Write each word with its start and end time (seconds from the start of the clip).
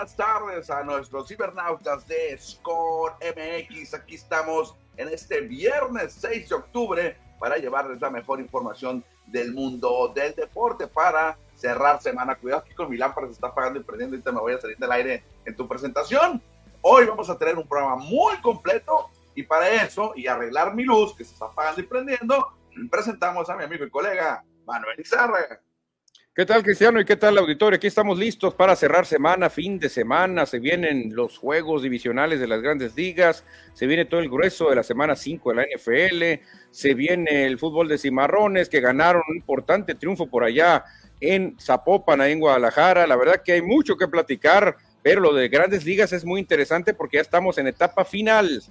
Buenas 0.00 0.16
tardes 0.16 0.70
a 0.70 0.82
nuestros 0.82 1.28
cibernautas 1.28 2.08
de 2.08 2.34
Score 2.38 3.12
MX. 3.20 3.92
Aquí 3.92 4.14
estamos 4.14 4.74
en 4.96 5.08
este 5.08 5.42
viernes 5.42 6.16
6 6.18 6.48
de 6.48 6.54
octubre 6.54 7.16
para 7.38 7.58
llevarles 7.58 8.00
la 8.00 8.08
mejor 8.08 8.40
información 8.40 9.04
del 9.26 9.52
mundo 9.52 10.10
del 10.14 10.34
deporte 10.34 10.86
para 10.86 11.36
cerrar 11.54 12.00
semana. 12.00 12.34
Cuidado 12.34 12.62
aquí 12.62 12.72
con 12.72 12.88
mi 12.88 12.96
lámpara 12.96 13.26
se 13.26 13.34
está 13.34 13.48
apagando 13.48 13.78
y 13.78 13.82
prendiendo 13.82 14.18
te 14.18 14.32
me 14.32 14.40
voy 14.40 14.54
a 14.54 14.58
salir 14.62 14.78
del 14.78 14.90
aire 14.90 15.22
en 15.44 15.54
tu 15.54 15.68
presentación. 15.68 16.42
Hoy 16.80 17.04
vamos 17.04 17.28
a 17.28 17.36
tener 17.36 17.58
un 17.58 17.68
programa 17.68 17.96
muy 17.96 18.40
completo 18.40 19.10
y 19.34 19.42
para 19.42 19.68
eso 19.84 20.14
y 20.16 20.26
arreglar 20.28 20.74
mi 20.74 20.84
luz 20.84 21.14
que 21.14 21.26
se 21.26 21.34
está 21.34 21.44
apagando 21.44 21.82
y 21.82 21.84
prendiendo, 21.84 22.54
presentamos 22.90 23.50
a 23.50 23.54
mi 23.54 23.64
amigo 23.64 23.84
y 23.84 23.90
colega 23.90 24.42
Manuel 24.64 24.98
Izarra. 24.98 25.60
¿Qué 26.32 26.46
tal, 26.46 26.62
Cristiano? 26.62 27.00
¿Y 27.00 27.04
qué 27.04 27.16
tal, 27.16 27.36
auditorio? 27.38 27.76
Aquí 27.76 27.88
estamos 27.88 28.16
listos 28.16 28.54
para 28.54 28.76
cerrar 28.76 29.04
semana, 29.04 29.50
fin 29.50 29.80
de 29.80 29.88
semana. 29.88 30.46
Se 30.46 30.60
vienen 30.60 31.10
los 31.12 31.36
juegos 31.36 31.82
divisionales 31.82 32.38
de 32.38 32.46
las 32.46 32.62
grandes 32.62 32.94
ligas. 32.94 33.44
Se 33.74 33.88
viene 33.88 34.04
todo 34.04 34.20
el 34.20 34.30
grueso 34.30 34.70
de 34.70 34.76
la 34.76 34.84
semana 34.84 35.16
5 35.16 35.50
de 35.50 35.56
la 35.56 35.64
NFL. 35.64 36.46
Se 36.70 36.94
viene 36.94 37.46
el 37.46 37.58
fútbol 37.58 37.88
de 37.88 37.98
cimarrones 37.98 38.68
que 38.68 38.80
ganaron 38.80 39.22
un 39.28 39.38
importante 39.38 39.96
triunfo 39.96 40.28
por 40.30 40.44
allá 40.44 40.84
en 41.20 41.56
Zapopan, 41.60 42.20
ahí 42.20 42.30
en 42.30 42.40
Guadalajara. 42.40 43.08
La 43.08 43.16
verdad 43.16 43.42
que 43.44 43.54
hay 43.54 43.62
mucho 43.62 43.96
que 43.96 44.06
platicar, 44.06 44.76
pero 45.02 45.20
lo 45.20 45.34
de 45.34 45.48
grandes 45.48 45.84
ligas 45.84 46.12
es 46.12 46.24
muy 46.24 46.38
interesante 46.38 46.94
porque 46.94 47.16
ya 47.16 47.22
estamos 47.22 47.58
en 47.58 47.66
etapa 47.66 48.04
final. 48.04 48.62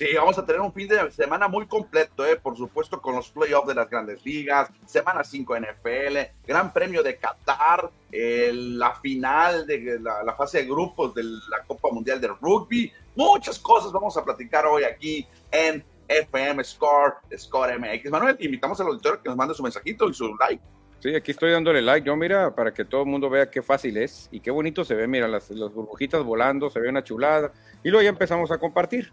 Sí, 0.00 0.14
vamos 0.16 0.38
a 0.38 0.46
tener 0.46 0.62
un 0.62 0.72
fin 0.72 0.88
de 0.88 1.10
semana 1.10 1.46
muy 1.46 1.66
completo, 1.66 2.24
¿eh? 2.24 2.36
por 2.36 2.56
supuesto, 2.56 3.02
con 3.02 3.16
los 3.16 3.28
playoffs 3.28 3.68
de 3.68 3.74
las 3.74 3.90
grandes 3.90 4.24
ligas, 4.24 4.70
semana 4.86 5.22
5 5.22 5.58
NFL, 5.58 6.16
Gran 6.46 6.72
Premio 6.72 7.02
de 7.02 7.18
Qatar, 7.18 7.90
la 8.10 8.94
final 8.94 9.66
de 9.66 10.00
la, 10.00 10.34
fase 10.38 10.62
de 10.62 10.64
grupos 10.64 11.14
de 11.14 11.24
la 11.24 11.62
Copa 11.66 11.90
Mundial 11.92 12.18
de 12.18 12.28
Rugby. 12.28 12.90
Muchas 13.14 13.58
cosas 13.58 13.92
vamos 13.92 14.16
a 14.16 14.24
platicar 14.24 14.64
hoy 14.64 14.84
aquí 14.84 15.28
en 15.50 15.84
FM 16.08 16.64
Score, 16.64 17.16
Score 17.36 17.78
MX. 17.78 18.10
Manuel, 18.10 18.38
invitamos 18.40 18.80
al 18.80 18.86
auditorio 18.86 19.20
que 19.22 19.28
nos 19.28 19.36
mande 19.36 19.52
su 19.52 19.62
mensajito 19.62 20.08
y 20.08 20.14
su 20.14 20.34
like. 20.36 20.62
Sí, 21.00 21.14
aquí 21.14 21.32
estoy 21.32 21.50
dándole 21.52 21.82
like. 21.82 22.06
Yo, 22.06 22.16
mira, 22.16 22.54
para 22.54 22.72
que 22.72 22.86
todo 22.86 23.02
el 23.02 23.06
mundo 23.06 23.28
vea 23.28 23.50
qué 23.50 23.60
fácil 23.60 23.98
es 23.98 24.30
y 24.32 24.40
qué 24.40 24.50
bonito 24.50 24.82
se 24.82 24.94
ve. 24.94 25.06
Mira, 25.06 25.28
las 25.28 25.50
burbujitas 25.50 26.24
volando, 26.24 26.70
se 26.70 26.80
ve 26.80 26.88
una 26.88 27.04
chulada. 27.04 27.52
Y 27.84 27.90
luego 27.90 28.02
ya 28.02 28.08
empezamos 28.08 28.50
a 28.50 28.56
compartir. 28.56 29.12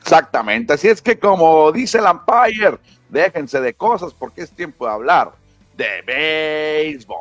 Exactamente, 0.00 0.74
así 0.74 0.88
es 0.88 1.02
que 1.02 1.18
como 1.18 1.72
dice 1.72 1.98
el 1.98 2.06
Empire, 2.06 2.78
déjense 3.08 3.60
de 3.60 3.74
cosas 3.74 4.14
porque 4.14 4.42
es 4.42 4.50
tiempo 4.50 4.86
de 4.86 4.92
hablar 4.92 5.32
de 5.76 6.02
béisbol. 6.02 7.18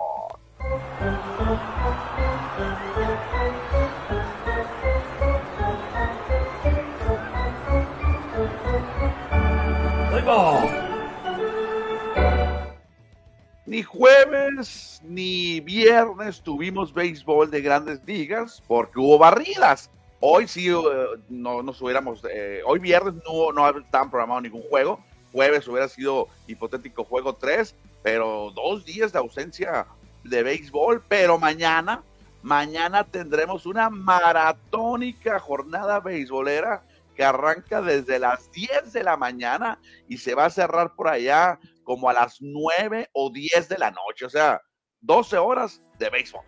Ni 13.65 13.81
jueves 13.81 15.01
ni 15.03 15.59
viernes 15.59 16.41
tuvimos 16.41 16.93
béisbol 16.93 17.49
de 17.49 17.61
grandes 17.61 18.01
ligas 18.05 18.61
porque 18.67 18.99
hubo 18.99 19.17
barridas. 19.17 19.89
Hoy 20.25 20.47
sí 20.47 20.69
eh, 20.69 21.05
no 21.27 21.61
nos 21.61 21.81
hubiéramos, 21.81 22.21
eh, 22.31 22.61
hoy 22.65 22.79
viernes 22.79 23.15
no, 23.25 23.51
no 23.51 23.77
estaban 23.77 24.09
programados 24.09 24.43
ningún 24.43 24.61
juego, 24.69 25.03
jueves 25.33 25.67
hubiera 25.67 25.89
sido 25.89 26.29
hipotético 26.47 27.03
juego 27.03 27.35
3, 27.35 27.75
pero 28.01 28.49
dos 28.55 28.85
días 28.85 29.11
de 29.11 29.19
ausencia 29.19 29.85
de 30.23 30.43
béisbol, 30.43 31.03
pero 31.09 31.37
mañana, 31.37 32.03
mañana 32.41 33.03
tendremos 33.03 33.65
una 33.65 33.89
maratónica 33.89 35.41
jornada 35.41 35.99
beisbolera 35.99 36.83
que 37.17 37.25
arranca 37.25 37.81
desde 37.81 38.17
las 38.17 38.49
10 38.53 38.93
de 38.93 39.03
la 39.03 39.17
mañana 39.17 39.77
y 40.07 40.19
se 40.19 40.35
va 40.35 40.45
a 40.45 40.49
cerrar 40.49 40.95
por 40.95 41.09
allá 41.09 41.59
como 41.83 42.09
a 42.09 42.13
las 42.13 42.37
9 42.39 43.09
o 43.11 43.29
10 43.29 43.67
de 43.67 43.77
la 43.77 43.91
noche, 43.91 44.23
o 44.23 44.29
sea, 44.29 44.61
12 45.01 45.37
horas 45.37 45.83
de 45.99 46.09
béisbol. 46.09 46.45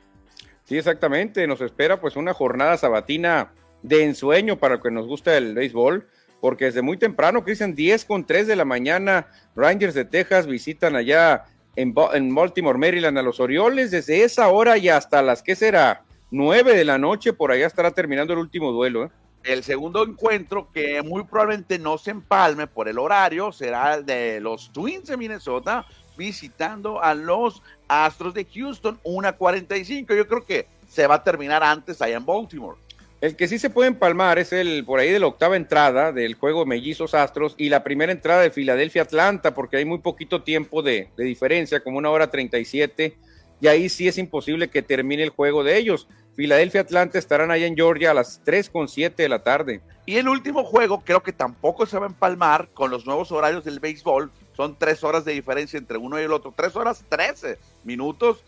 Sí, 0.64 0.78
exactamente, 0.78 1.46
nos 1.46 1.60
espera 1.60 2.00
pues 2.00 2.16
una 2.16 2.34
jornada 2.34 2.78
sabatina 2.78 3.52
de 3.88 4.04
ensueño 4.04 4.58
para 4.58 4.80
que 4.80 4.90
nos 4.90 5.06
gusta 5.06 5.38
el 5.38 5.54
béisbol, 5.54 6.08
porque 6.42 6.66
desde 6.66 6.82
muy 6.82 6.98
temprano, 6.98 7.44
Cristian, 7.44 7.76
10 7.76 8.06
con 8.06 8.26
3 8.26 8.48
de 8.48 8.56
la 8.56 8.66
mañana, 8.66 9.28
Rangers 9.56 9.94
de 9.94 10.06
Texas 10.06 10.48
visitan 10.48 10.96
allá 10.96 11.46
en, 11.76 11.94
Baltimore, 11.94 12.78
Maryland, 12.78 13.18
a 13.18 13.22
los 13.22 13.40
Orioles. 13.40 13.92
Desde 13.92 14.24
esa 14.24 14.48
hora 14.50 14.78
y 14.78 14.90
hasta 14.90 15.22
las 15.22 15.44
que 15.44 15.56
será 15.56 16.04
9 16.32 16.76
de 16.76 16.86
la 16.86 16.98
noche, 16.98 17.34
por 17.34 17.52
allá 17.52 17.68
estará 17.68 17.92
terminando 17.92 18.34
el 18.34 18.40
último 18.40 18.72
duelo. 18.72 19.06
¿eh? 19.06 19.10
El 19.44 19.64
segundo 19.64 20.04
encuentro, 20.04 20.72
que 20.72 21.02
muy 21.04 21.24
probablemente 21.24 21.78
no 21.78 21.98
se 21.98 22.12
empalme 22.12 22.66
por 22.66 22.88
el 22.88 22.98
horario, 22.98 23.52
será 23.52 23.96
el 23.96 24.06
de 24.06 24.40
los 24.40 24.72
Twins 24.74 25.08
de 25.08 25.18
Minnesota 25.18 25.86
visitando 26.18 27.02
a 27.02 27.14
los 27.14 27.62
Astros 27.88 28.34
de 28.34 28.46
Houston, 28.46 29.00
1.45. 29.04 30.16
Yo 30.16 30.28
creo 30.28 30.46
que 30.46 30.68
se 30.88 31.06
va 31.06 31.16
a 31.16 31.24
terminar 31.24 31.64
antes 31.64 32.02
allá 32.02 32.18
en 32.18 32.26
Baltimore. 32.26 32.85
El 33.26 33.36
que 33.36 33.48
sí 33.48 33.58
se 33.58 33.72
puede 33.72 33.88
empalmar 33.88 34.38
es 34.38 34.54
el 34.54 34.86
por 34.86 35.00
ahí 35.00 35.10
de 35.10 35.20
la 35.20 35.26
octava 35.26 35.56
entrada 35.56 36.12
del 36.12 36.36
juego 36.36 36.64
Mellizos 36.68 37.16
Astros 37.16 37.56
y 37.58 37.70
la 37.70 37.84
primera 37.84 38.12
entrada 38.12 38.44
de 38.44 38.52
Filadelfia 38.52 39.02
Atlanta, 39.02 39.56
porque 39.56 39.78
hay 39.78 39.86
muy 39.86 39.98
poquito 39.98 40.44
tiempo 40.44 40.84
de, 40.84 41.10
diferencia, 41.18 41.80
como 41.80 41.98
una 41.98 42.12
hora 42.12 42.30
37, 42.30 43.18
y 43.62 43.66
ahí 43.68 43.90
sí 43.90 44.08
es 44.08 44.20
imposible 44.20 44.70
que 44.70 44.84
termine 44.84 45.24
el 45.24 45.32
juego 45.32 45.64
de 45.64 45.76
ellos. 45.76 46.08
Filadelfia 46.36 46.82
Atlanta 46.82 47.18
estarán 47.18 47.50
allá 47.50 47.66
en 47.66 47.76
Georgia 47.76 48.12
a 48.12 48.14
las 48.14 48.42
3 48.44 48.70
con 48.70 48.88
7 48.88 49.24
de 49.24 49.30
la 49.30 49.42
tarde. 49.42 49.82
Y 50.06 50.18
el 50.18 50.30
último 50.30 50.64
juego 50.64 51.02
creo 51.04 51.24
que 51.24 51.34
tampoco 51.34 51.88
se 51.88 51.98
va 51.98 52.06
a 52.06 52.10
empalmar 52.10 52.70
con 52.76 52.92
los 52.92 53.08
nuevos 53.08 53.32
horarios 53.32 53.64
del 53.64 53.80
béisbol. 53.80 54.32
Son 54.56 54.78
tres 54.78 55.04
horas 55.04 55.26
de 55.26 55.34
diferencia 55.34 55.80
entre 55.80 55.98
uno 55.98 56.22
y 56.22 56.26
el 56.26 56.32
otro. 56.32 56.54
Tres 56.56 56.76
horas 56.76 57.04
13 57.10 57.58
minutos. 57.86 58.44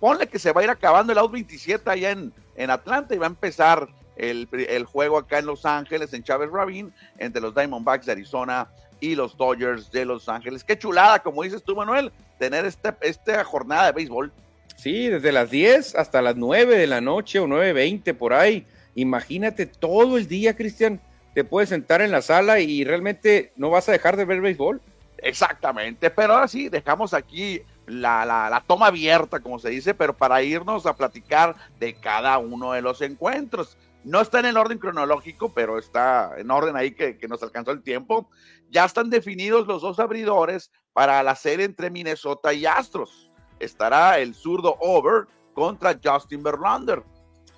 Ponle 0.00 0.26
que 0.26 0.40
se 0.40 0.50
va 0.50 0.62
a 0.62 0.64
ir 0.64 0.70
acabando 0.70 1.12
el 1.12 1.18
out 1.18 1.30
27 1.30 1.88
allá 1.88 2.10
en, 2.10 2.32
en 2.56 2.70
Atlanta 2.70 3.14
y 3.14 3.18
va 3.18 3.26
a 3.26 3.28
empezar 3.28 3.88
el, 4.16 4.84
juego 4.84 5.18
acá 5.18 5.38
en 5.38 5.46
Los 5.46 5.64
Ángeles, 5.66 6.12
en 6.12 6.22
Chávez 6.22 6.50
Rabin, 6.50 6.92
entre 7.18 7.40
los 7.40 7.54
Diamondbacks 7.54 8.06
de 8.06 8.12
Arizona 8.12 8.68
y 9.00 9.14
los 9.14 9.36
Dodgers 9.36 9.90
de 9.90 10.04
Los 10.04 10.28
Ángeles. 10.28 10.64
Qué 10.64 10.78
chulada, 10.78 11.18
como 11.20 11.42
dices 11.42 11.62
tú, 11.62 11.76
Manuel, 11.76 12.12
tener 12.38 12.64
este, 12.64 12.94
esta 13.02 13.44
jornada 13.44 13.86
de 13.86 13.92
béisbol. 13.92 14.32
Sí, 14.76 15.08
desde 15.08 15.32
las 15.32 15.50
10 15.50 15.94
hasta 15.94 16.22
las 16.22 16.36
9 16.36 16.76
de 16.76 16.86
la 16.86 17.00
noche 17.00 17.38
o 17.38 17.46
9.20 17.46 18.14
por 18.14 18.32
ahí. 18.32 18.66
Imagínate 18.94 19.66
todo 19.66 20.16
el 20.16 20.26
día, 20.26 20.56
Cristian, 20.56 21.00
te 21.34 21.44
puedes 21.44 21.68
sentar 21.68 22.00
en 22.00 22.10
la 22.10 22.22
sala 22.22 22.60
y 22.60 22.84
realmente 22.84 23.52
no 23.56 23.70
vas 23.70 23.88
a 23.88 23.92
dejar 23.92 24.16
de 24.16 24.24
ver 24.24 24.40
béisbol. 24.40 24.80
Exactamente, 25.18 26.10
pero 26.10 26.34
ahora 26.34 26.48
sí, 26.48 26.68
dejamos 26.68 27.14
aquí 27.14 27.62
la, 27.86 28.24
la, 28.24 28.50
la, 28.50 28.60
toma 28.60 28.86
abierta, 28.88 29.40
como 29.40 29.58
se 29.58 29.70
dice, 29.70 29.94
pero 29.94 30.14
para 30.14 30.42
irnos 30.42 30.86
a 30.86 30.96
platicar 30.96 31.54
de 31.78 31.94
cada 31.94 32.38
uno 32.38 32.72
de 32.72 32.82
los 32.82 33.00
encuentros. 33.00 33.76
No 34.06 34.20
está 34.20 34.38
en 34.38 34.46
el 34.46 34.56
orden 34.56 34.78
cronológico, 34.78 35.52
pero 35.52 35.78
está 35.78 36.34
en 36.38 36.48
orden 36.48 36.76
ahí 36.76 36.92
que, 36.92 37.18
nos 37.28 37.42
alcanzó 37.42 37.72
el 37.72 37.82
tiempo. 37.82 38.30
Ya 38.70 38.84
están 38.84 39.10
definidos 39.10 39.66
los 39.66 39.82
dos 39.82 39.98
abridores 39.98 40.70
para 40.92 41.24
la 41.24 41.34
serie 41.34 41.64
entre 41.64 41.90
Minnesota 41.90 42.54
y 42.54 42.66
Astros. 42.66 43.32
Estará 43.58 44.20
el 44.20 44.32
zurdo 44.32 44.76
Over 44.78 45.26
contra 45.54 45.98
Justin 46.02 46.44
Verlander. 46.44 47.02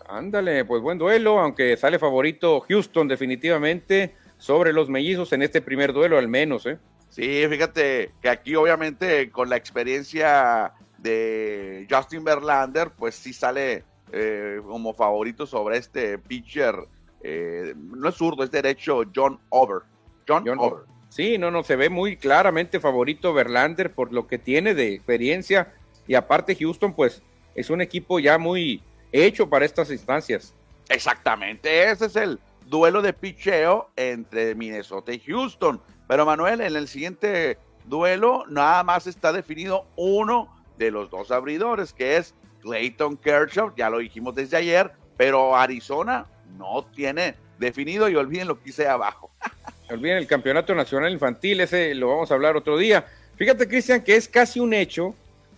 Ándale, 0.09 0.65
pues 0.65 0.81
buen 0.81 0.97
duelo, 0.97 1.39
aunque 1.39 1.77
sale 1.77 1.99
favorito 1.99 2.61
Houston 2.61 3.09
definitivamente 3.09 4.17
sobre 4.39 4.73
los 4.73 4.89
mellizos 4.89 5.35
en 5.35 5.43
este 5.43 5.61
primer 5.61 5.93
duelo 5.93 6.17
al 6.17 6.29
menos, 6.29 6.65
¿eh? 6.65 6.79
Sí, 7.11 7.45
fíjate 7.47 8.15
que 8.23 8.31
aquí 8.31 8.55
obviamente 8.55 9.31
con 9.31 9.51
la 9.51 9.57
experiencia 9.57 10.73
de 10.97 11.87
Justin 11.91 12.25
Verlander, 12.25 12.91
pues 12.97 13.17
sí 13.17 13.35
sale 13.35 13.85
eh, 14.13 14.61
como 14.67 14.95
favorito 14.95 15.47
sobre 15.47 15.79
este 15.79 16.19
pitcher, 16.19 16.75
eh, 17.23 17.75
no 17.77 18.09
es 18.09 18.15
zurdo, 18.15 18.45
es 18.45 18.51
derecho 18.51 19.03
John 19.15 19.39
Over. 19.51 19.83
John, 20.27 20.47
Over. 20.59 20.85
Sí, 21.09 21.39
no, 21.39 21.51
no, 21.51 21.63
se 21.63 21.77
ve 21.77 21.89
muy 21.89 22.17
claramente 22.17 22.81
favorito 22.81 23.33
Verlander 23.33 23.93
por 23.93 24.13
lo 24.13 24.27
que 24.27 24.39
tiene 24.39 24.75
de 24.75 24.95
experiencia 24.95 25.73
y 26.07 26.15
aparte 26.15 26.55
Houston 26.55 26.93
pues 26.93 27.23
es 27.55 27.71
un 27.71 27.81
equipo 27.81 28.19
ya 28.19 28.39
muy 28.39 28.83
hecho 29.11 29.49
para 29.49 29.65
estas 29.65 29.91
instancias. 29.91 30.55
Exactamente, 30.89 31.91
ese 31.91 32.07
es 32.07 32.17
el 32.17 32.39
duelo 32.67 33.03
de 33.03 33.13
picheo 33.13 33.91
entre 33.97 34.55
Minnesota 34.55 35.13
y 35.13 35.21
Houston. 35.21 35.81
Pero 36.07 36.25
Manuel, 36.25 36.61
en 36.61 36.77
el 36.77 36.89
siguiente 36.89 37.59
duelo 37.87 38.45
nada 38.49 38.83
más 38.85 39.07
está 39.07 39.33
definido 39.33 39.87
uno 39.97 40.55
de 40.79 40.91
los 40.91 41.11
dos 41.11 41.31
abridores, 41.31 41.93
que 41.93 42.17
es 42.17 42.35
Clayton 42.69 43.17
Kershaw, 43.17 43.75
ya 43.77 43.89
lo 43.89 43.99
dijimos 43.99 44.35
desde 44.35 44.57
ayer, 44.57 44.91
pero 45.17 45.57
Arizona 45.57 46.27
no 46.57 46.85
tiene 46.95 47.35
definido 47.59 48.09
y 48.09 48.15
olviden 48.15 48.49
lo 48.49 48.63
que 48.63 48.71
hice 48.71 48.87
abajo. 48.87 49.31
olviden 49.91 50.19
el 50.19 50.27
campeonato 50.27 50.75
nacional 50.75 51.13
infantil, 51.13 51.61
ese 51.61 51.95
lo 51.95 52.09
vamos 52.09 52.31
a 52.31 52.35
hablar 52.35 52.57
otro 52.57 52.77
día. 52.77 53.07
Fíjate, 53.37 53.69
Cristian, 53.69 54.03
que 54.03 54.17
es 54.17 54.29
casi 54.29 54.61
un 54.61 54.75
hecho 54.75 55.15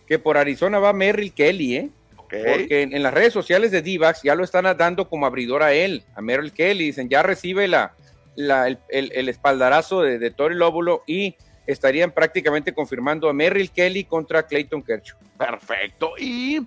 que 0.06 0.18
por 0.18 0.36
Arizona 0.36 0.78
va 0.78 0.92
Merrill 0.92 1.32
Kelly, 1.32 1.76
¿eh? 1.76 1.90
Porque 2.16 2.82
en, 2.82 3.02
las 3.02 3.12
redes 3.12 3.32
sociales 3.32 3.72
de 3.72 3.82
Divax 3.82 4.22
ya 4.22 4.36
lo 4.36 4.44
están 4.44 4.64
dando 4.76 5.08
como 5.08 5.26
abridor 5.26 5.64
a 5.64 5.72
él, 5.72 6.04
a 6.14 6.20
Merrill 6.20 6.52
Kelly. 6.52 6.84
Dicen, 6.84 7.08
ya 7.08 7.24
recibe 7.24 7.66
la, 7.66 7.96
el, 8.36 9.28
espaldarazo 9.28 10.02
de, 10.02 10.20
de 10.20 10.30
Tori 10.30 10.54
Lóbulo 10.54 11.02
y 11.08 11.34
estarían 11.66 12.12
prácticamente 12.12 12.72
confirmando 12.72 13.28
a 13.28 13.32
Merrill 13.32 13.70
Kelly 13.70 14.04
contra 14.04 14.44
Clayton 14.44 14.82
Kershaw. 14.82 15.18
Perfecto. 15.36 16.12
Y 16.18 16.60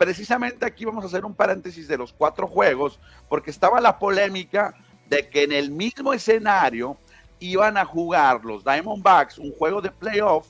precisamente 0.00 0.64
aquí 0.64 0.86
vamos 0.86 1.04
a 1.04 1.08
hacer 1.08 1.26
un 1.26 1.34
paréntesis 1.34 1.86
de 1.86 1.98
los 1.98 2.10
cuatro 2.10 2.46
juegos, 2.46 2.98
porque 3.28 3.50
estaba 3.50 3.82
la 3.82 3.98
polémica 3.98 4.74
de 5.10 5.28
que 5.28 5.42
en 5.42 5.52
el 5.52 5.70
mismo 5.70 6.14
escenario 6.14 6.96
iban 7.38 7.76
a 7.76 7.84
jugar 7.84 8.42
los 8.42 8.64
Diamondbacks 8.64 9.36
un 9.36 9.52
juego 9.52 9.82
de 9.82 9.90
playoff 9.90 10.48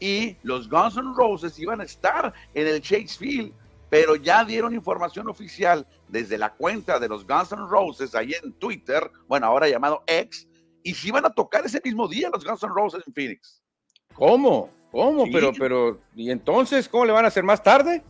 y 0.00 0.36
los 0.42 0.68
Guns 0.68 0.96
N' 0.96 1.14
Roses 1.14 1.56
iban 1.60 1.80
a 1.80 1.84
estar 1.84 2.34
en 2.52 2.66
el 2.66 2.82
Chase 2.82 3.16
Field, 3.16 3.52
pero 3.88 4.16
ya 4.16 4.44
dieron 4.44 4.74
información 4.74 5.28
oficial 5.28 5.86
desde 6.08 6.36
la 6.36 6.52
cuenta 6.52 6.98
de 6.98 7.06
los 7.06 7.24
Guns 7.24 7.52
N' 7.52 7.68
Roses 7.68 8.16
ahí 8.16 8.34
en 8.42 8.54
Twitter, 8.54 9.08
bueno, 9.28 9.46
ahora 9.46 9.68
llamado 9.68 10.02
X, 10.08 10.48
y 10.82 10.94
si 10.94 11.08
iban 11.08 11.24
a 11.26 11.30
tocar 11.30 11.64
ese 11.64 11.80
mismo 11.84 12.08
día 12.08 12.28
los 12.28 12.44
Guns 12.44 12.64
N' 12.64 12.72
Roses 12.74 13.04
en 13.06 13.14
Phoenix. 13.14 13.62
¿Cómo? 14.14 14.68
¿Cómo? 14.90 15.26
Pero, 15.30 15.52
pero, 15.56 16.00
¿y 16.16 16.32
entonces 16.32 16.88
cómo 16.88 17.04
le 17.04 17.12
van 17.12 17.24
a 17.24 17.28
hacer 17.28 17.44
más 17.44 17.62
tarde? 17.62 18.02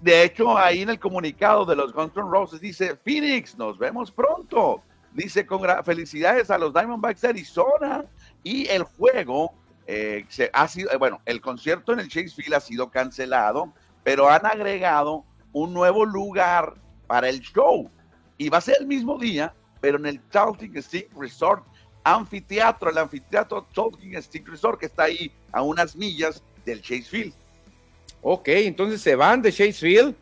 De 0.00 0.22
hecho, 0.22 0.56
ahí 0.56 0.82
en 0.82 0.90
el 0.90 0.98
comunicado 0.98 1.64
de 1.64 1.74
los 1.74 1.92
Guns 1.92 2.16
N' 2.16 2.30
Roses 2.30 2.60
dice, 2.60 2.96
Phoenix, 3.04 3.56
nos 3.56 3.78
vemos 3.78 4.10
pronto. 4.10 4.82
Dice, 5.12 5.44
con 5.46 5.62
felicidades 5.84 6.50
a 6.50 6.58
los 6.58 6.72
Diamondbacks 6.72 7.22
de 7.22 7.28
Arizona. 7.28 8.04
Y 8.44 8.68
el 8.68 8.84
juego 8.84 9.52
eh, 9.86 10.24
se, 10.28 10.50
ha 10.52 10.68
sido, 10.68 10.90
eh, 10.92 10.96
bueno, 10.96 11.20
el 11.24 11.40
concierto 11.40 11.92
en 11.92 12.00
el 12.00 12.08
Chase 12.08 12.30
Field 12.30 12.54
ha 12.54 12.60
sido 12.60 12.90
cancelado, 12.90 13.72
pero 14.04 14.28
han 14.28 14.46
agregado 14.46 15.24
un 15.52 15.74
nuevo 15.74 16.04
lugar 16.04 16.74
para 17.06 17.28
el 17.28 17.40
show. 17.40 17.90
Y 18.36 18.50
va 18.50 18.58
a 18.58 18.60
ser 18.60 18.76
el 18.80 18.86
mismo 18.86 19.18
día, 19.18 19.52
pero 19.80 19.98
en 19.98 20.06
el 20.06 20.20
Talking 20.30 20.80
Stick 20.80 21.10
Resort 21.18 21.64
Anfiteatro, 22.04 22.90
el 22.90 22.98
anfiteatro 22.98 23.66
Talking 23.74 24.20
Stick 24.22 24.48
Resort, 24.48 24.80
que 24.80 24.86
está 24.86 25.04
ahí 25.04 25.30
a 25.52 25.62
unas 25.62 25.94
millas 25.94 26.42
del 26.64 26.80
Chase 26.80 27.02
Field. 27.02 27.34
Ok, 28.22 28.48
entonces 28.48 29.00
se 29.00 29.14
van 29.14 29.42
de 29.42 29.52
Chase 29.52 29.72
Field, 29.72 30.14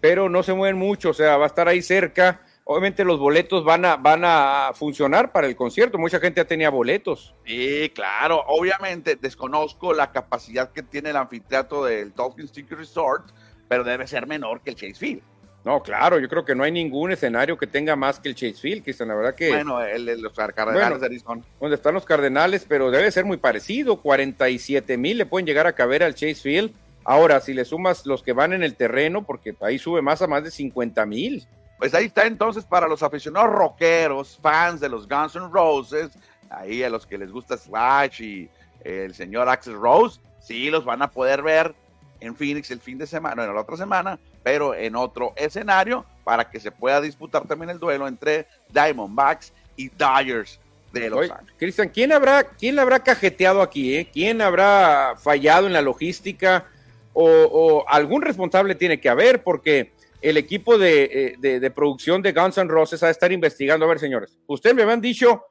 pero 0.00 0.28
no 0.28 0.42
se 0.42 0.52
mueven 0.52 0.78
mucho, 0.78 1.10
o 1.10 1.14
sea, 1.14 1.36
va 1.36 1.44
a 1.44 1.48
estar 1.48 1.68
ahí 1.68 1.82
cerca. 1.82 2.42
Obviamente 2.64 3.04
los 3.04 3.18
boletos 3.18 3.64
van 3.64 3.84
a, 3.84 3.96
van 3.96 4.22
a 4.24 4.70
funcionar 4.74 5.32
para 5.32 5.46
el 5.46 5.56
concierto, 5.56 5.98
mucha 5.98 6.20
gente 6.20 6.40
ya 6.40 6.44
tenía 6.44 6.70
boletos. 6.70 7.34
Sí, 7.44 7.90
claro, 7.94 8.44
obviamente 8.46 9.16
desconozco 9.16 9.92
la 9.92 10.12
capacidad 10.12 10.70
que 10.70 10.82
tiene 10.82 11.10
el 11.10 11.16
anfiteatro 11.16 11.84
del 11.84 12.12
Talking 12.12 12.46
Stick 12.46 12.70
Resort, 12.70 13.30
pero 13.68 13.82
debe 13.82 14.06
ser 14.06 14.26
menor 14.26 14.60
que 14.60 14.70
el 14.70 14.76
Chase 14.76 14.94
Field. 14.94 15.22
No, 15.64 15.82
claro, 15.82 16.18
yo 16.18 16.28
creo 16.28 16.44
que 16.44 16.54
no 16.54 16.64
hay 16.64 16.72
ningún 16.72 17.12
escenario 17.12 17.58
que 17.58 17.66
tenga 17.66 17.94
más 17.94 18.18
que 18.18 18.30
el 18.30 18.34
Chase 18.34 18.54
Field, 18.54 18.82
que 18.82 18.94
la 19.04 19.14
verdad 19.14 19.34
que... 19.34 19.48
Bueno, 19.50 19.82
el, 19.82 20.06
los 20.20 20.32
Cardenales 20.32 21.00
de 21.00 21.06
Arizona. 21.06 21.42
Donde 21.60 21.76
están 21.76 21.94
los 21.94 22.06
Cardenales, 22.06 22.64
pero 22.66 22.90
debe 22.90 23.10
ser 23.10 23.26
muy 23.26 23.36
parecido, 23.36 24.00
47 24.00 24.96
mil 24.96 25.18
le 25.18 25.26
pueden 25.26 25.46
llegar 25.46 25.66
a 25.66 25.74
caber 25.74 26.02
al 26.02 26.14
Chase 26.14 26.36
Field. 26.36 26.72
Ahora, 27.04 27.40
si 27.40 27.54
le 27.54 27.64
sumas 27.64 28.04
los 28.06 28.22
que 28.22 28.32
van 28.32 28.52
en 28.52 28.62
el 28.62 28.76
terreno, 28.76 29.22
porque 29.22 29.54
ahí 29.60 29.78
sube 29.78 30.02
más 30.02 30.22
a 30.22 30.26
más 30.26 30.44
de 30.44 30.50
50 30.50 31.06
mil. 31.06 31.46
Pues 31.78 31.94
ahí 31.94 32.06
está 32.06 32.26
entonces 32.26 32.64
para 32.64 32.86
los 32.86 33.02
aficionados 33.02 33.50
rockeros, 33.50 34.38
fans 34.42 34.80
de 34.80 34.88
los 34.90 35.08
Guns 35.08 35.34
N' 35.34 35.48
Roses, 35.50 36.10
ahí 36.50 36.82
a 36.82 36.90
los 36.90 37.06
que 37.06 37.16
les 37.16 37.30
gusta 37.30 37.56
Slash 37.56 38.20
y 38.22 38.50
el 38.84 39.14
señor 39.14 39.48
Axel 39.48 39.74
Rose, 39.74 40.20
sí 40.40 40.68
los 40.68 40.84
van 40.84 41.00
a 41.00 41.10
poder 41.10 41.42
ver 41.42 41.74
en 42.20 42.36
Phoenix 42.36 42.70
el 42.70 42.80
fin 42.80 42.98
de 42.98 43.06
semana, 43.06 43.44
en 43.44 43.54
la 43.54 43.60
otra 43.62 43.78
semana, 43.78 44.18
pero 44.42 44.74
en 44.74 44.94
otro 44.94 45.32
escenario 45.36 46.04
para 46.22 46.50
que 46.50 46.60
se 46.60 46.70
pueda 46.70 47.00
disputar 47.00 47.46
también 47.46 47.70
el 47.70 47.78
duelo 47.78 48.06
entre 48.06 48.46
Diamondbacks 48.68 49.52
y 49.76 49.88
Dyers 49.88 50.60
de 50.92 51.08
Los 51.08 51.30
Ángeles. 51.30 51.54
Cristian, 51.58 51.88
¿quién 51.88 52.12
habrá, 52.12 52.44
¿quién 52.44 52.78
habrá 52.78 53.00
cajeteado 53.00 53.62
aquí? 53.62 53.96
Eh? 53.96 54.10
¿Quién 54.12 54.42
habrá 54.42 55.14
fallado 55.16 55.66
en 55.66 55.72
la 55.72 55.82
logística? 55.82 56.66
O, 57.12 57.84
algún 57.88 58.22
responsable 58.22 58.74
tiene 58.74 59.00
que 59.00 59.08
haber, 59.08 59.42
porque 59.42 59.92
el 60.22 60.36
equipo 60.36 60.78
de, 60.78 61.36
eh, 61.42 61.58
de, 61.60 61.70
producción 61.70 62.22
de 62.22 62.32
Guns 62.32 62.58
N' 62.58 62.70
Roses 62.70 63.02
ha 63.02 63.06
de 63.06 63.12
estar 63.12 63.32
investigando. 63.32 63.84
A 63.84 63.88
ver, 63.88 63.98
señores, 63.98 64.38
ustedes 64.46 64.76
me 64.76 64.82
habían 64.82 65.00
dicho 65.00 65.44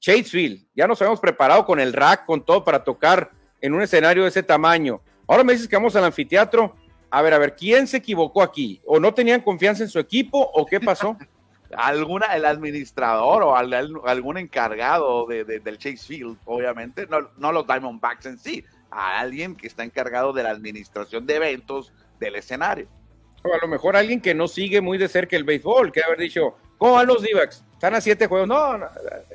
Chasefield, 0.00 0.66
ya 0.74 0.86
nos 0.86 1.00
habíamos 1.00 1.20
preparado 1.20 1.64
con 1.64 1.80
el 1.80 1.92
rack, 1.92 2.26
con 2.26 2.44
todo 2.44 2.64
para 2.64 2.84
tocar 2.84 3.30
en 3.60 3.72
un 3.72 3.82
escenario 3.82 4.22
de 4.22 4.28
ese 4.28 4.42
tamaño. 4.42 5.00
Ahora 5.26 5.44
me 5.44 5.54
dices 5.54 5.68
que 5.68 5.76
vamos 5.76 5.96
al 5.96 6.04
anfiteatro. 6.04 6.76
A 7.10 7.22
ver, 7.22 7.32
a 7.32 7.38
ver, 7.38 7.56
¿quién 7.56 7.86
se 7.86 7.98
equivocó 7.98 8.42
aquí? 8.42 8.82
¿O 8.84 9.00
no 9.00 9.14
tenían 9.14 9.40
confianza 9.40 9.82
en 9.82 9.88
su 9.88 9.98
equipo 9.98 10.38
o 10.38 10.66
qué 10.66 10.80
pasó? 10.80 11.16
Alguna, 11.76 12.26
el 12.36 12.44
administrador 12.44 13.42
o 13.42 13.56
algún 13.56 14.38
encargado 14.38 15.26
de, 15.26 15.44
del 15.44 15.78
Chase 15.78 15.96
Field, 15.96 16.36
obviamente, 16.44 17.06
no, 17.08 17.30
no 17.36 17.50
los 17.50 17.66
Diamondbacks 17.66 18.26
en 18.26 18.38
sí, 18.38 18.64
a 18.94 19.18
alguien 19.20 19.56
que 19.56 19.66
está 19.66 19.82
encargado 19.84 20.32
de 20.32 20.42
la 20.42 20.50
administración 20.50 21.26
de 21.26 21.36
eventos 21.36 21.92
del 22.20 22.36
escenario. 22.36 22.86
O 23.42 23.52
a 23.52 23.58
lo 23.58 23.68
mejor 23.68 23.96
alguien 23.96 24.20
que 24.20 24.34
no 24.34 24.48
sigue 24.48 24.80
muy 24.80 24.96
de 24.96 25.08
cerca 25.08 25.36
el 25.36 25.44
béisbol, 25.44 25.92
que 25.92 26.02
haber 26.02 26.18
dicho, 26.18 26.56
¿cómo 26.78 26.94
van 26.94 27.06
los 27.06 27.22
d 27.22 27.28
Están 27.72 27.94
a 27.94 28.00
siete 28.00 28.26
juegos. 28.26 28.48
No, 28.48 28.78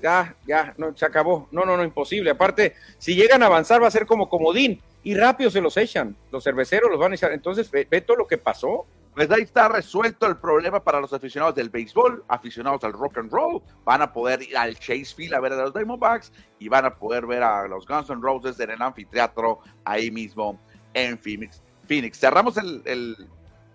ya, 0.01 0.35
ya, 0.47 0.73
no, 0.77 0.95
se 0.97 1.05
acabó. 1.05 1.47
No, 1.51 1.65
no, 1.65 1.77
no, 1.77 1.83
imposible. 1.83 2.31
Aparte, 2.31 2.73
si 2.97 3.13
llegan 3.13 3.43
a 3.43 3.47
avanzar 3.47 3.83
va 3.83 3.87
a 3.87 3.91
ser 3.91 4.07
como 4.07 4.29
comodín 4.29 4.81
y 5.03 5.15
rápido 5.15 5.51
se 5.51 5.61
los 5.61 5.77
echan. 5.77 6.15
Los 6.31 6.43
cerveceros 6.43 6.89
los 6.89 6.99
van 6.99 7.11
a 7.11 7.15
echar. 7.15 7.31
Entonces, 7.31 7.69
ve, 7.69 8.01
todo 8.01 8.17
lo 8.17 8.27
que 8.27 8.37
pasó. 8.37 8.87
Pues 9.13 9.29
ahí 9.31 9.41
está 9.41 9.67
resuelto 9.67 10.27
el 10.27 10.37
problema 10.37 10.83
para 10.83 11.01
los 11.01 11.11
aficionados 11.11 11.55
del 11.55 11.69
béisbol, 11.69 12.23
aficionados 12.27 12.83
al 12.83 12.93
rock 12.93 13.17
and 13.17 13.31
roll. 13.31 13.61
Van 13.83 14.01
a 14.01 14.13
poder 14.13 14.41
ir 14.43 14.55
al 14.55 14.77
Chase 14.77 15.13
Field 15.15 15.33
a 15.33 15.39
ver 15.39 15.53
a 15.53 15.57
los 15.57 15.73
Diamondbacks 15.73 16.31
y 16.59 16.69
van 16.69 16.85
a 16.85 16.95
poder 16.95 17.25
ver 17.25 17.43
a 17.43 17.67
los 17.67 17.85
Guns 17.85 18.09
N' 18.09 18.21
Roses 18.21 18.59
en 18.59 18.69
el 18.69 18.81
anfiteatro 18.81 19.59
ahí 19.83 20.09
mismo 20.09 20.59
en 20.93 21.17
Phoenix. 21.17 21.61
Phoenix. 21.87 22.19
Cerramos 22.19 22.55
el, 22.57 22.81
el, 22.85 23.15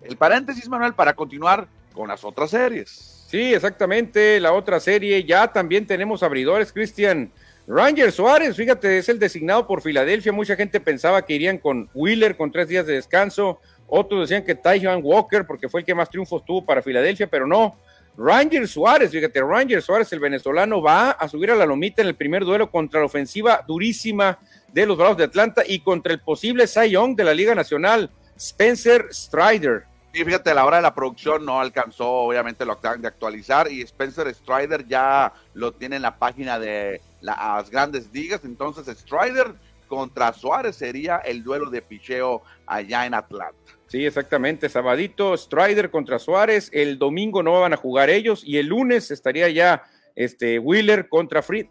el 0.01 0.17
paréntesis, 0.17 0.67
Manuel, 0.67 0.93
para 0.93 1.13
continuar 1.13 1.67
con 1.93 2.07
las 2.07 2.23
otras 2.23 2.49
series. 2.49 3.25
Sí, 3.27 3.53
exactamente. 3.53 4.39
La 4.39 4.53
otra 4.53 4.79
serie 4.79 5.23
ya 5.23 5.51
también 5.51 5.85
tenemos 5.85 6.23
abridores, 6.23 6.71
Cristian. 6.71 7.31
Ranger 7.67 8.11
Suárez, 8.11 8.55
fíjate, 8.55 8.99
es 8.99 9.09
el 9.09 9.17
designado 9.17 9.65
por 9.65 9.81
Filadelfia. 9.81 10.31
Mucha 10.31 10.55
gente 10.55 10.79
pensaba 10.79 11.25
que 11.25 11.33
irían 11.33 11.57
con 11.57 11.89
Wheeler 11.95 12.37
con 12.37 12.51
tres 12.51 12.67
días 12.67 12.85
de 12.85 12.93
descanso. 12.93 13.59
Otros 13.87 14.21
decían 14.21 14.43
que 14.43 14.55
Taiwan 14.55 14.99
Walker, 15.03 15.45
porque 15.45 15.69
fue 15.69 15.81
el 15.81 15.85
que 15.85 15.95
más 15.95 16.09
triunfos 16.09 16.43
tuvo 16.43 16.65
para 16.65 16.81
Filadelfia, 16.81 17.27
pero 17.27 17.45
no. 17.45 17.75
Ranger 18.17 18.67
Suárez, 18.67 19.11
fíjate, 19.11 19.41
Ranger 19.41 19.81
Suárez, 19.81 20.11
el 20.13 20.19
venezolano, 20.19 20.81
va 20.81 21.11
a 21.11 21.27
subir 21.27 21.51
a 21.51 21.55
la 21.55 21.65
lomita 21.65 22.01
en 22.01 22.07
el 22.07 22.15
primer 22.15 22.45
duelo 22.45 22.71
contra 22.71 23.01
la 23.01 23.07
ofensiva 23.07 23.63
durísima 23.67 24.39
de 24.71 24.85
los 24.85 24.97
Bravos 24.97 25.17
de 25.17 25.25
Atlanta 25.25 25.63
y 25.65 25.79
contra 25.79 26.13
el 26.13 26.21
posible 26.21 26.67
Cy 26.67 26.91
Young 26.91 27.15
de 27.15 27.23
la 27.25 27.33
Liga 27.33 27.53
Nacional, 27.53 28.09
Spencer 28.37 29.07
Strider. 29.11 29.83
Y 30.13 30.23
fíjate, 30.23 30.51
a 30.51 30.53
la 30.53 30.65
hora 30.65 30.77
de 30.77 30.83
la 30.83 30.95
producción 30.95 31.45
no 31.45 31.59
alcanzó, 31.59 32.09
obviamente 32.09 32.65
lo 32.65 32.73
acaban 32.73 33.01
de 33.01 33.09
actualizar 33.09 33.69
y 33.69 33.81
Spencer 33.81 34.33
Strider 34.33 34.87
ya 34.87 35.33
lo 35.53 35.73
tiene 35.73 35.97
en 35.97 36.03
la 36.03 36.17
página 36.17 36.57
de 36.57 37.01
las 37.19 37.69
grandes 37.69 38.09
ligas. 38.13 38.45
Entonces 38.45 38.87
Strider 38.97 39.53
contra 39.89 40.31
Suárez 40.31 40.77
sería 40.77 41.17
el 41.17 41.43
duelo 41.43 41.69
de 41.69 41.81
picheo 41.81 42.43
allá 42.65 43.05
en 43.05 43.13
Atlanta. 43.13 43.74
Sí, 43.95 44.05
exactamente. 44.05 44.67
Sabadito, 44.67 45.37
Strider 45.37 45.89
contra 45.89 46.19
Suárez. 46.19 46.69
El 46.73 46.99
domingo 46.99 47.41
no 47.41 47.61
van 47.61 47.71
a 47.71 47.77
jugar 47.77 48.09
ellos 48.09 48.43
y 48.45 48.57
el 48.57 48.65
lunes 48.65 49.09
estaría 49.09 49.47
ya 49.47 49.83
este 50.17 50.59
Wheeler 50.59 51.07
contra 51.07 51.41
Fried. 51.41 51.67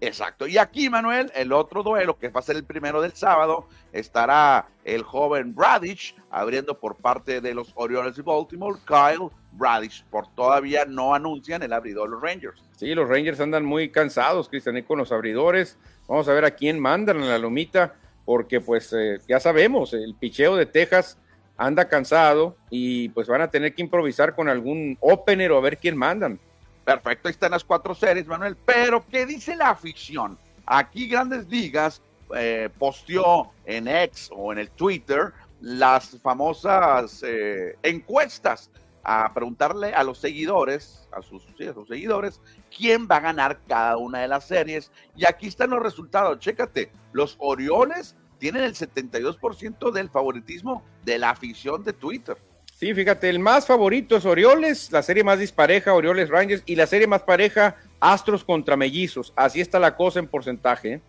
Exacto. 0.00 0.48
Y 0.48 0.58
aquí, 0.58 0.90
Manuel, 0.90 1.30
el 1.36 1.52
otro 1.52 1.84
duelo 1.84 2.18
que 2.18 2.30
va 2.30 2.40
a 2.40 2.42
ser 2.42 2.56
el 2.56 2.64
primero 2.64 3.00
del 3.00 3.12
sábado, 3.12 3.68
estará 3.92 4.66
el 4.82 5.04
joven 5.04 5.54
Bradish 5.54 6.16
abriendo 6.30 6.80
por 6.80 6.96
parte 6.96 7.40
de 7.40 7.54
los 7.54 7.70
Orioles 7.76 8.16
de 8.16 8.22
Baltimore, 8.22 8.80
Kyle 8.84 9.30
Bradish, 9.52 10.04
por 10.10 10.26
todavía 10.34 10.84
no 10.84 11.14
anuncian 11.14 11.62
el 11.62 11.74
abridor 11.74 12.08
los 12.08 12.20
Rangers. 12.20 12.60
Sí, 12.76 12.92
los 12.96 13.08
Rangers 13.08 13.38
andan 13.38 13.64
muy 13.64 13.92
cansados, 13.92 14.48
Cristian, 14.48 14.82
con 14.82 14.98
los 14.98 15.12
abridores. 15.12 15.78
Vamos 16.08 16.26
a 16.26 16.32
ver 16.32 16.44
a 16.44 16.50
quién 16.50 16.80
mandan 16.80 17.18
en 17.18 17.28
la 17.28 17.38
lomita, 17.38 17.94
porque 18.28 18.60
pues 18.60 18.92
eh, 18.92 19.22
ya 19.26 19.40
sabemos, 19.40 19.94
el 19.94 20.14
picheo 20.14 20.54
de 20.54 20.66
Texas 20.66 21.16
anda 21.56 21.88
cansado 21.88 22.58
y 22.68 23.08
pues 23.08 23.26
van 23.26 23.40
a 23.40 23.50
tener 23.50 23.74
que 23.74 23.80
improvisar 23.80 24.34
con 24.34 24.50
algún 24.50 24.98
opener 25.00 25.50
o 25.50 25.56
a 25.56 25.62
ver 25.62 25.78
quién 25.78 25.96
mandan. 25.96 26.38
Perfecto, 26.84 27.28
ahí 27.28 27.32
están 27.32 27.52
las 27.52 27.64
cuatro 27.64 27.94
series, 27.94 28.26
Manuel. 28.26 28.54
Pero, 28.66 29.02
¿qué 29.10 29.24
dice 29.24 29.56
la 29.56 29.70
afición? 29.70 30.36
Aquí 30.66 31.08
Grandes 31.08 31.48
Ligas 31.48 32.02
eh, 32.36 32.68
posteó 32.78 33.50
en 33.64 33.88
X 33.88 34.28
o 34.30 34.52
en 34.52 34.58
el 34.58 34.68
Twitter 34.72 35.32
las 35.62 36.18
famosas 36.20 37.24
eh, 37.26 37.78
encuestas 37.82 38.70
a 39.10 39.32
preguntarle 39.32 39.94
a 39.94 40.04
los 40.04 40.18
seguidores, 40.18 41.08
a 41.12 41.22
sus, 41.22 41.42
a 41.42 41.72
sus 41.72 41.88
seguidores, 41.88 42.42
quién 42.76 43.08
va 43.10 43.16
a 43.16 43.20
ganar 43.20 43.58
cada 43.66 43.96
una 43.96 44.18
de 44.18 44.28
las 44.28 44.46
series. 44.46 44.92
Y 45.16 45.24
aquí 45.24 45.46
están 45.46 45.70
los 45.70 45.82
resultados. 45.82 46.38
Chécate, 46.40 46.92
los 47.18 47.36
Orioles 47.38 48.16
tienen 48.38 48.62
el 48.62 48.74
72% 48.74 49.90
del 49.90 50.08
favoritismo 50.08 50.82
de 51.04 51.18
la 51.18 51.30
afición 51.30 51.82
de 51.82 51.92
Twitter. 51.92 52.38
Sí, 52.72 52.94
fíjate, 52.94 53.28
el 53.28 53.40
más 53.40 53.66
favorito 53.66 54.16
es 54.16 54.24
Orioles, 54.24 54.92
la 54.92 55.02
serie 55.02 55.24
más 55.24 55.40
dispareja, 55.40 55.92
Orioles 55.92 56.28
Rangers, 56.28 56.62
y 56.64 56.76
la 56.76 56.86
serie 56.86 57.08
más 57.08 57.24
pareja, 57.24 57.74
Astros 57.98 58.44
contra 58.44 58.76
Mellizos. 58.76 59.32
Así 59.34 59.60
está 59.60 59.80
la 59.80 59.96
cosa 59.96 60.20
en 60.20 60.28
porcentaje. 60.28 60.92
¿eh? 60.92 61.00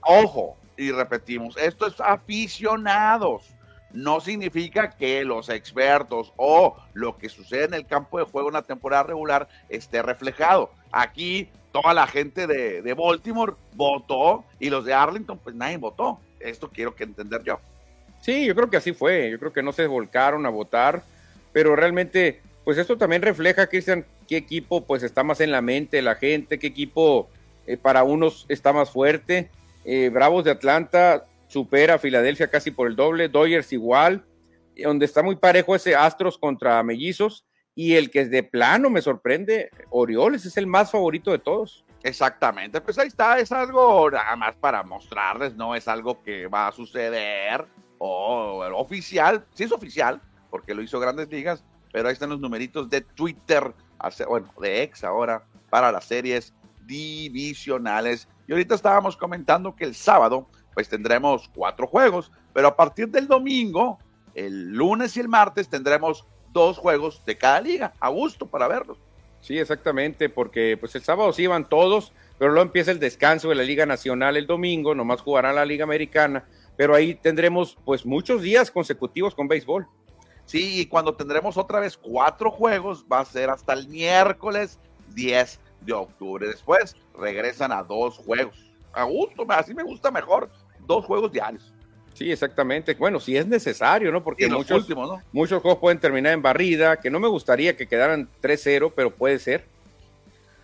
Ojo, 0.00 0.56
y 0.78 0.90
repetimos, 0.92 1.58
esto 1.58 1.86
es 1.86 2.00
aficionados. 2.00 3.50
No 3.92 4.20
significa 4.20 4.92
que 4.92 5.24
los 5.24 5.50
expertos 5.50 6.32
o 6.36 6.76
lo 6.94 7.18
que 7.18 7.28
sucede 7.28 7.64
en 7.64 7.74
el 7.74 7.86
campo 7.86 8.18
de 8.18 8.24
juego 8.24 8.48
en 8.48 8.54
la 8.54 8.62
temporada 8.62 9.02
regular 9.02 9.46
esté 9.68 10.00
reflejado. 10.00 10.70
Aquí 10.90 11.50
toda 11.72 11.94
la 11.94 12.06
gente 12.06 12.46
de, 12.46 12.82
de 12.82 12.94
Baltimore 12.94 13.54
votó 13.74 14.44
y 14.58 14.70
los 14.70 14.84
de 14.84 14.94
Arlington 14.94 15.38
pues 15.38 15.54
nadie 15.54 15.76
votó. 15.76 16.18
Esto 16.38 16.70
quiero 16.70 16.94
que 16.94 17.04
entender 17.04 17.42
yo. 17.44 17.60
Sí, 18.20 18.46
yo 18.46 18.54
creo 18.54 18.70
que 18.70 18.76
así 18.76 18.92
fue. 18.92 19.30
Yo 19.30 19.38
creo 19.38 19.52
que 19.52 19.62
no 19.62 19.72
se 19.72 19.86
volcaron 19.86 20.46
a 20.46 20.50
votar, 20.50 21.02
pero 21.52 21.74
realmente, 21.76 22.40
pues 22.64 22.78
esto 22.78 22.96
también 22.98 23.22
refleja, 23.22 23.66
Cristian, 23.66 24.04
qué 24.28 24.36
equipo 24.36 24.84
pues 24.84 25.02
está 25.02 25.22
más 25.22 25.40
en 25.40 25.50
la 25.50 25.62
mente 25.62 25.96
de 25.98 26.02
la 26.02 26.14
gente, 26.14 26.58
qué 26.58 26.66
equipo 26.66 27.28
eh, 27.66 27.76
para 27.76 28.04
unos 28.04 28.46
está 28.48 28.72
más 28.72 28.90
fuerte. 28.90 29.50
Eh, 29.84 30.10
Bravos 30.12 30.44
de 30.44 30.50
Atlanta 30.50 31.26
supera 31.48 31.94
a 31.94 31.98
Filadelfia 31.98 32.48
casi 32.48 32.70
por 32.70 32.88
el 32.88 32.96
doble, 32.96 33.28
Dodgers 33.28 33.72
igual, 33.72 34.24
donde 34.76 35.04
está 35.04 35.22
muy 35.22 35.36
parejo 35.36 35.74
ese 35.74 35.96
Astros 35.96 36.38
contra 36.38 36.82
Mellizos 36.82 37.44
y 37.74 37.94
el 37.94 38.10
que 38.10 38.22
es 38.22 38.30
de 38.30 38.42
plano 38.42 38.90
me 38.90 39.02
sorprende, 39.02 39.70
Orioles 39.90 40.44
es 40.44 40.56
el 40.56 40.66
más 40.66 40.90
favorito 40.90 41.30
de 41.30 41.38
todos. 41.38 41.84
Exactamente, 42.02 42.80
pues 42.80 42.98
ahí 42.98 43.08
está, 43.08 43.38
es 43.38 43.52
algo 43.52 44.10
nada 44.10 44.34
más 44.36 44.54
para 44.56 44.82
mostrarles, 44.82 45.54
no 45.54 45.74
es 45.74 45.86
algo 45.86 46.22
que 46.22 46.46
va 46.46 46.68
a 46.68 46.72
suceder 46.72 47.66
o 47.98 48.64
oficial, 48.74 49.44
sí 49.52 49.64
es 49.64 49.72
oficial, 49.72 50.20
porque 50.50 50.74
lo 50.74 50.82
hizo 50.82 50.98
Grandes 50.98 51.28
Ligas, 51.28 51.62
pero 51.92 52.08
ahí 52.08 52.14
están 52.14 52.30
los 52.30 52.40
numeritos 52.40 52.88
de 52.88 53.02
Twitter, 53.02 53.74
bueno, 54.26 54.50
de 54.60 54.82
ex 54.82 55.04
ahora, 55.04 55.44
para 55.68 55.92
las 55.92 56.04
series 56.06 56.54
divisionales. 56.86 58.28
Y 58.46 58.52
ahorita 58.52 58.74
estábamos 58.74 59.16
comentando 59.16 59.76
que 59.76 59.84
el 59.84 59.94
sábado, 59.94 60.48
pues 60.74 60.88
tendremos 60.88 61.50
cuatro 61.54 61.86
juegos, 61.86 62.32
pero 62.52 62.68
a 62.68 62.76
partir 62.76 63.08
del 63.08 63.28
domingo, 63.28 63.98
el 64.34 64.72
lunes 64.72 65.16
y 65.16 65.20
el 65.20 65.28
martes 65.28 65.68
tendremos 65.68 66.26
dos 66.52 66.78
juegos 66.78 67.22
de 67.24 67.36
cada 67.36 67.60
liga, 67.60 67.92
a 68.00 68.08
gusto 68.08 68.46
para 68.46 68.68
verlos. 68.68 68.98
Sí, 69.40 69.58
exactamente, 69.58 70.28
porque 70.28 70.76
pues 70.78 70.94
el 70.94 71.02
sábado 71.02 71.32
sí 71.32 71.46
van 71.46 71.68
todos, 71.68 72.12
pero 72.38 72.52
luego 72.52 72.66
empieza 72.66 72.90
el 72.90 72.98
descanso 72.98 73.48
de 73.48 73.54
la 73.54 73.62
Liga 73.62 73.86
Nacional 73.86 74.36
el 74.36 74.46
domingo, 74.46 74.94
nomás 74.94 75.22
jugará 75.22 75.52
la 75.52 75.64
Liga 75.64 75.84
Americana 75.84 76.44
pero 76.80 76.94
ahí 76.94 77.14
tendremos 77.14 77.76
pues 77.84 78.06
muchos 78.06 78.40
días 78.40 78.70
consecutivos 78.70 79.34
con 79.34 79.46
béisbol. 79.46 79.86
Sí, 80.46 80.80
y 80.80 80.86
cuando 80.86 81.14
tendremos 81.14 81.58
otra 81.58 81.78
vez 81.78 81.94
cuatro 81.94 82.50
juegos, 82.50 83.04
va 83.04 83.20
a 83.20 83.24
ser 83.26 83.50
hasta 83.50 83.74
el 83.74 83.86
miércoles 83.86 84.78
10 85.14 85.60
de 85.82 85.92
octubre. 85.92 86.48
Después 86.48 86.96
regresan 87.18 87.70
a 87.70 87.82
dos 87.82 88.16
juegos. 88.16 88.64
A 88.94 89.04
gusto, 89.04 89.44
así 89.50 89.74
me 89.74 89.82
gusta 89.82 90.10
mejor, 90.10 90.50
dos 90.86 91.04
juegos 91.04 91.30
diarios. 91.30 91.70
Sí, 92.14 92.30
exactamente. 92.30 92.94
Bueno, 92.94 93.20
si 93.20 93.36
es 93.36 93.46
necesario, 93.46 94.12
¿no? 94.12 94.22
Porque 94.22 94.48
muchos, 94.48 94.86
muchos 95.32 95.62
juegos 95.62 95.80
pueden 95.80 95.98
terminar 95.98 96.32
en 96.32 96.42
barrida, 96.42 97.00
que 97.00 97.10
no 97.10 97.18
me 97.18 97.28
gustaría 97.28 97.76
que 97.76 97.86
quedaran 97.86 98.28
3-0, 98.42 98.92
pero 98.94 99.10
puede 99.10 99.38
ser. 99.38 99.64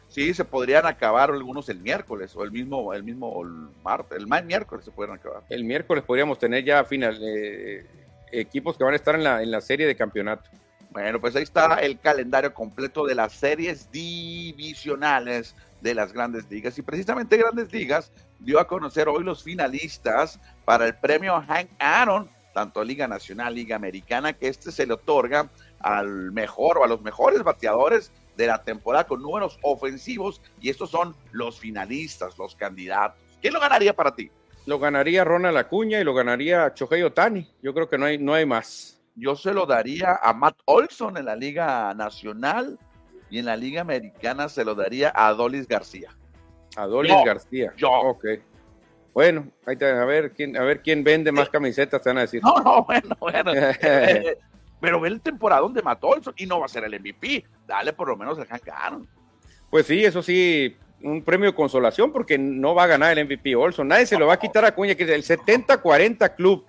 Sí, 0.09 0.33
se 0.35 0.45
podrían 0.45 0.87
acabar 0.87 1.31
algunos 1.31 1.69
el 1.69 1.79
miércoles 1.79 2.35
o 2.37 2.43
el 2.43 2.51
mismo, 2.51 2.95
el 2.95 3.03
mismo 3.03 3.43
martes, 3.85 4.19
el 4.19 4.27
miércoles 4.45 4.85
se 4.85 4.91
pueden 4.91 5.15
acabar. 5.15 5.43
El 5.49 5.65
miércoles 5.65 6.05
podríamos 6.05 6.39
tener 6.39 6.65
ya 6.65 6.85
final, 6.85 7.19
eh, 7.23 7.85
equipos 8.33 8.77
que 8.77 8.85
van 8.85 8.93
a 8.93 8.97
estar 8.97 9.15
en 9.15 9.25
la, 9.25 9.43
en 9.43 9.51
la 9.51 9.61
serie 9.61 9.87
de 9.87 9.97
campeonato. 9.97 10.49
Bueno, 10.97 11.21
pues 11.21 11.37
ahí 11.37 11.43
está 11.43 11.75
el 11.83 12.01
calendario 12.01 12.55
completo 12.55 13.05
de 13.05 13.15
las 13.15 13.35
series 13.35 13.93
divisionales 13.93 15.55
de 15.83 15.93
las 15.93 16.15
grandes 16.15 16.51
ligas. 16.51 16.79
Y 16.79 16.83
precisamente 16.83 17.37
Grandes 17.37 17.71
Ligas 17.71 18.11
dio 18.39 18.59
a 18.59 18.67
conocer 18.67 19.07
hoy 19.07 19.23
los 19.23 19.43
finalistas 19.43 20.41
para 20.65 20.87
el 20.87 20.95
premio 20.95 21.39
Hank 21.47 21.69
Aaron, 21.79 22.31
tanto 22.55 22.83
Liga 22.83 23.07
Nacional, 23.07 23.55
Liga 23.55 23.77
Americana, 23.77 24.33
que 24.33 24.49
este 24.49 24.73
se 24.73 24.87
le 24.87 24.95
otorga 24.95 25.51
al 25.81 26.33
mejor 26.33 26.79
o 26.79 26.85
a 26.85 26.89
los 26.89 27.03
mejores 27.03 27.43
bateadores 27.43 28.11
de 28.39 28.47
la 28.47 28.63
temporada 28.63 29.07
con 29.07 29.21
números 29.21 29.59
ofensivos 29.61 30.41
y 30.63 30.71
estos 30.71 30.89
son 30.89 31.15
los 31.31 31.61
finalistas, 31.61 32.39
los 32.39 32.57
candidatos. 32.57 33.21
¿Quién 33.43 33.53
lo 33.53 33.61
ganaría 33.61 33.95
para 33.95 34.15
ti? 34.15 34.31
Lo 34.65 34.79
ganaría 34.79 35.25
Ronald 35.25 35.59
Acuña 35.59 36.01
y 36.01 36.05
lo 36.05 36.15
ganaría 36.15 36.73
Chohei 36.73 37.03
Otani. 37.03 37.47
Yo 37.63 37.75
creo 37.75 37.87
que 37.87 37.99
no 37.99 38.07
hay, 38.07 38.17
no 38.17 38.33
hay 38.33 38.47
más. 38.47 38.96
Yo 39.17 39.35
se 39.35 39.53
lo 39.55 39.65
daría 39.65 40.19
a 40.23 40.33
Matt 40.35 40.59
Olson 40.67 41.17
en 41.17 41.25
la 41.25 41.35
Liga 41.35 41.95
Nacional 41.95 42.79
y 43.31 43.39
en 43.39 43.47
la 43.47 43.57
Liga 43.57 43.81
Americana 43.81 44.49
se 44.49 44.65
lo 44.65 44.75
daría 44.75 45.09
a 45.15 45.29
Adolis 45.29 45.67
García. 45.67 46.11
Adolis 46.77 47.15
García. 47.25 47.73
Yo. 47.77 47.91
Ok. 47.91 48.25
Bueno, 49.15 49.51
ahí 49.65 49.77
a 49.81 50.05
ver 50.05 50.33
quién, 50.33 50.59
a 50.59 50.63
ver 50.63 50.83
quién 50.83 51.03
vende 51.03 51.33
más 51.33 51.49
camisetas, 51.49 52.03
te 52.03 52.11
van 52.11 52.19
a 52.19 52.23
decir. 52.23 52.43
No, 52.43 52.57
no, 52.59 52.85
bueno, 52.85 53.17
bueno. 53.19 53.53
Eh, 53.81 54.37
pero 54.79 55.01
ve 55.01 55.09
el 55.09 55.23
temporada 55.23 55.63
donde 55.63 55.81
mató 55.81 56.09
Olson 56.09 56.35
y 56.37 56.45
no 56.45 56.61
va 56.61 56.67
a 56.67 56.69
ser 56.69 56.85
el 56.85 57.01
MVP. 57.01 57.43
Dale 57.67 57.95
por 57.95 58.09
lo 58.09 58.17
menos 58.17 58.39
el 58.39 58.45
Hank 58.45 58.69
Aaron. 58.69 59.09
Pues 59.71 59.87
sí, 59.87 60.05
eso 60.05 60.23
sí, 60.23 60.77
un 61.03 61.23
premio 61.23 61.51
de 61.51 61.57
consolación 61.57 62.13
porque 62.13 62.37
no 62.37 62.75
va 62.75 62.85
a 62.85 62.89
ganar 62.89 63.17
el 63.17 63.25
MVP 63.25 63.57
Olson. 63.57 63.89
Nadie 63.89 64.05
se 64.05 64.19
lo 64.19 64.27
va 64.27 64.35
a 64.35 64.39
quitar 64.39 64.67
a 64.67 64.75
Cuña, 64.75 64.95
que 64.95 65.05
es 65.05 65.31
el 65.31 65.39
70-40 65.39 66.35
club 66.35 66.67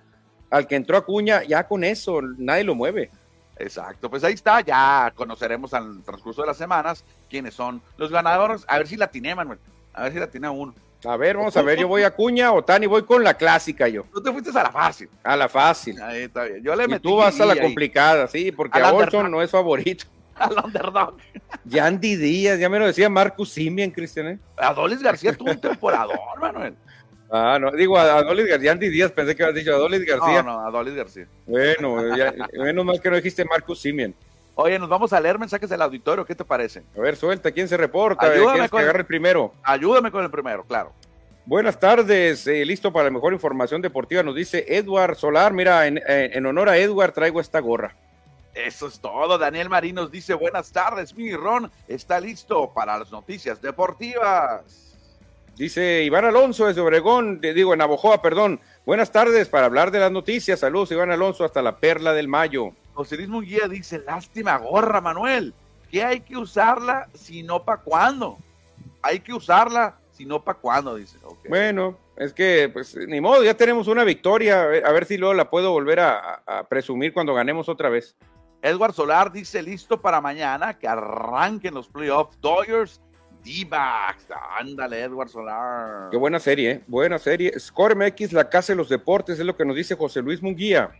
al 0.50 0.66
que 0.66 0.76
entró 0.76 0.96
Acuña, 0.96 1.42
ya 1.44 1.66
con 1.66 1.84
eso 1.84 2.20
nadie 2.22 2.64
lo 2.64 2.74
mueve. 2.74 3.10
Exacto, 3.58 4.08
pues 4.08 4.22
ahí 4.22 4.34
está, 4.34 4.60
ya 4.60 5.12
conoceremos 5.14 5.74
al 5.74 6.02
transcurso 6.02 6.42
de 6.42 6.46
las 6.46 6.56
semanas 6.56 7.04
quiénes 7.28 7.54
son 7.54 7.82
los 7.96 8.10
ganadores. 8.10 8.64
A 8.68 8.78
ver 8.78 8.86
si 8.86 8.96
la 8.96 9.08
tiene, 9.08 9.34
Manuel. 9.34 9.58
A 9.92 10.04
ver 10.04 10.12
si 10.12 10.18
la 10.18 10.28
tiene 10.28 10.48
uno. 10.48 10.74
A 11.04 11.16
ver, 11.16 11.36
vamos 11.36 11.56
a 11.56 11.62
ver, 11.62 11.78
yo 11.78 11.86
voy 11.86 12.02
a 12.02 12.10
Cuña 12.10 12.52
o 12.52 12.62
Tani, 12.62 12.86
voy 12.86 13.04
con 13.04 13.22
la 13.22 13.34
clásica 13.34 13.86
yo. 13.86 14.04
Tú 14.12 14.20
te 14.20 14.32
fuiste 14.32 14.50
a 14.50 14.64
la 14.64 14.72
fácil. 14.72 15.08
A 15.22 15.36
la 15.36 15.48
fácil. 15.48 16.00
Ahí 16.02 16.22
está 16.22 16.44
bien. 16.44 16.62
Yo 16.62 16.74
le 16.74 16.84
y 16.92 16.98
tú 16.98 17.16
vas 17.16 17.40
a 17.40 17.46
la 17.46 17.56
complicada, 17.56 18.26
sí, 18.26 18.50
porque 18.50 18.80
a, 18.80 18.92
Olson 18.92 19.30
no 19.30 19.40
es 19.40 19.50
favorito. 19.50 20.06
Al 20.34 20.56
underdog. 20.64 21.16
Yandy 21.64 22.16
Díaz, 22.16 22.58
ya 22.58 22.68
me 22.68 22.78
lo 22.78 22.86
decía 22.86 23.08
Marcus 23.08 23.50
Simian, 23.50 23.90
Cristian. 23.90 24.28
¿eh? 24.28 24.38
Adolis 24.56 25.02
García 25.02 25.32
tuvo 25.32 25.50
un 25.50 25.60
temporador, 25.60 26.18
Manuel. 26.40 26.76
Ah, 27.30 27.58
no, 27.60 27.70
digo, 27.72 27.98
Adolis 27.98 28.46
García, 28.46 28.72
Andy 28.72 28.88
Díaz, 28.88 29.12
pensé 29.12 29.36
que 29.36 29.42
habías 29.42 29.64
dicho 29.64 29.74
Adolis 29.74 30.04
García. 30.04 30.42
No, 30.42 30.60
no, 30.60 30.66
Adolis 30.66 30.94
García. 30.94 31.26
Bueno, 31.46 32.16
ya, 32.16 32.32
menos 32.52 32.84
mal 32.84 33.00
que 33.00 33.10
no 33.10 33.16
dijiste 33.16 33.44
Marcus 33.44 33.80
Simian. 33.80 34.14
Oye, 34.54 34.78
nos 34.78 34.88
vamos 34.88 35.12
a 35.12 35.20
leer 35.20 35.38
mensajes 35.38 35.70
del 35.70 35.80
auditorio, 35.82 36.24
¿qué 36.24 36.34
te 36.34 36.44
parece? 36.44 36.82
A 36.96 37.00
ver, 37.00 37.14
suelta, 37.14 37.52
¿quién 37.52 37.68
se 37.68 37.76
reporta? 37.76 38.26
Ayúdame 38.26 38.68
con, 38.68 38.80
que 38.80 38.84
agarre 38.84 39.00
el 39.00 39.06
primero? 39.06 39.54
Ayúdame 39.62 40.10
con 40.10 40.24
el 40.24 40.30
primero, 40.30 40.64
claro. 40.64 40.92
Buenas 41.46 41.78
tardes, 41.78 42.46
eh, 42.46 42.64
listo 42.64 42.92
para 42.92 43.04
la 43.04 43.10
mejor 43.10 43.32
información 43.32 43.80
deportiva, 43.80 44.22
nos 44.22 44.34
dice 44.34 44.64
Edward 44.68 45.16
Solar. 45.16 45.52
Mira, 45.52 45.86
en, 45.86 46.44
honor 46.44 46.68
a 46.70 46.76
Edward 46.76 47.12
traigo 47.12 47.40
esta 47.40 47.60
gorra. 47.60 47.94
Eso 48.52 48.88
es 48.88 48.98
todo. 48.98 49.38
Daniel 49.38 49.68
Marín 49.68 49.94
nos 49.94 50.10
dice 50.10 50.34
buenas 50.34 50.72
tardes, 50.72 51.14
mi 51.14 51.34
Ron 51.34 51.70
está 51.86 52.18
listo 52.18 52.72
para 52.74 52.98
las 52.98 53.12
noticias 53.12 53.62
deportivas. 53.62 54.87
Dice 55.58 56.04
Iván 56.04 56.24
Alonso 56.24 56.66
desde 56.66 56.80
Obregón, 56.80 57.40
digo 57.40 57.74
en 57.74 57.80
Abojoa, 57.80 58.22
perdón. 58.22 58.60
Buenas 58.86 59.10
tardes 59.10 59.48
para 59.48 59.66
hablar 59.66 59.90
de 59.90 59.98
las 59.98 60.12
noticias. 60.12 60.60
Saludos, 60.60 60.92
Iván 60.92 61.10
Alonso, 61.10 61.44
hasta 61.44 61.62
la 61.62 61.78
Perla 61.78 62.12
del 62.12 62.28
Mayo. 62.28 62.70
José 62.94 63.16
Luis 63.16 63.28
Munguía 63.28 63.66
dice, 63.66 63.98
lástima 63.98 64.56
gorra, 64.58 65.00
Manuel. 65.00 65.52
¿Qué 65.90 66.04
hay 66.04 66.20
que 66.20 66.36
usarla 66.36 67.08
si 67.12 67.42
no 67.42 67.64
para 67.64 67.82
cuándo? 67.82 68.38
Hay 69.02 69.18
que 69.18 69.34
usarla 69.34 69.98
si 70.12 70.26
no, 70.26 70.44
¿para 70.44 70.58
cuándo? 70.58 70.94
Dice. 70.94 71.18
Bueno, 71.48 71.96
es 72.16 72.32
que, 72.32 72.68
pues, 72.72 72.96
ni 72.96 73.20
modo, 73.20 73.42
ya 73.42 73.54
tenemos 73.54 73.88
una 73.88 74.04
victoria. 74.04 74.62
A 74.62 74.92
ver, 74.92 75.06
si 75.06 75.16
luego 75.16 75.34
la 75.34 75.50
puedo 75.50 75.72
volver 75.72 75.98
a, 76.00 76.66
presumir 76.68 77.12
cuando 77.12 77.34
ganemos 77.34 77.68
otra 77.68 77.88
vez. 77.88 78.16
Edward 78.62 78.92
Solar 78.92 79.32
dice 79.32 79.62
listo 79.62 80.00
para 80.00 80.20
mañana 80.20 80.78
que 80.78 80.88
arranquen 80.88 81.74
los 81.74 81.88
playoffs. 81.88 82.40
Dodgers, 82.40 83.00
D-backs. 83.44 84.26
Ándale, 84.58 85.02
Edward 85.02 85.28
Solar. 85.28 86.10
Qué 86.10 86.16
buena 86.16 86.38
serie, 86.38 86.70
¿eh? 86.70 86.84
Buena 86.86 87.18
serie. 87.18 87.58
Score 87.58 87.94
MX, 87.94 88.32
la 88.32 88.48
casa 88.48 88.72
de 88.72 88.76
los 88.76 88.88
deportes, 88.88 89.38
es 89.38 89.46
lo 89.46 89.56
que 89.56 89.64
nos 89.64 89.76
dice 89.76 89.94
José 89.94 90.22
Luis 90.22 90.42
Munguía. 90.42 90.90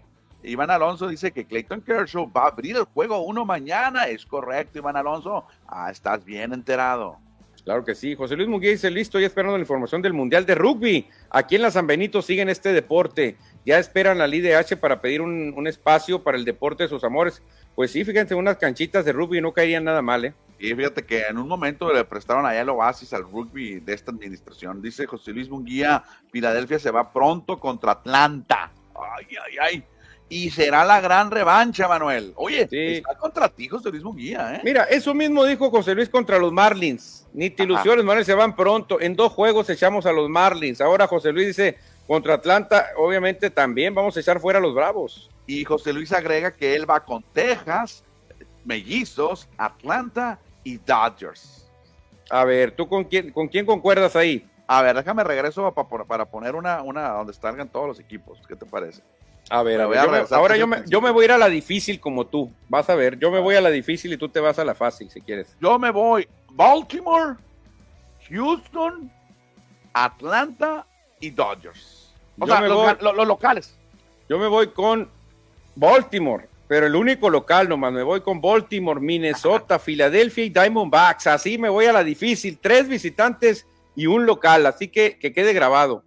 Iván 0.43 0.71
Alonso 0.71 1.09
dice 1.09 1.33
que 1.33 1.45
Clayton 1.45 1.81
Kershaw 1.81 2.31
va 2.31 2.45
a 2.45 2.49
abrir 2.49 2.77
el 2.77 2.85
juego 2.85 3.21
uno 3.21 3.45
mañana. 3.45 4.07
Es 4.07 4.25
correcto, 4.25 4.79
Iván 4.79 4.97
Alonso. 4.97 5.45
Ah, 5.67 5.91
estás 5.91 6.25
bien 6.25 6.53
enterado. 6.53 7.19
Claro 7.69 7.85
que 7.85 7.95
sí. 7.95 8.15
José 8.15 8.35
Luis 8.35 8.49
Munguía 8.49 8.71
dice, 8.71 8.91
listo, 8.91 9.21
ya 9.21 9.27
esperando 9.27 9.59
la 9.59 9.61
información 9.61 10.01
del 10.01 10.15
Mundial 10.15 10.47
de 10.47 10.55
Rugby. 10.55 11.07
Aquí 11.29 11.57
en 11.57 11.61
la 11.61 11.71
San 11.71 11.87
Benito 11.87 12.23
siguen 12.23 12.49
este 12.49 12.73
deporte. 12.73 13.37
Ya 13.67 13.79
esperan 13.79 14.17
la 14.17 14.27
LIDH 14.27 14.79
para 14.81 15.03
pedir 15.03 15.21
un, 15.21 15.67
espacio 15.67 16.23
para 16.23 16.39
el 16.39 16.47
deporte 16.47 16.85
de 16.85 16.89
sus 16.89 17.05
amores. 17.05 17.43
Pues 17.75 17.91
sí, 17.91 18.07
fíjense, 18.07 18.35
unas 18.35 18.57
canchitas 18.57 19.05
de 19.05 19.13
rugby 19.13 19.43
no 19.43 19.53
caerían 19.53 19.85
nada 19.85 20.01
mal, 20.01 20.25
¿eh? 20.25 20.35
Y 20.59 20.75
fíjate 20.75 21.05
que 21.05 21.27
en 21.27 21.37
un 21.37 21.47
momento 21.47 21.93
le 21.93 22.03
prestaron 22.07 22.47
allá 22.47 22.63
el 22.63 22.71
oasis 22.71 23.13
al 23.13 23.25
rugby 23.25 23.81
de 23.81 23.93
esta 23.93 24.13
administración. 24.13 24.81
Dice 24.81 25.05
José 25.05 25.33
Luis 25.33 25.51
Munguía, 25.51 26.05
Filadelfia 26.33 26.79
se 26.79 26.91
va 26.91 27.13
pronto 27.13 27.61
contra 27.61 27.93
Atlanta. 27.93 28.73
Ay, 28.95 29.27
ay, 29.45 29.57
ay. 29.61 29.85
Y 30.29 30.51
será 30.51 30.85
la 30.85 31.01
gran 31.01 31.31
revancha, 31.31 31.89
Manuel. 31.89 32.33
Oye, 32.37 32.69
está 32.71 33.15
contra 33.15 33.49
ti, 33.49 33.69
José 33.69 33.91
Luis 33.91 34.03
Munguía, 34.03 34.57
¿eh? 34.57 34.61
Mira, 34.63 34.85
eso 34.85 35.15
mismo 35.15 35.45
dijo 35.45 35.71
José 35.71 35.95
Luis 35.95 36.09
contra 36.09 36.39
los 36.39 36.53
Marlins. 36.53 37.27
Ni 37.33 37.51
te 37.51 37.63
ilusiones, 37.63 38.05
Manuel, 38.05 38.25
se 38.25 38.35
van 38.35 38.55
pronto. 38.55 39.01
En 39.01 39.17
dos 39.17 39.33
juegos 39.33 39.71
echamos 39.71 40.07
a 40.07 40.13
los 40.13 40.29
Marlins. 40.29 40.81
Ahora 40.81 41.07
José 41.07 41.33
Luis 41.33 41.47
dice, 41.47 41.79
contra 42.07 42.35
Atlanta, 42.35 42.89
obviamente 42.97 43.51
también 43.51 43.95
vamos 43.95 44.17
a 44.17 44.21
echar 44.21 44.41
fuera 44.41 44.59
a 44.59 44.63
los 44.63 44.75
Bravos. 44.75 45.31
Y 45.47 45.65
José 45.65 45.93
Luis 45.93 46.13
agrega 46.13 46.51
que 46.51 46.75
él 46.75 46.89
va 46.89 47.01
con 47.01 47.23
Texas, 47.33 48.05
Mellizos, 48.65 49.49
Atlanta 49.57 50.39
y 50.63 50.77
Dodgers. 50.79 51.67
A 52.31 52.45
ver, 52.45 52.73
¿tú 52.73 52.87
con 52.87 53.05
quién, 53.05 53.33
con 53.33 53.49
quién 53.49 53.65
concuerdas 53.65 54.15
ahí? 54.15 54.47
A 54.67 54.83
ver, 54.83 54.97
déjame 54.97 55.25
regreso 55.25 55.73
para, 55.73 56.05
para 56.05 56.25
poner 56.27 56.55
una, 56.55 56.83
una 56.83 57.09
donde 57.09 57.33
salgan 57.33 57.71
todos 57.71 57.89
los 57.89 58.01
equipos. 58.01 58.39
¿Qué 58.47 58.55
te 58.55 58.67
parece? 58.67 59.03
A 59.51 59.63
ver, 59.63 59.81
ahora 59.81 60.57
yo 60.57 60.67
me, 60.67 60.83
yo 60.87 61.01
me, 61.01 61.11
voy 61.11 61.23
a 61.23 61.25
ir 61.27 61.33
a 61.33 61.39
la 61.39 61.49
difícil 61.49 62.01
como 62.01 62.27
tú. 62.27 62.53
Vas 62.69 62.91
a 62.91 62.95
ver, 62.95 63.19
yo 63.19 63.31
me 63.31 63.41
voy 63.41 63.55
a 63.55 63.61
la 63.61 63.71
difícil 63.71 64.13
y 64.13 64.17
tú 64.17 64.29
te 64.29 64.41
vas 64.41 64.59
a 64.59 64.65
la 64.65 64.75
fácil 64.75 65.11
si 65.11 65.21
quieres. 65.21 65.57
Yo 65.61 65.79
me 65.79 65.91
voy 65.91 66.29
Baltimore, 66.51 67.37
Houston, 68.29 69.11
Atlanta 69.93 70.87
y 71.21 71.31
Dodgers. 71.31 72.13
O 72.39 72.47
sea, 72.47 72.61
los, 72.61 73.27
locales. 73.27 73.77
Yo 74.29 74.39
me 74.39 74.47
voy 74.47 74.69
con 74.69 75.09
Baltimore, 75.75 76.47
pero 76.69 76.87
el 76.87 76.95
único 76.95 77.31
local 77.31 77.69
nomás. 77.69 77.93
Me 77.93 78.03
voy 78.03 78.21
con 78.21 78.41
Baltimore, 78.41 79.01
Minnesota, 79.01 79.79
Filadelfia 79.79 80.45
y 80.45 80.51
Diamondbacks. 80.51 81.27
Así 81.27 81.59
me 81.59 81.69
voy 81.69 81.87
a 81.87 81.93
la 81.93 82.05
difícil. 82.05 82.59
Tres 82.61 82.87
visitantes 82.87 83.67
y 83.97 84.07
un 84.07 84.27
local. 84.27 84.67
Así 84.67 84.89
que 84.89 85.19
que 85.19 85.33
quede 85.33 85.53
grabado. 85.53 86.05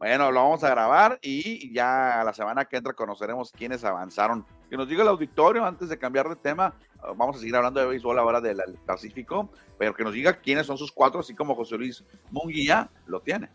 Bueno, 0.00 0.32
lo 0.32 0.40
vamos 0.40 0.64
a 0.64 0.70
grabar 0.70 1.18
y 1.20 1.70
ya 1.74 2.22
la 2.24 2.32
semana 2.32 2.64
que 2.64 2.78
entra 2.78 2.94
conoceremos 2.94 3.52
quiénes 3.52 3.84
avanzaron. 3.84 4.46
Que 4.70 4.78
nos 4.78 4.88
diga 4.88 5.02
el 5.02 5.08
auditorio 5.08 5.62
antes 5.62 5.90
de 5.90 5.98
cambiar 5.98 6.26
de 6.26 6.36
tema. 6.36 6.74
Uh, 7.02 7.14
vamos 7.14 7.36
a 7.36 7.38
seguir 7.38 7.54
hablando 7.54 7.80
de 7.80 7.86
béisbol 7.86 8.18
ahora 8.18 8.40
del 8.40 8.62
Pacífico, 8.86 9.50
pero 9.78 9.92
que 9.92 10.02
nos 10.02 10.14
diga 10.14 10.40
quiénes 10.40 10.64
son 10.64 10.78
sus 10.78 10.90
cuatro, 10.90 11.20
así 11.20 11.34
como 11.34 11.54
José 11.54 11.76
Luis 11.76 12.02
Munguía 12.30 12.88
lo 13.04 13.20
tiene. 13.20 13.50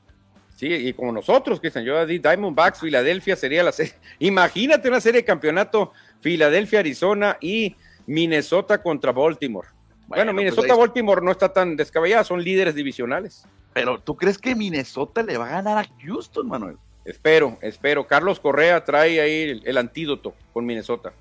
Sí, 0.55 0.67
y 0.67 0.93
como 0.93 1.11
nosotros, 1.11 1.59
Cristian, 1.59 1.83
yo 1.83 2.05
di 2.05 2.19
Diamondbacks, 2.19 2.79
Filadelfia 2.79 3.35
sería 3.35 3.63
la 3.63 3.71
serie. 3.71 3.95
Imagínate 4.19 4.87
una 4.87 5.01
serie 5.01 5.21
de 5.21 5.25
campeonato, 5.25 5.93
Filadelfia, 6.21 6.77
Arizona 6.77 7.37
y 7.41 7.75
Minnesota 8.05 8.83
contra 8.83 9.11
Baltimore. 9.11 9.69
Bueno, 10.05 10.25
pues 10.25 10.35
Minnesota-Baltimore 10.35 11.23
no 11.23 11.31
está 11.31 11.51
tan 11.51 11.75
descabellada, 11.75 12.23
son 12.23 12.43
líderes 12.43 12.75
divisionales. 12.75 13.47
Pero 13.75 13.99
¿tú 13.99 14.15
crees 14.15 14.37
que 14.37 14.55
Minnesota 14.55 15.21
le 15.21 15.37
va 15.37 15.47
a 15.47 15.61
ganar 15.61 15.77
a 15.77 15.85
Houston, 16.01 16.47
Manuel? 16.47 16.77
Espero, 17.03 17.57
espero. 17.59 18.07
Carlos 18.07 18.39
Correa 18.39 18.85
trae 18.85 19.19
ahí 19.19 19.61
el, 19.65 19.77
antídoto 19.77 20.33
con 20.53 20.65
Minnesota. 20.65 21.11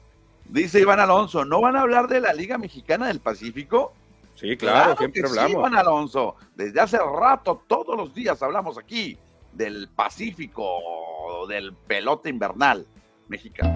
Dice 0.45 0.79
Iván 0.79 1.01
Alonso, 1.01 1.45
¿no 1.45 1.61
van 1.61 1.75
a 1.75 1.81
hablar 1.81 2.07
de 2.07 2.21
la 2.21 2.33
Liga 2.33 2.57
Mexicana 2.57 3.09
del 3.09 3.19
Pacífico? 3.19 3.93
Sí, 4.37 4.57
claro, 4.57 4.97
siempre 4.97 5.23
hablamos. 5.27 5.51
Sí, 5.51 5.57
Iván 5.59 5.75
Alonso, 5.75 6.37
desde 6.55 6.81
hace 6.81 6.97
rato, 6.99 7.61
todos 7.67 7.97
los 7.97 8.15
días 8.15 8.41
hablamos 8.41 8.79
aquí 8.79 9.19
del 9.53 9.89
Pacífico, 9.89 10.79
del 11.49 11.75
pelota 11.75 12.29
invernal 12.29 12.87
mexicano. 13.27 13.75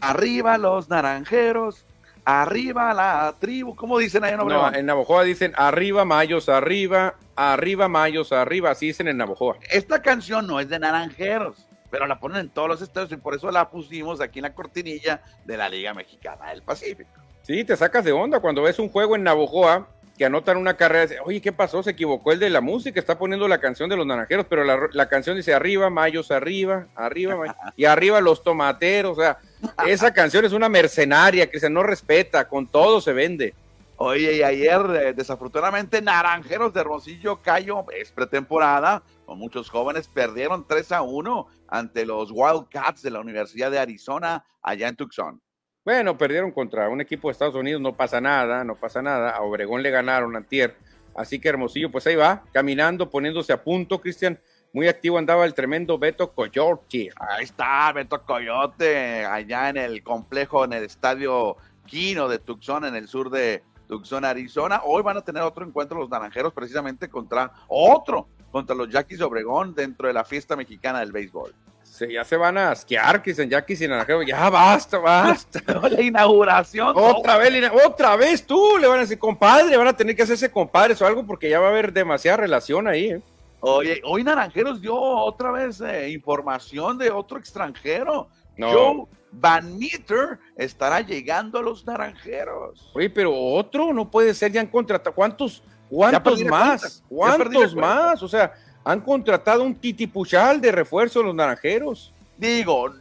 Arriba 0.00 0.58
los 0.58 0.88
naranjeros, 0.88 1.84
arriba 2.24 2.94
la 2.94 3.34
tribu. 3.38 3.74
¿Cómo 3.74 3.98
dicen 3.98 4.24
ahí 4.24 4.32
en 4.32 4.38
No, 4.38 4.72
en 4.72 4.86
Navojoa 4.86 5.24
dicen 5.24 5.52
arriba 5.56 6.04
mayos, 6.04 6.48
arriba, 6.48 7.14
arriba 7.36 7.88
mayos, 7.88 8.32
arriba. 8.32 8.70
Así 8.70 8.86
dicen 8.86 9.08
en 9.08 9.16
Navojoa. 9.16 9.56
Esta 9.70 10.02
canción 10.02 10.46
no 10.46 10.60
es 10.60 10.68
de 10.68 10.78
naranjeros, 10.78 11.66
pero 11.90 12.06
la 12.06 12.20
ponen 12.20 12.38
en 12.38 12.48
todos 12.50 12.68
los 12.68 12.82
estados 12.82 13.10
y 13.12 13.16
por 13.16 13.34
eso 13.34 13.50
la 13.50 13.70
pusimos 13.70 14.20
aquí 14.20 14.38
en 14.38 14.44
la 14.44 14.54
cortinilla 14.54 15.22
de 15.44 15.56
la 15.56 15.68
Liga 15.68 15.94
Mexicana 15.94 16.50
del 16.50 16.62
Pacífico. 16.62 17.10
Sí, 17.42 17.64
te 17.64 17.76
sacas 17.76 18.04
de 18.04 18.12
onda 18.12 18.40
cuando 18.40 18.62
ves 18.62 18.78
un 18.78 18.90
juego 18.90 19.16
en 19.16 19.22
Navojoa 19.22 19.88
que 20.18 20.26
anotan 20.26 20.58
una 20.58 20.76
carrera, 20.76 21.14
oye, 21.24 21.40
¿qué 21.40 21.52
pasó? 21.52 21.82
Se 21.82 21.90
equivocó 21.90 22.32
el 22.32 22.40
de 22.40 22.50
la 22.50 22.60
música, 22.60 23.00
está 23.00 23.16
poniendo 23.16 23.48
la 23.48 23.60
canción 23.60 23.88
de 23.88 23.96
los 23.96 24.04
naranjeros, 24.04 24.46
pero 24.50 24.64
la, 24.64 24.88
la 24.92 25.08
canción 25.08 25.36
dice 25.36 25.54
arriba, 25.54 25.88
mayos 25.88 26.30
arriba, 26.30 26.88
arriba, 26.94 27.36
mayos, 27.36 27.56
y 27.76 27.86
arriba 27.86 28.20
los 28.20 28.42
tomateros, 28.42 29.16
o 29.16 29.20
sea, 29.22 29.38
esa 29.86 30.12
canción 30.12 30.44
es 30.44 30.52
una 30.52 30.68
mercenaria 30.68 31.50
que 31.50 31.60
se 31.60 31.70
no 31.70 31.82
respeta, 31.82 32.48
con 32.48 32.66
todo 32.66 33.00
se 33.00 33.12
vende. 33.12 33.54
Oye, 34.00 34.36
y 34.36 34.42
ayer, 34.42 34.80
eh, 34.94 35.12
desafortunadamente, 35.12 36.00
Naranjeros 36.00 36.72
de 36.72 36.84
Rosillo 36.84 37.42
Cayo, 37.42 37.84
es 37.90 38.12
pretemporada, 38.12 39.02
con 39.26 39.38
muchos 39.38 39.70
jóvenes, 39.70 40.06
perdieron 40.06 40.66
3 40.68 40.92
a 40.92 41.02
1 41.02 41.46
ante 41.66 42.06
los 42.06 42.30
Wildcats 42.32 43.02
de 43.02 43.10
la 43.10 43.20
Universidad 43.20 43.70
de 43.72 43.80
Arizona, 43.80 44.44
allá 44.62 44.86
en 44.86 44.94
Tucson. 44.94 45.40
Bueno, 45.88 46.18
perdieron 46.18 46.50
contra 46.50 46.90
un 46.90 47.00
equipo 47.00 47.28
de 47.28 47.32
Estados 47.32 47.54
Unidos, 47.54 47.80
no 47.80 47.96
pasa 47.96 48.20
nada, 48.20 48.62
no 48.62 48.74
pasa 48.74 49.00
nada. 49.00 49.30
A 49.30 49.40
Obregón 49.40 49.82
le 49.82 49.88
ganaron 49.88 50.36
a 50.36 50.42
Tier. 50.42 50.76
Así 51.16 51.40
que 51.40 51.48
Hermosillo, 51.48 51.90
pues 51.90 52.06
ahí 52.06 52.14
va, 52.14 52.44
caminando, 52.52 53.08
poniéndose 53.08 53.54
a 53.54 53.64
punto, 53.64 53.98
Cristian. 53.98 54.38
Muy 54.74 54.86
activo 54.86 55.16
andaba 55.16 55.46
el 55.46 55.54
tremendo 55.54 55.98
Beto 55.98 56.34
Coyote. 56.34 57.08
Ahí 57.16 57.44
está, 57.44 57.90
Beto 57.94 58.22
Coyote, 58.22 59.24
allá 59.24 59.70
en 59.70 59.78
el 59.78 60.02
complejo, 60.02 60.62
en 60.66 60.74
el 60.74 60.84
estadio 60.84 61.56
Quino 61.86 62.28
de 62.28 62.38
Tucson, 62.38 62.84
en 62.84 62.94
el 62.94 63.08
sur 63.08 63.30
de 63.30 63.62
Tucson, 63.86 64.26
Arizona. 64.26 64.82
Hoy 64.84 65.02
van 65.02 65.16
a 65.16 65.22
tener 65.22 65.42
otro 65.42 65.64
encuentro 65.64 65.98
los 65.98 66.10
naranjeros, 66.10 66.52
precisamente 66.52 67.08
contra 67.08 67.50
otro, 67.66 68.28
contra 68.50 68.76
los 68.76 68.90
Yaquis 68.90 69.22
Obregón, 69.22 69.74
dentro 69.74 70.06
de 70.06 70.12
la 70.12 70.24
fiesta 70.24 70.54
mexicana 70.54 71.00
del 71.00 71.12
béisbol. 71.12 71.54
Sí, 71.98 72.12
ya 72.12 72.22
se 72.22 72.36
van 72.36 72.56
a 72.56 72.70
asquear, 72.70 73.20
Cristian 73.20 73.50
Yaquis 73.50 73.80
y 73.80 73.88
Naranjeros. 73.88 74.24
Ya 74.24 74.48
basta, 74.48 74.98
basta. 74.98 75.60
la 75.90 76.00
inauguración. 76.00 76.92
Otra 76.94 77.38
vez, 77.38 77.72
otra 77.84 78.14
vez 78.14 78.46
tú 78.46 78.78
le 78.80 78.86
van 78.86 78.98
a 78.98 79.00
decir, 79.00 79.18
compadre, 79.18 79.76
van 79.76 79.88
a 79.88 79.96
tener 79.96 80.14
que 80.14 80.22
hacerse 80.22 80.48
compadres 80.48 81.02
o 81.02 81.06
algo 81.06 81.26
porque 81.26 81.50
ya 81.50 81.58
va 81.58 81.66
a 81.66 81.70
haber 81.70 81.92
demasiada 81.92 82.36
relación 82.36 82.86
ahí. 82.86 83.10
¿eh? 83.10 83.22
Oye, 83.58 84.00
hoy 84.04 84.22
Naranjeros 84.22 84.80
dio 84.80 84.94
otra 84.96 85.50
vez 85.50 85.80
eh, 85.80 86.10
información 86.10 86.98
de 86.98 87.10
otro 87.10 87.36
extranjero. 87.36 88.28
No. 88.56 88.72
Joe 88.72 89.06
Van 89.32 89.76
Meter 89.76 90.38
estará 90.56 91.00
llegando 91.00 91.58
a 91.58 91.62
los 91.62 91.84
Naranjeros. 91.84 92.92
Oye, 92.94 93.10
pero 93.10 93.34
otro 93.34 93.92
no 93.92 94.08
puede 94.08 94.34
ser, 94.34 94.52
ya 94.52 94.60
han 94.60 94.68
contratado. 94.68 95.16
¿Cuántos, 95.16 95.64
cuántos 95.90 96.44
más? 96.44 97.02
¿Cuántos 97.08 97.74
más? 97.74 98.22
O 98.22 98.28
sea, 98.28 98.54
han 98.88 99.02
contratado 99.02 99.64
un 99.64 99.74
titipuchal 99.74 100.62
de 100.62 100.72
refuerzo 100.72 101.22
los 101.22 101.34
Naranjeros. 101.34 102.10
Digo, 102.38 102.94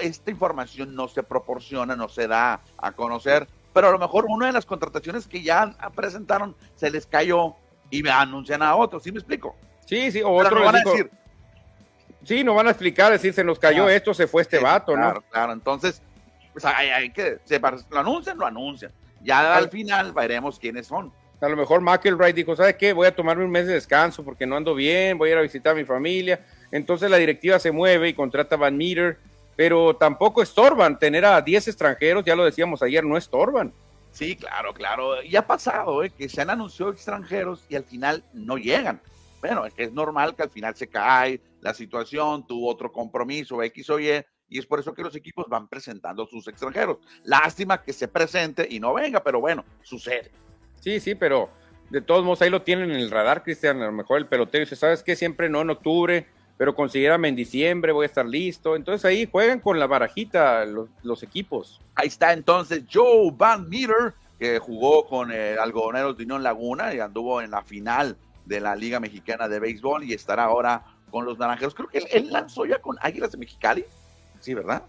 esta 0.00 0.32
información 0.32 0.96
no 0.96 1.06
se 1.06 1.22
proporciona, 1.22 1.94
no 1.94 2.08
se 2.08 2.26
da 2.26 2.60
a 2.76 2.90
conocer, 2.90 3.46
pero 3.72 3.86
a 3.86 3.92
lo 3.92 4.00
mejor 4.00 4.26
una 4.28 4.46
de 4.46 4.52
las 4.52 4.66
contrataciones 4.66 5.28
que 5.28 5.40
ya 5.40 5.76
presentaron 5.94 6.56
se 6.74 6.90
les 6.90 7.06
cayó 7.06 7.54
y 7.88 8.02
me 8.02 8.10
anuncian 8.10 8.62
a 8.62 8.74
otros, 8.74 9.04
¿sí 9.04 9.12
me 9.12 9.20
explico? 9.20 9.54
Sí, 9.86 10.10
sí, 10.10 10.22
o 10.22 10.30
otro 10.30 10.64
van 10.64 10.74
a 10.74 10.80
decir. 10.80 11.08
Sí, 12.24 12.42
no 12.42 12.54
van 12.54 12.66
a 12.66 12.70
explicar, 12.70 13.12
decir, 13.12 13.32
se 13.32 13.44
nos 13.44 13.60
cayó 13.60 13.88
esto, 13.88 14.12
se 14.14 14.26
fue 14.26 14.42
este 14.42 14.58
vato, 14.58 14.96
¿no? 14.96 15.02
Claro, 15.02 15.24
claro, 15.30 15.52
entonces, 15.52 16.02
pues 16.52 16.64
hay, 16.64 17.10
que, 17.12 17.38
se, 17.44 17.60
lo 17.60 18.00
anuncian, 18.00 18.36
lo 18.36 18.44
anuncian. 18.46 18.90
Ya 19.22 19.56
al 19.56 19.70
final 19.70 20.12
veremos 20.12 20.58
quiénes 20.58 20.88
son. 20.88 21.12
A 21.40 21.48
lo 21.48 21.56
mejor 21.56 21.80
McElroy 21.80 22.32
dijo, 22.32 22.56
¿sabes 22.56 22.76
qué? 22.76 22.92
Voy 22.92 23.06
a 23.06 23.14
tomarme 23.14 23.44
un 23.44 23.50
mes 23.50 23.66
de 23.66 23.74
descanso 23.74 24.24
porque 24.24 24.46
no 24.46 24.56
ando 24.56 24.74
bien, 24.74 25.18
voy 25.18 25.30
a 25.30 25.32
ir 25.32 25.38
a 25.38 25.42
visitar 25.42 25.72
a 25.72 25.76
mi 25.76 25.84
familia. 25.84 26.44
Entonces 26.72 27.10
la 27.10 27.16
directiva 27.16 27.58
se 27.58 27.70
mueve 27.70 28.08
y 28.08 28.14
contrata 28.14 28.56
a 28.56 28.58
Van 28.58 28.76
Meter, 28.76 29.18
pero 29.56 29.94
tampoco 29.96 30.42
estorban. 30.42 30.98
Tener 30.98 31.24
a 31.24 31.40
10 31.40 31.68
extranjeros, 31.68 32.24
ya 32.24 32.34
lo 32.34 32.44
decíamos 32.44 32.82
ayer, 32.82 33.04
no 33.04 33.16
estorban. 33.16 33.72
Sí, 34.10 34.34
claro, 34.36 34.74
claro. 34.74 35.22
Y 35.22 35.36
ha 35.36 35.46
pasado 35.46 36.02
¿eh? 36.02 36.10
que 36.10 36.28
se 36.28 36.40
han 36.40 36.50
anunciado 36.50 36.90
extranjeros 36.90 37.64
y 37.68 37.76
al 37.76 37.84
final 37.84 38.24
no 38.32 38.56
llegan 38.56 39.00
bueno, 39.40 39.64
es 39.76 39.92
normal 39.92 40.34
que 40.34 40.42
al 40.42 40.50
final 40.50 40.74
se 40.74 40.88
cae 40.88 41.40
la 41.60 41.74
situación, 41.74 42.46
tuvo 42.46 42.68
otro 42.68 42.92
compromiso, 42.92 43.62
X 43.62 43.90
o 43.90 44.00
Y, 44.00 44.24
y 44.48 44.58
es 44.58 44.66
por 44.66 44.80
eso 44.80 44.94
que 44.94 45.02
los 45.02 45.14
equipos 45.14 45.46
van 45.48 45.68
presentando 45.68 46.26
sus 46.26 46.48
extranjeros. 46.48 46.98
Lástima 47.24 47.82
que 47.82 47.92
se 47.92 48.08
presente 48.08 48.66
y 48.68 48.80
no 48.80 48.94
venga, 48.94 49.22
pero 49.22 49.40
bueno, 49.40 49.64
sucede. 49.82 50.30
Sí, 50.80 51.00
sí, 51.00 51.14
pero 51.14 51.50
de 51.90 52.00
todos 52.00 52.24
modos 52.24 52.42
ahí 52.42 52.50
lo 52.50 52.62
tienen 52.62 52.90
en 52.90 52.96
el 52.96 53.10
radar, 53.10 53.42
Cristian, 53.42 53.80
a 53.82 53.86
lo 53.86 53.92
mejor 53.92 54.18
el 54.18 54.26
pelotero 54.26 54.64
dice, 54.64 54.76
¿sabes 54.76 55.02
qué? 55.02 55.16
Siempre 55.16 55.48
no 55.48 55.62
en 55.62 55.70
octubre, 55.70 56.26
pero 56.58 56.74
considérame 56.74 57.28
en 57.28 57.36
diciembre, 57.36 57.92
voy 57.92 58.04
a 58.04 58.06
estar 58.06 58.26
listo. 58.26 58.76
Entonces 58.76 59.04
ahí 59.04 59.28
juegan 59.30 59.60
con 59.60 59.78
la 59.78 59.86
barajita 59.86 60.64
los, 60.66 61.22
equipos. 61.22 61.80
Ahí 61.94 62.08
está 62.08 62.32
entonces 62.32 62.82
Joe 62.92 63.30
Van 63.32 63.68
Meter, 63.68 64.14
que 64.38 64.58
jugó 64.58 65.06
con 65.06 65.32
el 65.32 65.58
Algodoneros 65.58 66.16
de 66.16 66.24
Unión 66.24 66.42
Laguna 66.42 66.94
y 66.94 67.00
anduvo 67.00 67.40
en 67.40 67.52
la 67.52 67.62
final 67.62 68.16
de 68.44 68.60
la 68.60 68.74
Liga 68.76 69.00
Mexicana 69.00 69.48
de 69.48 69.60
Béisbol 69.60 70.04
y 70.04 70.12
estará 70.12 70.44
ahora 70.44 70.82
con 71.10 71.24
los 71.24 71.38
Naranjeros. 71.38 71.74
Creo 71.74 71.88
que 71.88 71.98
él, 71.98 72.30
lanzó 72.30 72.66
ya 72.66 72.80
con 72.80 72.96
Águilas 73.00 73.32
de 73.32 73.38
Mexicali. 73.38 73.84
Sí, 74.40 74.54
¿verdad? 74.54 74.82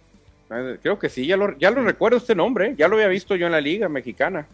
Eh, 0.51 0.79
creo 0.81 0.97
que 0.97 1.09
sí, 1.09 1.27
ya 1.27 1.37
lo, 1.37 1.55
ya 1.57 1.69
lo 1.71 1.83
recuerdo 1.83 2.17
este 2.17 2.35
nombre, 2.35 2.75
ya 2.77 2.87
lo 2.87 2.95
había 2.95 3.07
visto 3.07 3.35
yo 3.35 3.45
en 3.45 3.51
la 3.51 3.61
Liga 3.61 3.89
Mexicana. 3.89 4.47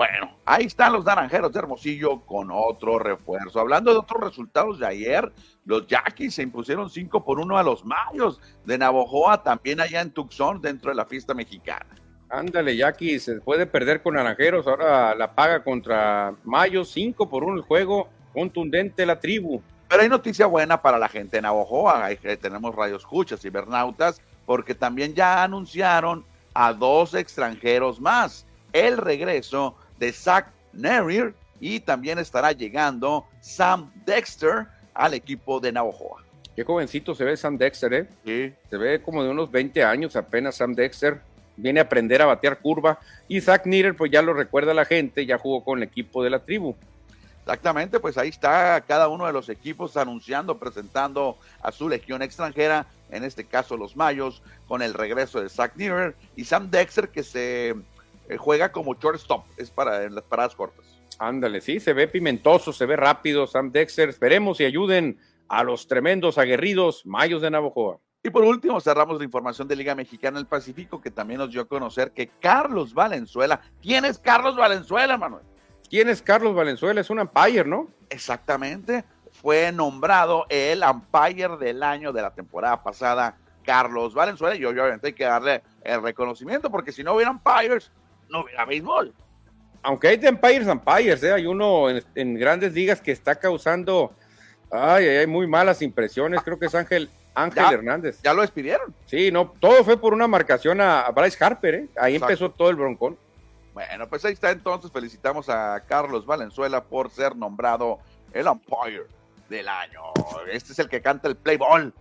Bueno, 0.00 0.34
ahí 0.46 0.64
están 0.64 0.94
los 0.94 1.04
naranjeros 1.04 1.52
de 1.52 1.58
Hermosillo 1.58 2.20
con 2.24 2.48
otro 2.50 2.98
refuerzo. 2.98 3.60
Hablando 3.60 3.92
de 3.92 3.98
otros 3.98 4.22
resultados 4.22 4.78
de 4.78 4.86
ayer, 4.86 5.30
los 5.66 5.86
Yaquis 5.86 6.36
se 6.36 6.42
impusieron 6.42 6.88
5 6.88 7.22
por 7.22 7.38
1 7.38 7.58
a 7.58 7.62
los 7.62 7.84
Mayos 7.84 8.40
de 8.64 8.78
Navojoa, 8.78 9.42
también 9.42 9.78
allá 9.78 10.00
en 10.00 10.10
Tucson, 10.10 10.62
dentro 10.62 10.90
de 10.90 10.94
la 10.94 11.04
fiesta 11.04 11.34
mexicana. 11.34 11.84
Ándale, 12.30 12.78
Yaquis, 12.78 13.24
se 13.24 13.42
puede 13.42 13.66
perder 13.66 14.02
con 14.02 14.14
naranjeros, 14.14 14.66
ahora 14.66 15.14
la 15.14 15.34
paga 15.34 15.62
contra 15.62 16.34
Mayos, 16.44 16.90
5 16.92 17.28
por 17.28 17.44
1 17.44 17.56
el 17.56 17.60
juego, 17.60 18.08
contundente 18.32 19.04
la 19.04 19.20
tribu. 19.20 19.60
Pero 19.86 20.00
hay 20.00 20.08
noticia 20.08 20.46
buena 20.46 20.80
para 20.80 20.98
la 20.98 21.10
gente 21.10 21.36
de 21.36 21.42
Navojoa, 21.42 22.08
tenemos 22.40 22.74
escuchas 22.96 23.44
y 23.44 23.50
Bernautas, 23.50 24.22
porque 24.46 24.74
también 24.74 25.12
ya 25.12 25.44
anunciaron 25.44 26.24
a 26.54 26.72
dos 26.72 27.12
extranjeros 27.12 28.00
más. 28.00 28.46
El 28.72 28.96
regreso 28.98 29.74
de 30.00 30.12
Zach 30.12 30.48
Nerir 30.72 31.34
y 31.60 31.78
también 31.78 32.18
estará 32.18 32.50
llegando 32.50 33.26
Sam 33.40 33.92
Dexter 34.04 34.66
al 34.94 35.14
equipo 35.14 35.60
de 35.60 35.70
Navajoa. 35.70 36.24
Qué 36.56 36.64
jovencito 36.64 37.14
se 37.14 37.24
ve 37.24 37.36
Sam 37.36 37.56
Dexter, 37.56 37.94
¿eh? 37.94 38.08
Sí. 38.24 38.52
Se 38.68 38.76
ve 38.76 39.00
como 39.00 39.22
de 39.22 39.30
unos 39.30 39.50
20 39.52 39.84
años 39.84 40.16
apenas 40.16 40.56
Sam 40.56 40.74
Dexter. 40.74 41.20
Viene 41.56 41.80
a 41.80 41.84
aprender 41.84 42.22
a 42.22 42.26
batear 42.26 42.58
curva. 42.58 42.98
Y 43.28 43.40
Zach 43.40 43.66
Nerir, 43.66 43.94
pues 43.94 44.10
ya 44.10 44.22
lo 44.22 44.32
recuerda 44.32 44.74
la 44.74 44.84
gente, 44.84 45.26
ya 45.26 45.38
jugó 45.38 45.62
con 45.62 45.78
el 45.78 45.84
equipo 45.84 46.24
de 46.24 46.30
la 46.30 46.40
tribu. 46.40 46.74
Exactamente, 47.40 47.98
pues 48.00 48.16
ahí 48.16 48.28
está 48.28 48.80
cada 48.86 49.08
uno 49.08 49.26
de 49.26 49.32
los 49.32 49.48
equipos 49.48 49.96
anunciando, 49.96 50.58
presentando 50.58 51.38
a 51.62 51.72
su 51.72 51.88
legión 51.88 52.22
extranjera, 52.22 52.86
en 53.10 53.24
este 53.24 53.44
caso 53.44 53.76
los 53.76 53.96
Mayos, 53.96 54.42
con 54.68 54.82
el 54.82 54.94
regreso 54.94 55.40
de 55.40 55.48
Zach 55.48 55.72
Nearer 55.76 56.14
y 56.36 56.44
Sam 56.44 56.70
Dexter 56.70 57.08
que 57.08 57.22
se 57.22 57.74
eh, 58.30 58.36
juega 58.36 58.70
como 58.70 58.94
shortstop, 58.94 59.44
es 59.56 59.70
para 59.70 60.04
en 60.04 60.14
las 60.14 60.22
paradas 60.22 60.54
cortas. 60.54 60.86
Ándale, 61.18 61.60
sí, 61.60 61.80
se 61.80 61.92
ve 61.92 62.06
pimentoso, 62.06 62.72
se 62.72 62.86
ve 62.86 62.96
rápido, 62.96 63.46
Sam 63.48 63.72
Dexter. 63.72 64.08
Esperemos 64.08 64.60
y 64.60 64.64
ayuden 64.64 65.18
a 65.48 65.64
los 65.64 65.88
tremendos 65.88 66.38
aguerridos 66.38 67.04
Mayos 67.04 67.42
de 67.42 67.50
Navojoa. 67.50 67.98
Y 68.22 68.30
por 68.30 68.44
último, 68.44 68.80
cerramos 68.80 69.18
la 69.18 69.24
información 69.24 69.66
de 69.66 69.74
Liga 69.74 69.96
Mexicana 69.96 70.38
del 70.38 70.46
Pacífico, 70.46 71.00
que 71.00 71.10
también 71.10 71.38
nos 71.38 71.50
dio 71.50 71.62
a 71.62 71.68
conocer 71.68 72.12
que 72.12 72.28
Carlos 72.28 72.94
Valenzuela, 72.94 73.60
¿quién 73.82 74.04
es 74.04 74.18
Carlos 74.18 74.56
Valenzuela, 74.56 75.18
Manuel? 75.18 75.42
¿Quién 75.88 76.08
es 76.08 76.22
Carlos 76.22 76.54
Valenzuela? 76.54 77.00
Es 77.00 77.10
un 77.10 77.18
umpire, 77.18 77.64
¿no? 77.64 77.88
Exactamente. 78.10 79.04
Fue 79.32 79.72
nombrado 79.72 80.46
el 80.48 80.84
umpire 80.84 81.56
del 81.56 81.82
año 81.82 82.12
de 82.12 82.22
la 82.22 82.32
temporada 82.32 82.80
pasada, 82.80 83.36
Carlos 83.64 84.14
Valenzuela, 84.14 84.54
y 84.54 84.64
obviamente 84.64 85.08
hay 85.08 85.12
que 85.14 85.24
darle 85.24 85.62
el 85.82 86.00
reconocimiento, 86.00 86.70
porque 86.70 86.92
si 86.92 87.02
no 87.02 87.14
hubiera 87.14 87.32
umpires, 87.32 87.90
no 88.30 88.42
hubiera 88.42 88.64
béisbol. 88.64 89.12
Aunque 89.82 90.08
hay 90.08 90.16
de 90.16 90.28
Empires 90.28 90.68
Empires, 90.68 91.22
¿eh? 91.22 91.32
hay 91.32 91.46
uno 91.46 91.86
en, 91.88 92.34
grandes 92.34 92.72
ligas 92.74 93.00
que 93.00 93.12
está 93.12 93.34
causando 93.34 94.12
ay, 94.70 95.06
hay 95.06 95.26
muy 95.26 95.46
malas 95.46 95.82
impresiones. 95.82 96.40
Creo 96.42 96.58
que 96.58 96.66
es 96.66 96.74
Ángel, 96.74 97.10
Ángel 97.34 97.64
Hernández. 97.72 98.20
Ya 98.22 98.34
lo 98.34 98.42
despidieron. 98.42 98.94
Sí, 99.06 99.30
no, 99.30 99.52
todo 99.58 99.84
fue 99.84 99.98
por 99.98 100.12
una 100.12 100.26
marcación 100.26 100.80
a, 100.80 101.08
Bryce 101.10 101.42
Harper, 101.42 101.74
¿eh? 101.74 101.88
ahí 101.98 102.16
empezó 102.16 102.50
todo 102.50 102.70
el 102.70 102.76
broncón. 102.76 103.18
Bueno, 103.72 104.08
pues 104.08 104.24
ahí 104.24 104.32
está 104.32 104.50
entonces. 104.50 104.90
Felicitamos 104.90 105.48
a 105.48 105.82
Carlos 105.86 106.26
Valenzuela 106.26 106.84
por 106.84 107.10
ser 107.10 107.36
nombrado 107.36 107.98
el 108.32 108.46
umpire 108.46 109.04
del 109.48 109.68
año. 109.68 110.00
Este 110.50 110.72
es 110.72 110.78
el 110.78 110.88
que 110.88 111.00
canta 111.00 111.28
el 111.28 111.36
play 111.36 111.56
ball. 111.56 111.92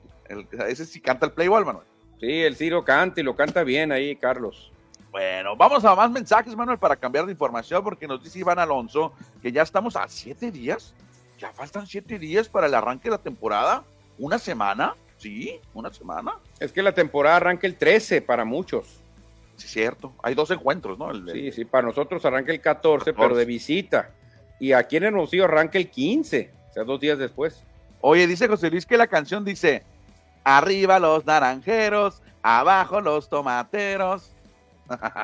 ese 0.67 0.85
sí 0.85 0.99
canta 0.99 1.25
el 1.27 1.31
play 1.31 1.47
ball, 1.47 1.65
Manuel. 1.65 1.85
Sí, 2.19 2.43
el 2.43 2.55
Ciro 2.55 2.83
canta 2.83 3.21
y 3.21 3.23
lo 3.23 3.35
canta 3.35 3.63
bien 3.63 3.91
ahí, 3.91 4.15
Carlos. 4.15 4.71
Bueno, 5.11 5.55
vamos 5.55 5.83
a 5.85 5.95
más 5.95 6.11
mensajes, 6.11 6.55
Manuel, 6.55 6.77
para 6.77 6.95
cambiar 6.95 7.25
de 7.25 7.31
información, 7.31 7.83
porque 7.83 8.07
nos 8.07 8.23
dice 8.23 8.39
Iván 8.39 8.59
Alonso 8.59 9.13
que 9.41 9.51
ya 9.51 9.63
estamos 9.63 9.95
a 9.95 10.07
siete 10.07 10.51
días. 10.51 10.93
Ya 11.39 11.51
faltan 11.51 11.87
siete 11.87 12.19
días 12.19 12.47
para 12.49 12.67
el 12.67 12.75
arranque 12.75 13.05
de 13.05 13.11
la 13.11 13.17
temporada. 13.17 13.83
¿Una 14.17 14.37
semana? 14.37 14.95
Sí, 15.17 15.59
una 15.73 15.91
semana. 15.91 16.33
Es 16.59 16.71
que 16.71 16.83
la 16.83 16.93
temporada 16.93 17.37
arranca 17.37 17.65
el 17.65 17.75
13 17.75 18.21
para 18.21 18.45
muchos. 18.45 18.99
Sí, 19.57 19.67
cierto. 19.67 20.13
Hay 20.21 20.35
dos 20.35 20.51
encuentros, 20.51 20.97
¿no? 20.97 21.11
sí, 21.31 21.51
sí, 21.51 21.65
para 21.65 21.87
nosotros 21.87 22.23
arranca 22.25 22.51
el 22.51 22.61
14, 22.61 23.13
pero 23.13 23.35
de 23.35 23.45
visita. 23.45 24.11
Y 24.59 24.73
aquí 24.73 24.97
en 24.97 25.05
Hermosillo 25.05 25.45
arranca 25.45 25.77
el 25.77 25.89
15, 25.89 26.51
o 26.69 26.73
sea, 26.73 26.83
dos 26.83 26.99
días 26.99 27.17
después. 27.17 27.63
Oye, 28.01 28.27
dice 28.27 28.47
José 28.47 28.69
Luis 28.69 28.85
que 28.85 28.97
la 28.97 29.07
canción 29.07 29.43
dice, 29.43 29.83
arriba 30.43 30.99
los 30.99 31.25
naranjeros, 31.25 32.21
abajo 32.41 33.01
los 33.01 33.27
tomateros. 33.29 34.33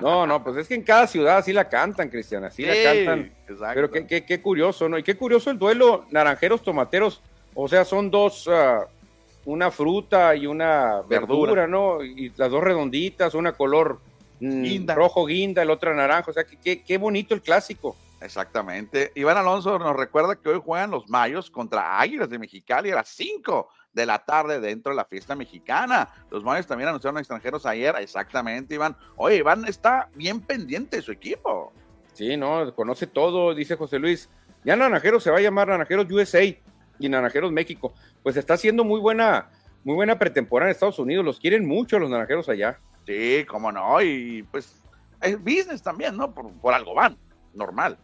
No, 0.01 0.28
no, 0.28 0.43
pues 0.43 0.58
es 0.58 0.67
que 0.67 0.75
en 0.75 0.84
cada 0.84 1.08
ciudad 1.08 1.38
así 1.38 1.54
la 1.54 1.67
cantan, 1.67 2.10
Cristian, 2.10 2.43
así 2.43 2.63
la 2.63 2.73
cantan. 2.84 3.32
Pero 3.73 3.89
qué, 3.91 4.41
curioso, 4.41 4.88
¿no? 4.89 4.97
Y 4.97 5.04
qué 5.04 5.15
curioso 5.15 5.49
el 5.49 5.60
duelo 5.60 6.06
naranjeros 6.12 6.62
tomateros. 6.62 7.21
O 7.54 7.67
sea, 7.67 7.86
son 7.86 8.12
dos, 8.12 8.47
ah, 8.49 8.86
una 9.45 9.71
fruta 9.71 10.36
y 10.36 10.47
una 10.47 11.01
verdura, 11.08 11.67
¿no? 11.67 12.04
Y 12.04 12.32
las 12.36 12.51
dos 12.51 12.63
redonditas, 12.63 13.34
una 13.34 13.54
color 13.54 13.99
mm, 14.39 14.88
rojo 14.89 15.25
guinda, 15.25 15.62
el 15.62 15.71
otro 15.71 15.93
naranja. 15.93 16.32
O 16.32 16.34
sea, 16.34 16.43
qué, 16.43 16.82
qué 16.84 16.97
bonito 16.97 17.34
el 17.34 17.41
clásico. 17.41 17.95
Exactamente. 18.21 19.12
Iván 19.15 19.38
Alonso 19.38 19.78
nos 19.78 19.95
recuerda 19.95 20.36
que 20.36 20.49
hoy 20.49 20.62
juegan 20.63 20.91
los 20.91 21.10
Mayos 21.10 21.49
contra 21.51 21.99
Águilas 21.99 22.30
de 22.30 22.39
Mexicali 22.39 22.91
a 22.91 22.95
las 22.95 23.10
5 23.10 23.69
de 23.96 24.06
la 24.06 24.20
tarde 24.20 24.60
dentro 24.60 24.92
de 24.92 24.98
la 24.98 25.06
fiesta 25.06 25.36
mexicana. 25.36 26.10
Los 26.30 26.44
Mayos 26.44 26.68
también 26.68 26.90
anunciaron 26.90 27.18
a 27.18 27.22
extranjeros 27.22 27.66
ayer, 27.66 27.96
exactamente, 28.00 28.76
Iván. 28.76 28.96
Oye, 29.16 29.38
Iván 29.38 29.66
está 29.66 30.10
bien 30.14 30.42
pendiente 30.42 30.98
de 30.98 31.02
su 31.02 31.12
equipo. 31.12 31.72
Sí, 32.14 32.36
no, 32.38 32.76
conoce 32.76 33.08
todo, 33.08 33.56
dice 33.56 33.76
José 33.76 33.98
Luis. 33.98 34.30
Ya 34.64 34.76
Naranjeros 34.76 35.24
se 35.24 35.32
va 35.32 35.38
a 35.38 35.42
llamar 35.42 35.70
Naranjeros 35.70 36.12
USA 36.12 36.44
y 36.44 36.60
Naranjeros 37.00 37.52
México. 37.52 37.94
Pues 38.22 38.36
está 38.36 38.56
haciendo 38.56 38.84
muy 38.84 39.00
buena, 39.00 39.50
muy 39.84 39.96
buena 39.96 40.20
pretemporada 40.20 40.70
en 40.70 40.74
Estados 40.74 41.00
Unidos. 41.00 41.24
Los 41.24 41.40
quieren 41.40 41.66
mucho 41.66 41.98
los 41.98 42.10
Naranjeros 42.10 42.50
allá. 42.50 42.80
Sí, 43.06 43.46
cómo 43.48 43.72
no. 43.72 44.02
Y 44.02 44.44
pues 44.52 44.82
es 45.22 45.40
business 45.40 45.82
también, 45.82 46.18
¿no? 46.18 46.34
Por, 46.34 46.52
por 46.54 46.74
algo 46.74 46.94
van, 46.94 47.18
normal. 47.54 47.98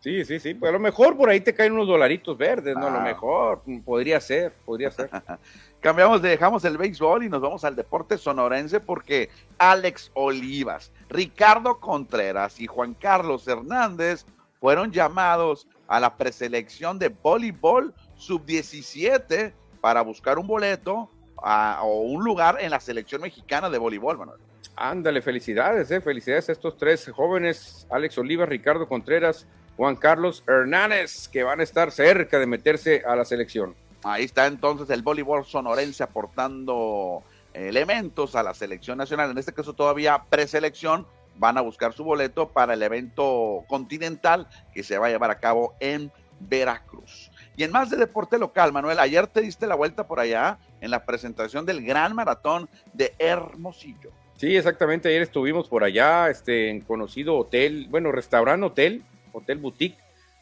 Sí, 0.00 0.24
sí, 0.24 0.38
sí. 0.38 0.54
Pues 0.54 0.68
a 0.70 0.72
lo 0.72 0.78
mejor 0.78 1.16
por 1.16 1.28
ahí 1.28 1.40
te 1.40 1.54
caen 1.54 1.72
unos 1.72 1.88
dolaritos 1.88 2.38
verdes, 2.38 2.76
¿no? 2.76 2.86
A 2.86 2.90
lo 2.90 2.98
ah. 2.98 3.02
mejor 3.04 3.62
mm, 3.66 3.80
podría 3.80 4.20
ser, 4.20 4.52
podría 4.64 4.90
ser. 4.90 5.10
Cambiamos, 5.80 6.22
dejamos 6.22 6.64
el 6.64 6.76
béisbol 6.76 7.24
y 7.24 7.28
nos 7.28 7.40
vamos 7.40 7.64
al 7.64 7.74
deporte 7.74 8.18
sonorense 8.18 8.80
porque 8.80 9.30
Alex 9.58 10.10
Olivas, 10.14 10.92
Ricardo 11.08 11.78
Contreras 11.80 12.60
y 12.60 12.66
Juan 12.66 12.94
Carlos 12.94 13.46
Hernández 13.46 14.24
fueron 14.60 14.92
llamados 14.92 15.66
a 15.88 16.00
la 16.00 16.16
preselección 16.16 16.98
de 16.98 17.08
voleibol 17.08 17.94
sub-17 18.14 19.52
para 19.80 20.02
buscar 20.02 20.38
un 20.38 20.46
boleto 20.46 21.10
o 21.36 22.00
un 22.02 22.24
lugar 22.24 22.58
en 22.60 22.70
la 22.70 22.80
selección 22.80 23.22
mexicana 23.22 23.70
de 23.70 23.78
voleibol, 23.78 24.18
Manuel. 24.18 24.40
Ándale, 24.74 25.22
felicidades, 25.22 25.90
eh, 25.90 26.00
felicidades 26.00 26.48
a 26.48 26.52
estos 26.52 26.76
tres 26.76 27.10
jóvenes, 27.12 27.86
Alex 27.90 28.18
Olivas, 28.18 28.48
Ricardo 28.48 28.86
Contreras 28.88 29.46
Juan 29.78 29.94
Carlos 29.94 30.42
Hernández, 30.48 31.28
que 31.28 31.44
van 31.44 31.60
a 31.60 31.62
estar 31.62 31.92
cerca 31.92 32.40
de 32.40 32.46
meterse 32.46 33.04
a 33.06 33.14
la 33.14 33.24
selección. 33.24 33.76
Ahí 34.02 34.24
está 34.24 34.46
entonces 34.46 34.90
el 34.90 35.02
voleibol 35.02 35.44
sonorense 35.44 36.02
aportando 36.02 37.22
elementos 37.54 38.34
a 38.34 38.42
la 38.42 38.54
selección 38.54 38.98
nacional, 38.98 39.30
en 39.30 39.38
este 39.38 39.52
caso 39.52 39.74
todavía 39.74 40.24
preselección, 40.28 41.06
van 41.36 41.58
a 41.58 41.60
buscar 41.60 41.92
su 41.92 42.02
boleto 42.02 42.48
para 42.48 42.74
el 42.74 42.82
evento 42.82 43.64
continental 43.68 44.48
que 44.74 44.82
se 44.82 44.98
va 44.98 45.06
a 45.06 45.10
llevar 45.10 45.30
a 45.30 45.38
cabo 45.38 45.76
en 45.78 46.10
Veracruz. 46.40 47.30
Y 47.56 47.62
en 47.62 47.70
más 47.70 47.88
de 47.88 47.98
deporte 47.98 48.36
local, 48.36 48.72
Manuel, 48.72 48.98
ayer 48.98 49.28
te 49.28 49.42
diste 49.42 49.68
la 49.68 49.76
vuelta 49.76 50.08
por 50.08 50.18
allá 50.18 50.58
en 50.80 50.90
la 50.90 51.04
presentación 51.04 51.64
del 51.64 51.84
Gran 51.84 52.16
Maratón 52.16 52.68
de 52.94 53.14
Hermosillo. 53.20 54.10
Sí, 54.38 54.56
exactamente, 54.56 55.08
ayer 55.08 55.22
estuvimos 55.22 55.68
por 55.68 55.84
allá, 55.84 56.30
este, 56.30 56.68
en 56.68 56.80
conocido 56.80 57.36
hotel, 57.36 57.86
bueno, 57.90 58.10
restaurante 58.10 58.66
hotel, 58.66 59.04
Hotel 59.32 59.58
Boutique 59.58 59.98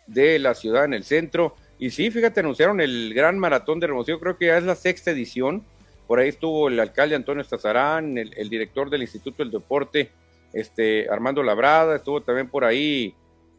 de 0.07 0.38
la 0.38 0.55
ciudad 0.55 0.85
en 0.85 0.94
el 0.94 1.05
centro. 1.05 1.55
Y 1.79 1.90
sí, 1.90 2.11
fíjate, 2.11 2.40
anunciaron 2.40 2.81
el 2.81 3.12
gran 3.14 3.38
maratón 3.38 3.81
de 3.81 3.87
Hermosillo, 3.87 4.20
creo 4.20 4.37
que 4.37 4.46
ya 4.46 4.59
es 4.59 4.64
la 4.64 4.75
sexta 4.75 5.11
edición. 5.11 5.64
Por 6.07 6.20
ahí 6.20 6.29
estuvo 6.29 6.68
el 6.68 6.79
alcalde 6.79 7.16
Antonio 7.16 7.42
Estazarán, 7.42 8.16
el, 8.16 8.49
director 8.49 8.88
del 8.88 9.03
Instituto 9.03 9.42
del 9.42 9.51
Deporte, 9.51 10.11
este, 10.53 11.09
Armando 11.11 11.42
Labrada, 11.42 11.96
estuvo 11.96 12.22
también 12.22 12.49
por 12.49 12.64
ahí 12.64 13.14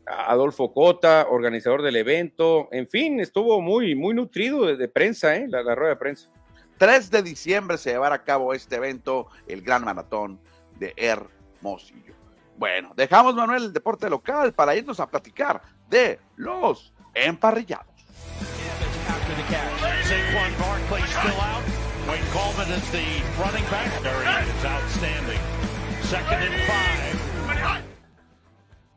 Adolfo 0.05 0.73
Cota, 0.73 1.27
organizador 1.29 1.81
del 1.81 1.97
evento. 1.97 2.69
En 2.71 2.87
fin, 2.87 3.19
estuvo 3.19 3.61
muy, 3.61 3.95
muy 3.95 4.15
nutrido 4.15 4.65
de, 4.65 4.87
prensa, 4.87 5.35
¿eh? 5.35 5.45
la, 5.49 5.61
la 5.61 5.75
rueda 5.75 5.91
de 5.91 5.99
prensa. 5.99 6.29
3 6.77 7.11
de 7.11 7.23
diciembre 7.23 7.77
se 7.77 7.91
llevará 7.91 8.15
a 8.15 8.23
cabo 8.23 8.53
este 8.53 8.75
evento, 8.75 9.27
el 9.47 9.61
Gran 9.61 9.83
Maratón 9.83 10.39
de 10.79 10.93
Hermosillo. 10.95 12.16
Bueno, 12.57 12.91
dejamos, 12.95 13.35
Manuel, 13.35 13.65
el 13.65 13.73
deporte 13.73 14.09
local 14.09 14.53
para 14.53 14.75
irnos 14.75 14.99
a 14.99 15.07
platicar 15.07 15.61
de 15.89 16.19
los 16.35 16.93
emparrillados. 17.13 17.87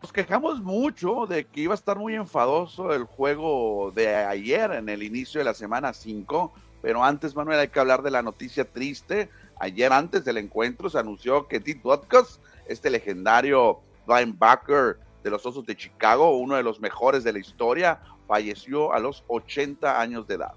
nos 0.02 0.12
quejamos 0.12 0.60
mucho 0.60 1.26
de 1.26 1.46
que 1.46 1.60
iba 1.60 1.74
a 1.74 1.76
estar 1.76 1.98
muy 1.98 2.14
enfadoso 2.14 2.92
el 2.94 3.04
juego 3.04 3.92
de 3.94 4.14
ayer 4.14 4.72
en 4.72 4.88
el 4.88 5.02
inicio 5.02 5.38
de 5.38 5.44
la 5.44 5.54
semana 5.54 5.92
5, 5.92 6.52
pero 6.82 7.04
antes, 7.04 7.36
Manuel, 7.36 7.60
hay 7.60 7.68
que 7.68 7.78
hablar 7.78 8.02
de 8.02 8.10
la 8.10 8.22
noticia 8.22 8.64
triste. 8.64 9.28
Ayer, 9.58 9.92
antes 9.92 10.24
del 10.24 10.38
encuentro, 10.38 10.88
se 10.88 10.98
anunció 10.98 11.46
que 11.46 11.60
Tit 11.60 11.82
Butkus, 11.82 12.40
este 12.70 12.90
legendario 12.90 13.80
linebacker 14.06 14.98
de 15.22 15.30
los 15.30 15.44
Osos 15.44 15.66
de 15.66 15.76
Chicago, 15.76 16.38
uno 16.38 16.56
de 16.56 16.62
los 16.62 16.80
mejores 16.80 17.24
de 17.24 17.32
la 17.32 17.38
historia, 17.38 18.00
falleció 18.26 18.92
a 18.92 18.98
los 18.98 19.24
80 19.26 20.00
años 20.00 20.26
de 20.26 20.34
edad. 20.34 20.52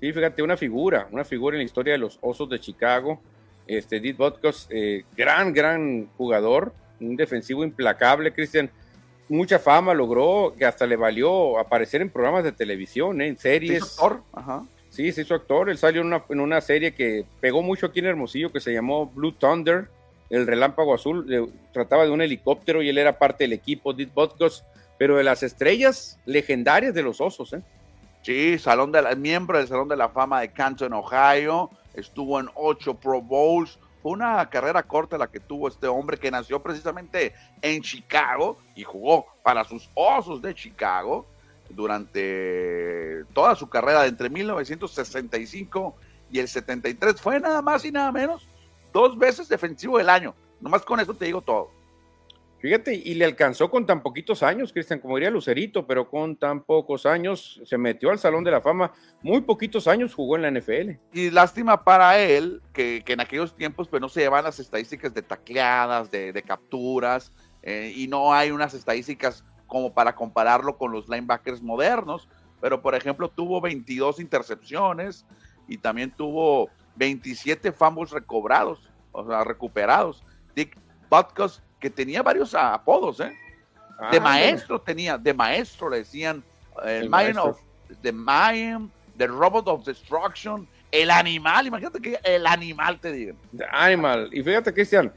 Sí, 0.00 0.12
fíjate, 0.12 0.42
una 0.42 0.56
figura, 0.56 1.08
una 1.12 1.24
figura 1.24 1.56
en 1.56 1.60
la 1.60 1.64
historia 1.64 1.92
de 1.92 1.98
los 1.98 2.18
Osos 2.20 2.48
de 2.48 2.58
Chicago. 2.58 3.20
Este, 3.66 4.00
Dit 4.00 4.16
Butkus, 4.16 4.66
eh, 4.70 5.04
gran, 5.16 5.52
gran 5.52 6.08
jugador, 6.16 6.74
un 7.00 7.16
defensivo 7.16 7.62
implacable, 7.62 8.32
Cristian. 8.32 8.70
Mucha 9.28 9.58
fama 9.58 9.94
logró, 9.94 10.54
que 10.58 10.64
hasta 10.64 10.86
le 10.86 10.96
valió 10.96 11.58
aparecer 11.58 12.02
en 12.02 12.10
programas 12.10 12.44
de 12.44 12.52
televisión, 12.52 13.20
¿eh? 13.22 13.28
en 13.28 13.38
series. 13.38 13.82
actor? 13.82 14.22
Ajá. 14.32 14.64
Sí, 14.90 15.10
se 15.12 15.22
hizo 15.22 15.34
actor. 15.34 15.70
Él 15.70 15.78
salió 15.78 16.02
en 16.02 16.08
una, 16.08 16.22
en 16.28 16.40
una, 16.40 16.60
serie 16.60 16.92
que 16.92 17.24
pegó 17.40 17.62
mucho 17.62 17.86
aquí 17.86 18.00
en 18.00 18.06
Hermosillo 18.06 18.52
que 18.52 18.60
se 18.60 18.74
llamó 18.74 19.06
Blue 19.06 19.32
Thunder, 19.32 19.88
el 20.32 20.46
relámpago 20.46 20.94
azul. 20.94 21.52
trataba 21.72 22.04
de 22.04 22.10
un 22.10 22.22
helicóptero 22.22 22.82
y 22.82 22.88
él 22.88 22.96
era 22.96 23.18
parte 23.18 23.44
del 23.44 23.52
equipo, 23.52 23.92
Dit 23.92 24.12
Butkus, 24.14 24.64
pero 24.98 25.16
de 25.16 25.24
las 25.24 25.42
estrellas 25.42 26.18
legendarias 26.24 26.94
de 26.94 27.02
los 27.02 27.20
osos. 27.20 27.52
¿eh? 27.52 27.62
Sí, 28.22 28.58
salón 28.58 28.92
de 28.92 29.14
miembro 29.14 29.58
del 29.58 29.68
Salón 29.68 29.88
de 29.88 29.96
la 29.96 30.08
Fama 30.08 30.40
de 30.40 30.50
Canton, 30.50 30.94
Ohio. 30.94 31.70
Estuvo 31.92 32.40
en 32.40 32.48
ocho 32.54 32.94
Pro 32.94 33.20
Bowls. 33.20 33.78
Fue 34.02 34.12
una 34.12 34.48
carrera 34.48 34.82
corta 34.82 35.18
la 35.18 35.26
que 35.26 35.38
tuvo 35.38 35.68
este 35.68 35.86
hombre 35.86 36.16
que 36.16 36.30
nació 36.30 36.62
precisamente 36.62 37.34
en 37.60 37.82
Chicago 37.82 38.56
y 38.74 38.84
jugó 38.84 39.26
para 39.42 39.64
sus 39.64 39.90
osos 39.94 40.40
de 40.40 40.54
Chicago 40.54 41.26
durante 41.68 43.24
toda 43.34 43.54
su 43.54 43.68
carrera 43.68 44.06
entre 44.06 44.30
1965 44.30 45.94
y 46.30 46.38
el 46.38 46.48
73. 46.48 47.20
Fue 47.20 47.38
nada 47.38 47.60
más 47.60 47.84
y 47.84 47.92
nada 47.92 48.10
menos 48.10 48.48
dos 48.92 49.18
veces 49.18 49.48
defensivo 49.48 49.98
del 49.98 50.10
año. 50.10 50.34
Nomás 50.60 50.82
con 50.84 51.00
eso 51.00 51.14
te 51.14 51.24
digo 51.24 51.40
todo. 51.42 51.70
Fíjate, 52.62 52.94
y 52.94 53.14
le 53.14 53.24
alcanzó 53.24 53.68
con 53.68 53.86
tan 53.86 54.04
poquitos 54.04 54.44
años, 54.44 54.72
Cristian, 54.72 55.00
como 55.00 55.16
diría 55.16 55.32
Lucerito, 55.32 55.84
pero 55.84 56.08
con 56.08 56.36
tan 56.36 56.62
pocos 56.62 57.06
años 57.06 57.60
se 57.64 57.76
metió 57.76 58.10
al 58.10 58.20
Salón 58.20 58.44
de 58.44 58.52
la 58.52 58.60
Fama. 58.60 58.92
Muy 59.20 59.40
poquitos 59.40 59.88
años 59.88 60.14
jugó 60.14 60.36
en 60.36 60.42
la 60.42 60.50
NFL. 60.52 60.92
Y 61.12 61.30
lástima 61.30 61.82
para 61.82 62.20
él 62.20 62.62
que, 62.72 63.02
en 63.04 63.20
aquellos 63.20 63.56
tiempos 63.56 63.88
pues 63.88 64.00
no 64.00 64.08
se 64.08 64.20
llevan 64.20 64.44
las 64.44 64.60
estadísticas 64.60 65.12
de 65.12 65.22
tacleadas, 65.22 66.08
de, 66.12 66.40
capturas, 66.46 67.32
eh, 67.64 67.92
y 67.96 68.06
no 68.06 68.32
hay 68.32 68.52
unas 68.52 68.74
estadísticas 68.74 69.44
como 69.66 69.92
para 69.92 70.14
compararlo 70.14 70.78
con 70.78 70.92
los 70.92 71.08
linebackers 71.08 71.62
modernos. 71.62 72.28
Pero 72.60 72.80
por 72.80 72.94
ejemplo 72.94 73.28
tuvo 73.28 73.60
22 73.60 74.20
intercepciones 74.20 75.26
y 75.66 75.78
también 75.78 76.12
tuvo 76.12 76.70
27 76.96 77.72
fumbles 77.72 78.10
recobrados, 78.10 78.90
o 79.12 79.26
sea, 79.26 79.44
recuperados. 79.44 80.22
Dick 80.54 80.76
Butkus 81.10 81.62
que 81.80 81.90
tenía 81.90 82.22
varios 82.22 82.54
apodos, 82.54 83.20
¿eh? 83.20 83.32
de 84.10 84.18
ah, 84.18 84.20
maestro 84.20 84.80
tenía, 84.80 85.18
de 85.18 85.34
maestro 85.34 85.90
le 85.90 85.98
decían 85.98 86.42
eh, 86.84 87.00
el, 87.02 87.10
Mind 87.10 87.38
of 87.38 87.58
the 88.00 88.12
Mind, 88.12 88.90
The 89.16 89.26
Robot 89.26 89.68
of 89.68 89.84
Destruction, 89.84 90.66
el 90.90 91.10
animal, 91.10 91.66
imagínate 91.66 92.00
que 92.00 92.18
el 92.22 92.46
animal 92.46 92.98
te 93.00 93.12
diga. 93.12 93.34
The 93.56 93.64
Animal, 93.70 94.30
y 94.32 94.42
fíjate 94.42 94.72
Cristian, 94.72 95.12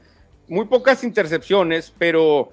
muy 0.48 0.66
pocas 0.66 1.02
intercepciones, 1.04 1.92
pero 1.96 2.52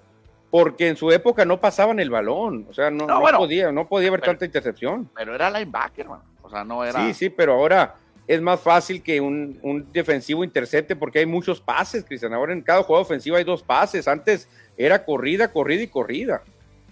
porque 0.49 0.87
en 0.87 0.97
su 0.97 1.11
época 1.11 1.45
no 1.45 1.59
pasaban 1.59 1.99
el 1.99 2.09
balón, 2.09 2.67
o 2.69 2.73
sea, 2.73 2.91
no, 2.91 3.07
podía, 3.07 3.71
no 3.71 3.87
podía 3.87 4.09
haber 4.09 4.21
tanta 4.21 4.45
intercepción. 4.45 5.09
Pero 5.15 5.33
era 5.35 5.49
linebacker, 5.49 6.07
man. 6.07 6.21
o 6.41 6.49
sea, 6.49 6.63
no 6.63 6.83
era. 6.83 6.99
Sí, 6.99 7.13
sí, 7.13 7.29
pero 7.29 7.53
ahora 7.53 7.95
es 8.27 8.41
más 8.41 8.59
fácil 8.59 9.01
que 9.01 9.19
un, 9.19 9.87
defensivo 9.91 10.43
intercepte 10.43 10.95
porque 10.95 11.19
hay 11.19 11.25
muchos 11.25 11.59
pases, 11.59 12.05
Cristian. 12.05 12.33
Ahora 12.33 12.53
en 12.53 12.61
cada 12.61 12.83
juego 12.83 13.01
ofensivo 13.01 13.35
hay 13.35 13.43
dos 13.43 13.63
pases. 13.63 14.07
Antes 14.07 14.47
era 14.77 15.03
corrida, 15.03 15.51
corrida 15.51 15.83
y 15.83 15.87
corrida. 15.87 16.41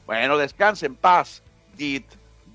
Bueno, 0.06 0.38
descanse 0.38 0.86
en 0.88 0.96
paz, 0.96 1.42
Dit 1.78 2.06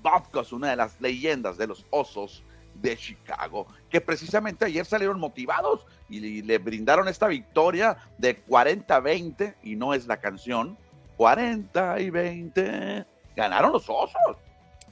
Bobcos, 0.01 0.53
una 0.53 0.69
de 0.69 0.75
las 0.75 0.99
leyendas 1.01 1.57
de 1.57 1.67
los 1.67 1.85
Osos 1.89 2.43
de 2.75 2.95
Chicago, 2.95 3.65
que 3.89 3.99
precisamente 3.99 4.65
ayer 4.65 4.85
salieron 4.85 5.19
motivados 5.19 5.85
y 6.09 6.43
le 6.43 6.57
brindaron 6.59 7.07
esta 7.07 7.27
victoria 7.27 7.97
de 8.19 8.45
40-20, 8.45 9.55
y 9.63 9.75
no 9.75 9.95
es 9.95 10.05
la 10.05 10.17
canción, 10.17 10.77
40 11.17 11.99
y 12.01 12.09
20, 12.11 13.05
ganaron 13.35 13.71
los 13.71 13.89
Osos. 13.89 14.37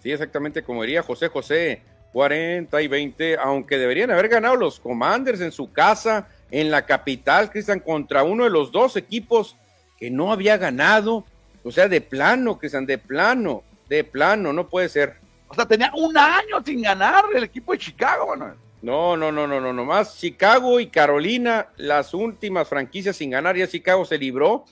Sí, 0.01 0.11
exactamente 0.11 0.63
como 0.63 0.81
diría 0.81 1.03
José 1.03 1.29
José, 1.29 1.83
40 2.15 2.81
y 2.81 2.87
20, 2.87 3.37
aunque 3.39 3.77
deberían 3.77 4.09
haber 4.09 4.29
ganado 4.29 4.55
los 4.55 4.79
Commanders 4.79 5.41
en 5.41 5.51
su 5.51 5.73
casa, 5.73 6.29
en 6.49 6.71
la 6.71 6.85
capital, 6.85 7.51
Cristian, 7.51 7.81
contra 7.81 8.23
uno 8.23 8.45
de 8.45 8.49
los 8.49 8.71
dos 8.71 8.95
equipos 8.95 9.57
que 9.97 10.09
no 10.09 10.31
había 10.31 10.55
ganado. 10.55 11.25
O 11.61 11.73
sea, 11.73 11.89
de 11.89 11.99
plano, 11.99 12.57
Cristian, 12.57 12.85
de 12.85 12.97
plano, 12.97 13.63
de 13.89 14.05
plano, 14.05 14.53
no 14.53 14.69
puede 14.69 14.87
ser. 14.87 15.17
O 15.49 15.55
sea, 15.55 15.65
tenía 15.65 15.91
un 15.93 16.17
año 16.17 16.63
sin 16.65 16.83
ganar 16.83 17.25
el 17.35 17.43
equipo 17.43 17.73
de 17.73 17.79
Chicago, 17.79 18.27
Manuel. 18.27 18.53
No, 18.81 19.17
no, 19.17 19.29
no, 19.29 19.45
no, 19.45 19.59
no, 19.59 19.73
nomás 19.73 20.17
Chicago 20.17 20.79
y 20.79 20.87
Carolina, 20.87 21.67
las 21.75 22.13
últimas 22.13 22.69
franquicias 22.69 23.17
sin 23.17 23.31
ganar, 23.31 23.57
ya 23.57 23.67
Chicago 23.67 24.05
se 24.05 24.17
libró, 24.17 24.63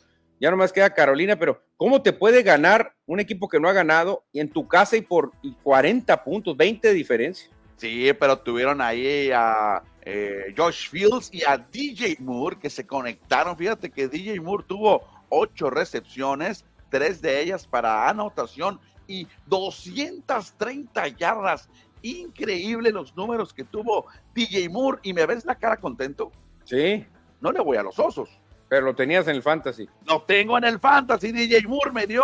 ya 0.44 0.52
nomás 0.52 0.72
queda 0.74 0.94
Carolina, 0.94 1.36
pero 1.38 1.62
¿Cómo 1.84 2.02
te 2.02 2.14
puede 2.14 2.44
ganar 2.44 2.96
un 3.06 3.20
equipo 3.20 3.50
que 3.50 3.60
no 3.60 3.68
ha 3.68 3.74
ganado 3.74 4.24
y 4.32 4.40
en 4.40 4.50
tu 4.50 4.70
casa 4.70 4.96
y 4.96 5.02
por 5.02 5.34
40 5.64 6.24
puntos, 6.24 6.56
20 6.56 6.88
de 6.88 6.94
diferencia? 6.94 7.50
Sí, 7.76 8.10
pero 8.18 8.40
tuvieron 8.40 8.80
ahí 8.80 9.32
a 9.36 9.84
eh, 10.04 10.54
Josh 10.56 10.88
Fields 10.90 11.30
y 11.34 11.44
a 11.44 11.58
DJ 11.58 12.16
Moore 12.22 12.58
que 12.58 12.70
se 12.70 12.88
conectaron. 12.88 13.58
Fíjate 13.58 13.90
que 13.90 14.08
DJ 14.08 14.40
Moore 14.40 14.64
tuvo 14.66 15.04
ocho 15.28 15.70
recepciones, 15.70 16.64
tres 16.90 17.22
de 17.22 17.42
ellas 17.42 17.68
para 17.68 18.08
anotación 18.08 18.80
y 19.08 19.28
230 19.48 21.06
yardas. 21.10 21.70
Increíble 22.02 22.92
los 22.92 23.14
números 23.14 23.54
que 23.54 23.66
tuvo 23.66 24.06
DJ 24.34 24.70
Moore. 24.70 25.00
¿Y 25.04 25.12
me 25.12 25.26
ves 25.26 25.44
la 25.44 25.56
cara 25.56 25.76
contento? 25.76 26.32
Sí. 26.64 27.06
No 27.42 27.52
le 27.52 27.60
voy 27.60 27.76
a 27.76 27.84
los 27.84 28.00
osos. 28.00 28.30
Pero 28.74 28.88
lo 28.88 28.96
tenías 28.96 29.28
en 29.28 29.36
el 29.36 29.44
fantasy. 29.44 29.88
Lo 30.08 30.24
tengo 30.24 30.58
en 30.58 30.64
el 30.64 30.80
fantasy. 30.80 31.32
DJ 31.32 31.62
Moore 31.68 31.92
me 31.92 32.08
dio 32.08 32.24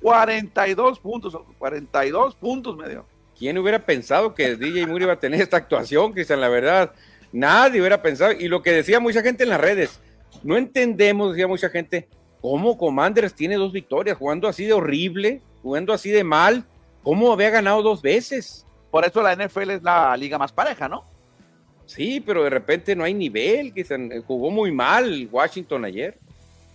42 0.00 1.00
puntos. 1.00 1.36
42 1.58 2.36
puntos 2.36 2.76
me 2.76 2.88
dio. 2.88 3.04
¿Quién 3.36 3.58
hubiera 3.58 3.80
pensado 3.80 4.32
que 4.32 4.54
DJ 4.54 4.86
Moore 4.86 5.06
iba 5.06 5.14
a 5.14 5.18
tener 5.18 5.40
esta 5.40 5.56
actuación, 5.56 6.12
Cristian? 6.12 6.40
La 6.40 6.48
verdad, 6.48 6.92
nadie 7.32 7.80
hubiera 7.80 8.00
pensado. 8.00 8.30
Y 8.30 8.46
lo 8.46 8.62
que 8.62 8.70
decía 8.70 9.00
mucha 9.00 9.22
gente 9.22 9.42
en 9.42 9.48
las 9.48 9.60
redes, 9.60 9.98
no 10.44 10.56
entendemos, 10.56 11.32
decía 11.32 11.48
mucha 11.48 11.68
gente, 11.68 12.06
cómo 12.40 12.78
Commanders 12.78 13.34
tiene 13.34 13.56
dos 13.56 13.72
victorias, 13.72 14.16
jugando 14.16 14.46
así 14.46 14.66
de 14.66 14.74
horrible, 14.74 15.42
jugando 15.64 15.92
así 15.92 16.10
de 16.10 16.22
mal. 16.22 16.64
¿Cómo 17.02 17.32
había 17.32 17.50
ganado 17.50 17.82
dos 17.82 18.02
veces? 18.02 18.64
Por 18.92 19.04
eso 19.04 19.20
la 19.20 19.34
NFL 19.34 19.70
es 19.70 19.82
la 19.82 20.16
liga 20.16 20.38
más 20.38 20.52
pareja, 20.52 20.88
¿no? 20.88 21.02
Sí, 21.88 22.20
pero 22.20 22.44
de 22.44 22.50
repente 22.50 22.94
no 22.94 23.02
hay 23.02 23.14
nivel, 23.14 23.72
que 23.72 23.82
se 23.82 24.20
jugó 24.26 24.50
muy 24.50 24.70
mal 24.70 25.26
Washington 25.32 25.86
ayer. 25.86 26.18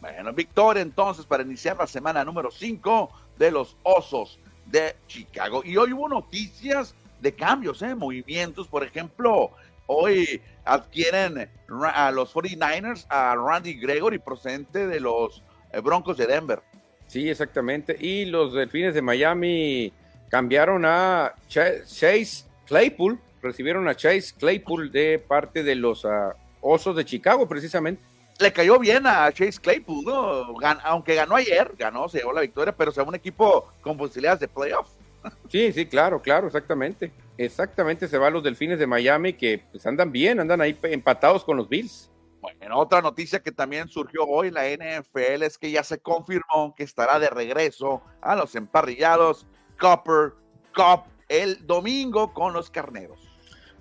Bueno, 0.02 0.34
victoria 0.34 0.82
entonces 0.82 1.24
para 1.24 1.44
iniciar 1.44 1.78
la 1.78 1.86
semana 1.86 2.26
número 2.26 2.50
5 2.50 3.12
de 3.38 3.52
los 3.52 3.78
Osos 3.84 4.40
de 4.66 4.96
Chicago. 5.06 5.62
Y 5.64 5.78
hoy 5.78 5.94
hubo 5.94 6.10
noticias 6.10 6.96
de 7.22 7.32
cambios, 7.32 7.84
¿eh? 7.84 7.94
movimientos. 7.94 8.68
Por 8.68 8.84
ejemplo, 8.84 9.52
hoy 9.86 10.42
adquieren 10.66 11.48
a 11.94 12.10
los 12.10 12.34
49ers 12.34 13.06
a 13.08 13.36
Randy 13.36 13.76
Gregory, 13.76 14.18
procedente 14.18 14.88
de 14.88 15.00
los 15.00 15.44
eh, 15.72 15.80
Broncos 15.80 16.18
de 16.18 16.26
Denver. 16.26 16.64
Sí, 17.06 17.30
exactamente. 17.30 17.96
Y 18.00 18.26
los 18.26 18.56
Delfines 18.56 18.96
de 18.96 19.04
Miami 19.04 19.94
cambiaron 20.30 20.86
a 20.86 21.36
Chase 21.48 22.46
Claypool 22.66 23.20
recibieron 23.44 23.88
a 23.88 23.96
Chase 23.96 24.34
Claypool 24.40 24.92
de 24.92 25.20
parte 25.20 25.64
de 25.64 25.76
los 25.76 26.06
ah, 26.06 26.36
Osos 26.62 26.96
de 26.96 27.06
Chicago, 27.06 27.48
precisamente. 27.48 28.02
Le 28.40 28.52
cayó 28.52 28.80
bien 28.80 29.06
a 29.06 29.32
Chase 29.32 29.60
Claypool, 29.62 30.06
¿no? 30.06 30.56
aunque 30.84 31.14
ganó 31.14 31.36
ayer, 31.36 31.72
ganó, 31.78 32.10
se 32.10 32.20
llevó 32.20 32.34
la 32.34 32.42
victoria, 32.42 32.76
pero 32.76 32.92
sea 32.92 33.04
un 33.04 33.14
equipo 33.14 33.72
con 33.82 33.98
posibilidades 33.98 34.40
de 34.40 34.48
playoff. 34.48 34.90
Sí, 35.48 35.72
sí, 35.72 35.86
claro, 35.86 36.22
claro, 36.22 36.48
exactamente. 36.48 37.12
Exactamente, 37.38 38.08
se 38.08 38.18
va 38.18 38.28
a 38.28 38.30
los 38.30 38.44
Delfines 38.44 38.78
de 38.78 38.88
Miami 38.88 39.34
que 39.34 39.64
pues, 39.72 39.86
andan 39.86 40.12
bien, 40.12 40.40
andan 40.40 40.60
ahí 40.62 40.78
empatados 40.84 41.44
con 41.44 41.58
los 41.58 41.70
Bills. 41.70 42.10
Bueno, 42.42 42.78
otra 42.78 43.02
noticia 43.02 43.42
que 43.42 43.54
también 43.54 43.88
surgió 43.88 44.26
hoy 44.26 44.50
en 44.50 44.56
la 44.56 44.68
NFL 44.68 45.44
es 45.44 45.58
que 45.58 45.72
ya 45.72 45.82
se 45.84 46.00
confirmó 46.00 46.76
que 46.76 46.84
estará 46.84 47.18
de 47.20 47.30
regreso 47.30 48.02
a 48.22 48.36
los 48.36 48.54
emparrillados 48.56 49.48
Copper 49.80 50.34
Cup 50.76 51.06
el 51.30 51.66
domingo 51.66 52.34
con 52.34 52.54
los 52.54 52.70
carneros. 52.70 53.23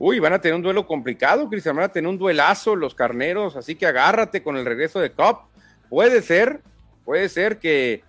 Uy, 0.04 0.18
van 0.18 0.32
a 0.32 0.40
tener 0.40 0.56
un 0.56 0.62
duelo 0.62 0.84
complicado, 0.84 1.48
Cristian, 1.48 1.76
van 1.76 1.84
a 1.84 1.88
tener 1.88 2.10
un 2.10 2.18
duelazo 2.18 2.74
los 2.74 2.92
carneros, 2.92 3.54
así 3.54 3.76
que 3.76 3.86
agárrate 3.86 4.42
con 4.42 4.56
el 4.56 4.64
regreso 4.64 4.98
de 4.98 5.12
Cop. 5.12 5.42
Puede 5.88 6.22
ser, 6.22 6.60
puede 7.04 7.28
ser 7.28 7.60
que, 7.60 8.02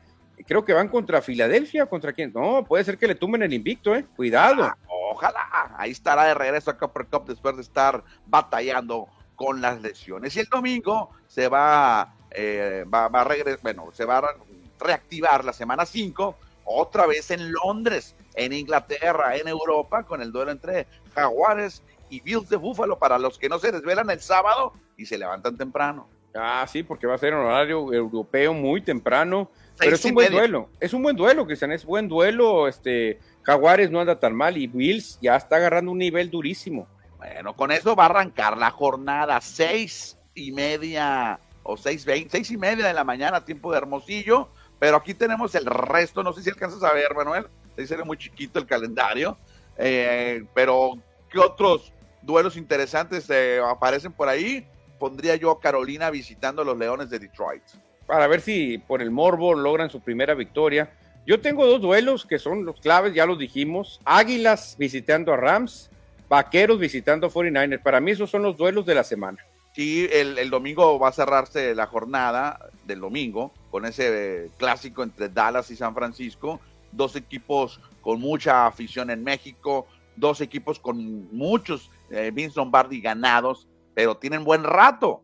creo 0.47 0.65
que 0.65 0.73
van 0.73 0.87
contra 0.87 1.21
Filadelfia, 1.21 1.85
contra 1.85 2.11
quién. 2.11 2.33
No, 2.33 2.65
puede 2.65 2.83
ser 2.83 2.97
que 2.97 3.05
le 3.05 3.13
tumben 3.13 3.43
el 3.43 3.53
invicto, 3.53 3.95
¿eh? 3.95 4.07
Cuidado. 4.15 4.63
Ah, 4.63 4.75
ojalá, 5.11 5.75
ahí 5.77 5.91
estará 5.91 6.23
de 6.23 6.33
regreso 6.33 6.71
a 6.71 6.79
Copper 6.79 7.05
Cup 7.05 7.25
después 7.27 7.55
de 7.57 7.61
estar 7.61 8.03
batallando 8.25 9.07
con 9.35 9.61
las 9.61 9.79
lesiones. 9.79 10.35
Y 10.35 10.39
el 10.39 10.47
domingo 10.47 11.11
se 11.27 11.47
va, 11.47 12.15
eh, 12.31 12.85
va, 12.91 13.07
va 13.07 13.21
a 13.21 13.25
regresar, 13.25 13.59
bueno, 13.61 13.91
se 13.93 14.05
va 14.05 14.17
a 14.17 14.35
reactivar 14.79 15.45
la 15.45 15.53
semana 15.53 15.85
5, 15.85 16.37
otra 16.65 17.05
vez 17.05 17.31
en 17.31 17.51
Londres, 17.51 18.15
en 18.35 18.53
Inglaterra, 18.53 19.35
en 19.35 19.47
Europa, 19.47 20.03
con 20.03 20.21
el 20.21 20.31
duelo 20.31 20.51
entre 20.51 20.87
Jaguares 21.13 21.83
y 22.09 22.21
Bills 22.21 22.49
de 22.49 22.57
Búfalo 22.57 22.97
para 22.99 23.17
los 23.17 23.37
que 23.37 23.49
no 23.49 23.59
se 23.59 23.71
desvelan 23.71 24.09
el 24.09 24.19
sábado 24.19 24.73
y 24.97 25.05
se 25.05 25.17
levantan 25.17 25.57
temprano. 25.57 26.07
Ah, 26.35 26.65
sí, 26.67 26.83
porque 26.83 27.07
va 27.07 27.15
a 27.15 27.17
ser 27.19 27.33
un 27.33 27.45
horario 27.45 27.93
europeo 27.93 28.53
muy 28.53 28.81
temprano. 28.81 29.49
pero 29.77 29.95
es 29.95 30.05
un 30.05 30.13
buen 30.13 30.31
duelo. 30.31 30.69
Es 30.79 30.93
un 30.93 31.03
buen 31.03 31.15
duelo, 31.15 31.45
Cristian. 31.45 31.71
Es 31.71 31.85
buen 31.85 32.07
duelo. 32.07 32.67
Este, 32.67 33.19
Jaguares 33.43 33.91
no 33.91 33.99
anda 33.99 34.19
tan 34.19 34.35
mal 34.35 34.57
y 34.57 34.67
Bills 34.67 35.19
ya 35.21 35.35
está 35.35 35.57
agarrando 35.57 35.91
un 35.91 35.99
nivel 35.99 36.31
durísimo. 36.31 36.87
Bueno, 37.17 37.55
con 37.55 37.71
eso 37.71 37.95
va 37.95 38.03
a 38.03 38.07
arrancar 38.07 38.57
la 38.57 38.71
jornada 38.71 39.39
seis 39.41 40.17
y 40.35 40.51
media 40.51 41.39
o 41.63 41.77
seis 41.77 42.03
veinte, 42.03 42.31
seis 42.31 42.51
y 42.51 42.57
media 42.57 42.85
de 42.87 42.93
la 42.93 43.03
mañana, 43.03 43.45
tiempo 43.45 43.71
de 43.71 43.77
Hermosillo. 43.77 44.49
Pero 44.79 44.97
aquí 44.97 45.13
tenemos 45.13 45.55
el 45.55 45.65
resto. 45.65 46.23
No 46.23 46.33
sé 46.33 46.43
si 46.43 46.49
alcanzas 46.49 46.83
a 46.83 46.93
ver, 46.93 47.13
Manuel. 47.15 47.47
Dice 47.77 47.97
muy 48.03 48.17
chiquito 48.17 48.59
el 48.59 48.65
calendario. 48.65 49.37
Eh, 49.77 50.43
pero, 50.53 50.97
¿qué 51.29 51.39
otros 51.39 51.91
duelos 52.21 52.57
interesantes 52.57 53.29
eh, 53.29 53.59
aparecen 53.63 54.11
por 54.11 54.29
ahí? 54.29 54.67
pondría 55.03 55.35
yo 55.35 55.51
a 55.51 55.59
Carolina 55.59 56.09
visitando 56.09 56.61
a 56.61 56.65
los 56.65 56.77
Leones 56.77 57.09
de 57.09 57.19
Detroit. 57.19 57.61
Para 58.07 58.25
ver 58.25 58.39
si 58.39 58.77
por 58.77 59.01
el 59.01 59.11
morbo 59.11 59.53
logran 59.53 59.89
su 59.89 59.99
primera 59.99 60.33
victoria. 60.33 60.91
Yo 61.27 61.41
tengo 61.41 61.65
dos 61.65 61.81
duelos 61.81 62.25
que 62.25 62.39
son 62.39 62.63
los 62.63 62.79
claves, 62.79 63.13
ya 63.13 63.25
los 63.25 63.37
dijimos. 63.37 63.99
Águilas 64.05 64.77
visitando 64.79 65.33
a 65.33 65.35
Rams, 65.35 65.89
Vaqueros 66.29 66.79
visitando 66.79 67.27
a 67.27 67.29
49ers. 67.29 67.83
Para 67.83 67.99
mí 67.99 68.11
esos 68.11 68.29
son 68.29 68.43
los 68.43 68.55
duelos 68.55 68.85
de 68.85 68.95
la 68.95 69.03
semana. 69.03 69.39
Sí, 69.73 70.07
el, 70.11 70.49
domingo 70.49 70.99
va 70.99 71.09
a 71.09 71.11
cerrarse 71.11 71.73
la 71.73 71.87
jornada 71.87 72.69
del 72.85 72.99
domingo 72.99 73.51
con 73.71 73.85
ese 73.85 74.45
eh, 74.45 74.51
clásico 74.57 75.01
entre 75.03 75.29
Dallas 75.29 75.71
y 75.71 75.75
San 75.75 75.95
Francisco. 75.95 76.59
Dos 76.91 77.15
equipos 77.15 77.79
con 78.01 78.19
mucha 78.19 78.67
afición 78.67 79.09
en 79.09 79.23
México, 79.23 79.87
dos 80.15 80.41
equipos 80.41 80.79
con 80.79 81.27
muchos 81.35 81.89
eh, 82.11 82.29
Vince 82.31 82.59
Lombardi 82.59 83.01
ganados 83.01 83.67
pero 83.93 84.17
tienen 84.17 84.43
buen 84.43 84.63
rato, 84.63 85.23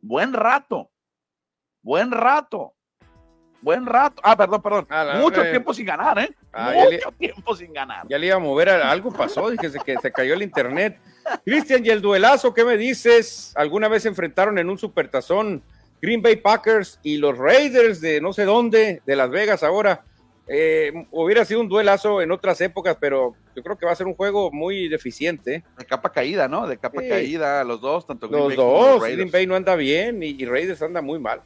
buen 0.00 0.32
rato, 0.32 0.90
buen 1.82 2.10
rato, 2.10 2.74
buen 3.60 3.86
rato. 3.86 4.20
Ah, 4.24 4.36
perdón, 4.36 4.62
perdón. 4.62 4.86
Ah, 4.90 5.18
Mucho 5.20 5.42
tiempo 5.42 5.72
sin 5.72 5.86
ganar, 5.86 6.18
¿eh? 6.18 6.34
Ah, 6.52 6.72
Mucho 6.74 7.12
tiempo 7.12 7.54
sin 7.54 7.72
ganar. 7.72 8.06
Ya 8.08 8.18
le 8.18 8.26
iba 8.26 8.36
a 8.36 8.40
mover, 8.40 8.70
algo 8.70 9.12
pasó, 9.12 9.50
dije 9.50 9.70
que 9.84 9.96
se 9.98 10.12
cayó 10.12 10.34
el 10.34 10.42
internet. 10.42 11.00
Cristian, 11.44 11.84
y 11.84 11.90
el 11.90 12.00
duelazo, 12.00 12.54
¿qué 12.54 12.64
me 12.64 12.76
dices? 12.76 13.52
¿Alguna 13.56 13.88
vez 13.88 14.02
se 14.02 14.08
enfrentaron 14.08 14.58
en 14.58 14.68
un 14.68 14.78
supertazón 14.78 15.62
Green 16.00 16.22
Bay 16.22 16.36
Packers 16.36 16.98
y 17.02 17.16
los 17.16 17.38
Raiders 17.38 18.00
de 18.00 18.20
no 18.20 18.32
sé 18.32 18.44
dónde, 18.44 19.02
de 19.06 19.16
Las 19.16 19.30
Vegas 19.30 19.62
ahora? 19.62 20.04
Eh, 20.48 21.06
hubiera 21.12 21.44
sido 21.44 21.60
un 21.60 21.68
duelazo 21.68 22.20
en 22.20 22.32
otras 22.32 22.60
épocas, 22.60 22.96
pero 23.00 23.34
yo 23.54 23.62
creo 23.62 23.78
que 23.78 23.86
va 23.86 23.92
a 23.92 23.96
ser 23.96 24.06
un 24.06 24.14
juego 24.14 24.50
muy 24.50 24.88
deficiente. 24.88 25.64
De 25.78 25.84
capa 25.84 26.10
caída, 26.10 26.48
¿no? 26.48 26.66
De 26.66 26.78
capa 26.78 27.00
caída, 27.08 27.62
los 27.64 27.80
dos, 27.80 28.06
tanto 28.06 28.28
Green 28.28 28.42
los 28.42 28.56
dos. 28.56 29.02
Green 29.02 29.30
Bay 29.30 29.46
no 29.46 29.54
anda 29.54 29.76
bien 29.76 30.22
y, 30.22 30.44
Raiders 30.44 30.82
anda 30.82 31.00
muy 31.00 31.18
mal. 31.18 31.40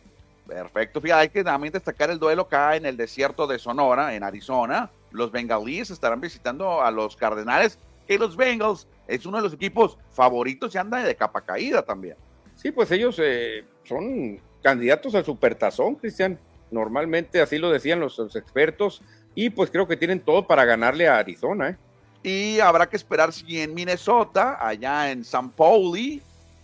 Perfecto, 0.46 1.00
fíjate, 1.00 1.20
hay 1.20 1.28
que 1.28 1.44
también 1.44 1.72
destacar 1.72 2.10
el 2.10 2.18
duelo 2.18 2.42
acá 2.42 2.76
en 2.76 2.86
el 2.86 2.96
desierto 2.96 3.46
de 3.46 3.58
Sonora, 3.58 4.14
en 4.14 4.22
Arizona. 4.22 4.90
Los 5.10 5.32
Bengalíes 5.32 5.90
estarán 5.90 6.20
visitando 6.20 6.82
a 6.82 6.90
los 6.90 7.16
Cardenales, 7.16 7.78
que 8.06 8.18
los 8.18 8.36
Bengals 8.36 8.86
es 9.06 9.26
uno 9.26 9.38
de 9.38 9.44
los 9.44 9.52
equipos 9.52 9.98
favoritos 10.12 10.74
y 10.74 10.78
anda 10.78 11.02
de 11.02 11.14
capa 11.14 11.40
caída 11.40 11.82
también. 11.82 12.16
Sí, 12.56 12.72
pues 12.72 12.90
ellos 12.90 13.20
eh, 13.22 13.64
son 13.84 14.40
candidatos 14.62 15.14
al 15.14 15.24
supertazón, 15.24 15.94
Cristian. 15.96 16.38
Normalmente 16.70 17.40
así 17.40 17.58
lo 17.58 17.70
decían 17.70 18.00
los, 18.00 18.18
expertos 18.34 19.02
y 19.34 19.50
pues 19.50 19.70
creo 19.70 19.86
que 19.86 19.96
tienen 19.96 20.20
todo 20.20 20.46
para 20.46 20.64
ganarle 20.64 21.06
a 21.06 21.18
Arizona. 21.18 21.70
¿eh? 21.70 21.76
Y 22.22 22.60
habrá 22.60 22.88
que 22.88 22.96
esperar 22.96 23.32
si 23.32 23.60
en 23.60 23.74
Minnesota, 23.74 24.58
allá 24.60 25.10
en 25.10 25.24
San 25.24 25.50
Pauli 25.50 26.22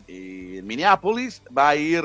y 0.08 0.58
en 0.58 0.66
Minneapolis, 0.66 1.42
va 1.56 1.68
a 1.70 1.76
ir 1.76 2.04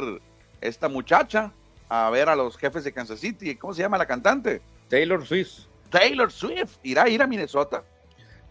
esta 0.61 0.89
muchacha 0.89 1.51
a 1.89 2.09
ver 2.09 2.29
a 2.29 2.35
los 2.35 2.57
jefes 2.57 2.83
de 2.83 2.91
Kansas 2.91 3.19
City. 3.19 3.55
¿Cómo 3.55 3.73
se 3.73 3.81
llama 3.81 3.97
la 3.97 4.05
cantante? 4.05 4.61
Taylor 4.89 5.25
Swift. 5.25 5.65
Taylor 5.89 6.31
Swift. 6.31 6.77
¿Irá 6.83 7.03
a 7.03 7.09
ir 7.09 7.21
a 7.21 7.27
Minnesota? 7.27 7.83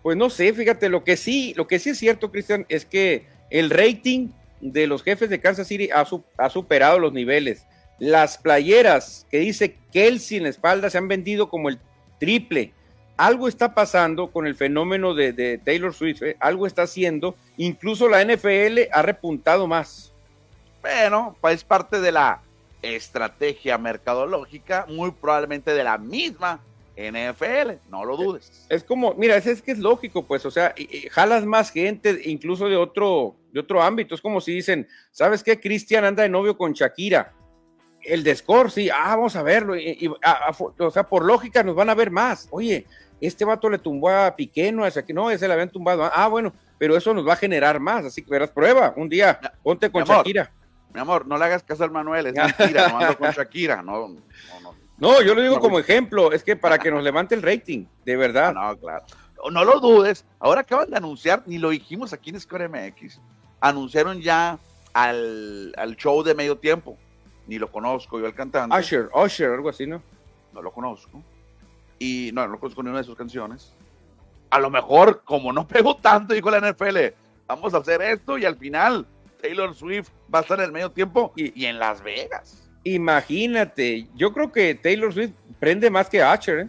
Pues 0.07 0.17
no 0.17 0.31
sé, 0.31 0.53
fíjate, 0.53 0.89
lo 0.89 1.03
que 1.03 1.17
sí, 1.17 1.53
lo 1.57 1.67
que 1.67 1.81
sí 1.81 1.91
es 1.91 1.99
cierto, 1.99 2.31
Cristian, 2.31 2.65
es 2.69 2.85
que 2.85 3.27
el 3.51 3.71
rating 3.71 4.29
de 4.61 4.87
los 4.87 5.03
jefes 5.03 5.29
de 5.29 5.41
Kansas 5.41 5.67
City 5.67 5.89
ha, 5.93 6.49
superado 6.49 7.01
los 7.01 7.13
niveles. 7.13 7.67
Las 7.99 8.39
playeras 8.39 9.27
que 9.33 9.41
dice 9.41 9.77
Kelsey 9.93 10.37
en 10.37 10.45
la 10.45 10.51
espalda 10.51 10.91
se 10.91 10.99
han 10.99 11.09
vendido 11.09 11.49
como 11.49 11.69
el 11.69 11.81
triple. 12.21 12.73
Algo 13.17 13.49
está 13.49 13.75
pasando 13.75 14.31
con 14.31 14.47
el 14.47 14.55
fenómeno 14.55 15.13
de, 15.13 15.61
Taylor 15.65 15.93
Swift, 15.93 16.23
¿eh? 16.23 16.37
algo 16.39 16.69
está 16.69 16.83
haciendo. 16.83 17.35
Incluso 17.57 18.09
la 18.09 18.25
NFL 18.25 18.83
ha 18.93 19.03
repuntado 19.03 19.67
más. 19.67 20.13
Bueno, 20.83 21.37
pues 21.41 21.57
es 21.57 21.65
parte 21.65 22.01
de 22.01 22.13
la 22.13 22.43
estrategia 22.81 23.77
mercadológica, 23.77 24.87
muy 24.89 25.11
probablemente 25.11 25.75
de 25.75 25.83
la 25.83 25.99
misma 25.99 26.61
NFL, 26.97 27.91
no 27.91 28.05
lo 28.05 28.17
dudes. 28.17 28.67
Es, 28.69 28.83
como, 28.83 29.15
mira, 29.15 29.37
es, 29.37 29.47
es, 29.47 29.63
que 29.63 29.73
es 29.73 29.79
lógico, 29.79 30.27
pues, 30.27 30.47
o 30.47 30.51
sea, 30.51 30.75
jalas 31.11 31.45
más 31.45 31.71
gente, 31.71 32.23
incluso 32.25 32.69
de 32.69 32.77
otro, 32.77 33.37
de 33.53 33.61
otro 33.61 33.83
ámbito. 33.83 34.15
Es 34.15 34.21
como 34.21 34.41
si 34.41 34.53
dicen, 34.53 34.89
¿sabes 35.11 35.43
qué? 35.43 35.61
Cristian 35.61 36.05
anda 36.05 36.23
de 36.23 36.29
novio 36.29 36.57
con 36.57 36.73
Shakira 36.73 37.33
el 38.07 38.23
de 38.23 38.35
score, 38.35 38.71
sí, 38.71 38.89
ah, 38.91 39.17
vamos 39.17 39.37
a 39.37 39.43
verlo. 39.43 39.77
Y, 39.77 40.11
o 40.79 40.91
sea, 40.91 41.05
por 41.05 41.25
lógica 41.25 41.63
nos 41.63 41.75
van 41.75 41.91
a 41.91 41.95
ver 41.95 42.11
más. 42.11 42.49
Oye, 42.51 42.87
este 43.21 43.45
vato 43.45 43.69
le 43.69 43.79
tumbó 43.79 44.11
a 44.11 44.35
Piqué, 44.37 44.73
no, 44.73 44.87
ese 44.87 45.01
aquí, 45.01 45.13
no, 45.13 45.31
ese 45.31 45.47
le 45.47 45.55
habían 45.55 45.71
tumbado. 45.71 46.05
Ah, 46.13 46.29
bueno, 46.29 46.53
pero 46.79 46.97
eso 46.97 47.13
nos 47.13 47.27
va 47.27 47.35
a 47.35 47.37
generar 47.37 47.81
más. 47.81 48.05
Así 48.05 48.23
que 48.23 48.31
verás, 48.31 48.51
prueba 48.51 48.95
un 48.97 49.09
día, 49.09 49.39
ponte 49.63 49.91
con 49.91 50.05
Shakira. 50.05 50.53
Mi 50.95 51.01
amor, 51.01 51.27
no 51.27 51.37
le 51.37 51.45
hagas 51.45 51.63
caso 51.63 51.85
al 51.85 51.91
Manuel, 51.91 52.29
es 52.29 52.35
mentira, 52.35 52.89
no 52.89 52.99
ando 52.99 53.19
con 53.19 53.31
Shakira, 53.33 53.83
no, 53.83 54.09
no, 54.09 54.21
no. 54.99 55.23
Yo 55.23 55.35
lo 55.35 55.43
digo 55.43 55.61
como 55.61 55.79
ejemplo, 55.79 56.33
es 56.33 56.43
que 56.43 56.57
para 56.57 56.79
que 56.79 56.91
nos 56.91 57.03
levante 57.03 57.35
el 57.35 57.43
rating, 57.43 57.87
de 58.05 58.17
verdad. 58.17 58.55
No, 58.55 58.77
claro. 58.77 59.05
No 59.51 59.65
lo 59.65 59.81
dudes, 59.81 60.25
ahora 60.41 60.63
acaban 60.63 60.91
de 60.91 60.97
anunciar, 60.97 61.43
ni 61.47 61.59
lo 61.59 61.71
dijimos 61.71 62.13
aquí 62.13 62.31
en 62.31 62.41
Score 62.41 62.69
MX, 62.69 63.21
anunciaron 63.61 64.21
ya 64.21 64.59
al, 64.93 65.73
al 65.77 65.97
show 65.97 66.23
de 66.23 66.35
medio 66.35 66.57
tiempo 66.59 66.99
ni 67.47 67.59
lo 67.59 67.71
conozco 67.71 68.19
yo 68.19 68.27
al 68.27 68.35
cantante. 68.35 68.77
Usher, 68.77 69.09
Usher, 69.15 69.51
algo 69.51 69.69
así, 69.69 69.87
¿no? 69.87 70.03
No 70.53 70.63
lo 70.63 70.73
conozco. 70.73 71.23
Y 71.99 72.31
no, 72.35 72.47
no 72.47 72.55
lo 72.55 72.61
conozco 72.61 72.83
ni 72.83 72.91
una 72.91 72.99
de 72.99 73.05
sus 73.05 73.17
canciones. 73.17 73.73
A 74.51 74.61
lo 74.61 74.71
mejor, 74.71 75.23
como 75.25 75.53
no 75.53 75.67
pegó 75.67 75.97
tanto, 75.97 76.35
dijo 76.35 76.51
la 76.51 76.61
NFL, 76.61 76.99
vamos 77.47 77.75
a 77.75 77.79
hacer 77.79 78.03
esto 78.03 78.39
y 78.39 78.45
al 78.45 78.57
final 78.57 79.07
Taylor 79.41 79.75
Swift 79.75 80.11
va 80.33 80.41
a 80.41 80.43
estar 80.43 80.59
en 80.59 80.67
el 80.67 80.73
medio 80.73 80.91
tiempo 80.91 81.33
y, 81.37 81.65
en 81.65 81.79
Las 81.79 82.03
Vegas. 82.03 82.66
Imagínate, 82.89 84.07
yo 84.15 84.33
creo 84.33 84.53
que 84.53 84.73
Taylor 84.77 85.13
Swift 85.13 85.33
prende 85.59 85.91
más 85.91 86.09
que 86.09 86.23
Usher, 86.23 86.61
¿eh? 86.61 86.69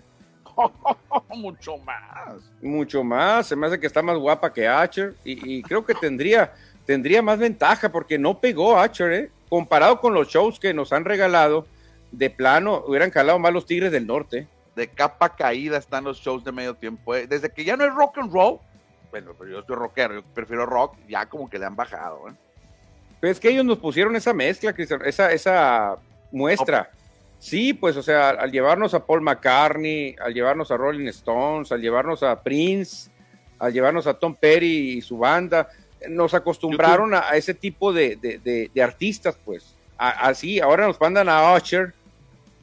Mucho 1.36 1.78
más. 1.78 2.41
Mucho 2.59 3.03
más. 3.03 3.45
Se 3.45 3.55
me 3.55 3.68
hace 3.68 3.80
que 3.80 3.86
está 3.86 4.01
más 4.01 4.18
guapa 4.18 4.51
que 4.51 4.68
Usher 4.68 5.13
y, 5.24 5.57
y 5.57 5.61
creo 5.61 5.86
que 5.86 5.93
tendría, 5.93 6.51
tendría 6.88 7.22
más 7.22 7.38
ventaja 7.38 7.91
porque 7.91 8.18
no 8.18 8.39
pegó 8.39 8.84
Usher, 8.84 9.13
¿eh? 9.13 9.32
comparado 9.47 10.01
con 10.01 10.15
los 10.15 10.28
shows 10.28 10.59
que 10.59 10.74
nos 10.74 10.91
han 10.91 11.05
regalado, 11.05 11.68
de 12.11 12.32
plano 12.32 12.84
hubieran 12.88 13.11
calado 13.11 13.38
más 13.38 13.53
los 13.53 13.68
Tigres 13.68 13.91
del 13.91 14.07
Norte. 14.07 14.47
De 14.76 14.88
capa 14.88 15.36
caída 15.36 15.78
están 15.78 16.03
los 16.03 16.18
shows 16.18 16.43
de 16.43 16.51
medio 16.51 16.74
tiempo. 16.74 17.13
Eh. 17.13 17.28
Desde 17.28 17.51
que 17.51 17.63
ya 17.63 17.78
no 17.78 17.86
es 17.86 17.93
rock 17.93 18.18
and 18.18 18.34
roll, 18.34 18.57
bueno, 19.11 19.36
pero 19.38 19.51
yo 19.51 19.63
soy 19.68 19.76
rockero, 19.76 20.15
yo 20.15 20.24
prefiero 20.34 20.65
rock, 20.65 20.95
ya 21.07 21.28
como 21.28 21.47
que 21.47 21.59
le 21.59 21.65
han 21.65 21.76
bajado. 21.76 22.28
¿eh? 22.28 22.34
Pero 23.20 23.32
es 23.32 23.39
que 23.39 23.49
ellos 23.49 23.65
nos 23.65 23.78
pusieron 23.78 24.15
esa 24.15 24.34
mezcla, 24.34 24.74
esa, 25.05 25.32
esa 25.32 25.97
muestra. 26.32 26.92
Sí, 27.40 27.74
pues, 27.74 27.96
o 27.98 28.02
sea, 28.02 28.30
al 28.30 28.52
llevarnos 28.52 28.94
a 28.94 29.06
Paul 29.06 29.22
McCartney, 29.22 30.16
al 30.24 30.34
llevarnos 30.34 30.72
a 30.72 30.78
Rolling 30.78 31.08
Stones, 31.08 31.72
al 31.72 31.82
llevarnos 31.82 32.24
a 32.24 32.42
Prince, 32.42 33.12
al 33.60 33.74
llevarnos 33.74 34.08
a 34.08 34.16
Tom 34.16 34.36
Petty 34.36 34.98
y 34.98 35.02
su 35.02 35.18
banda, 35.18 35.70
nos 36.10 36.34
acostumbraron 36.34 37.14
a, 37.14 37.30
ese 37.36 37.54
tipo 37.54 37.94
de, 37.94 38.72
artistas, 38.84 39.38
pues. 39.44 39.76
así, 39.98 40.60
ahora 40.60 40.88
nos 40.88 41.00
mandan 41.00 41.30
a 41.30 41.54
Usher. 41.56 41.94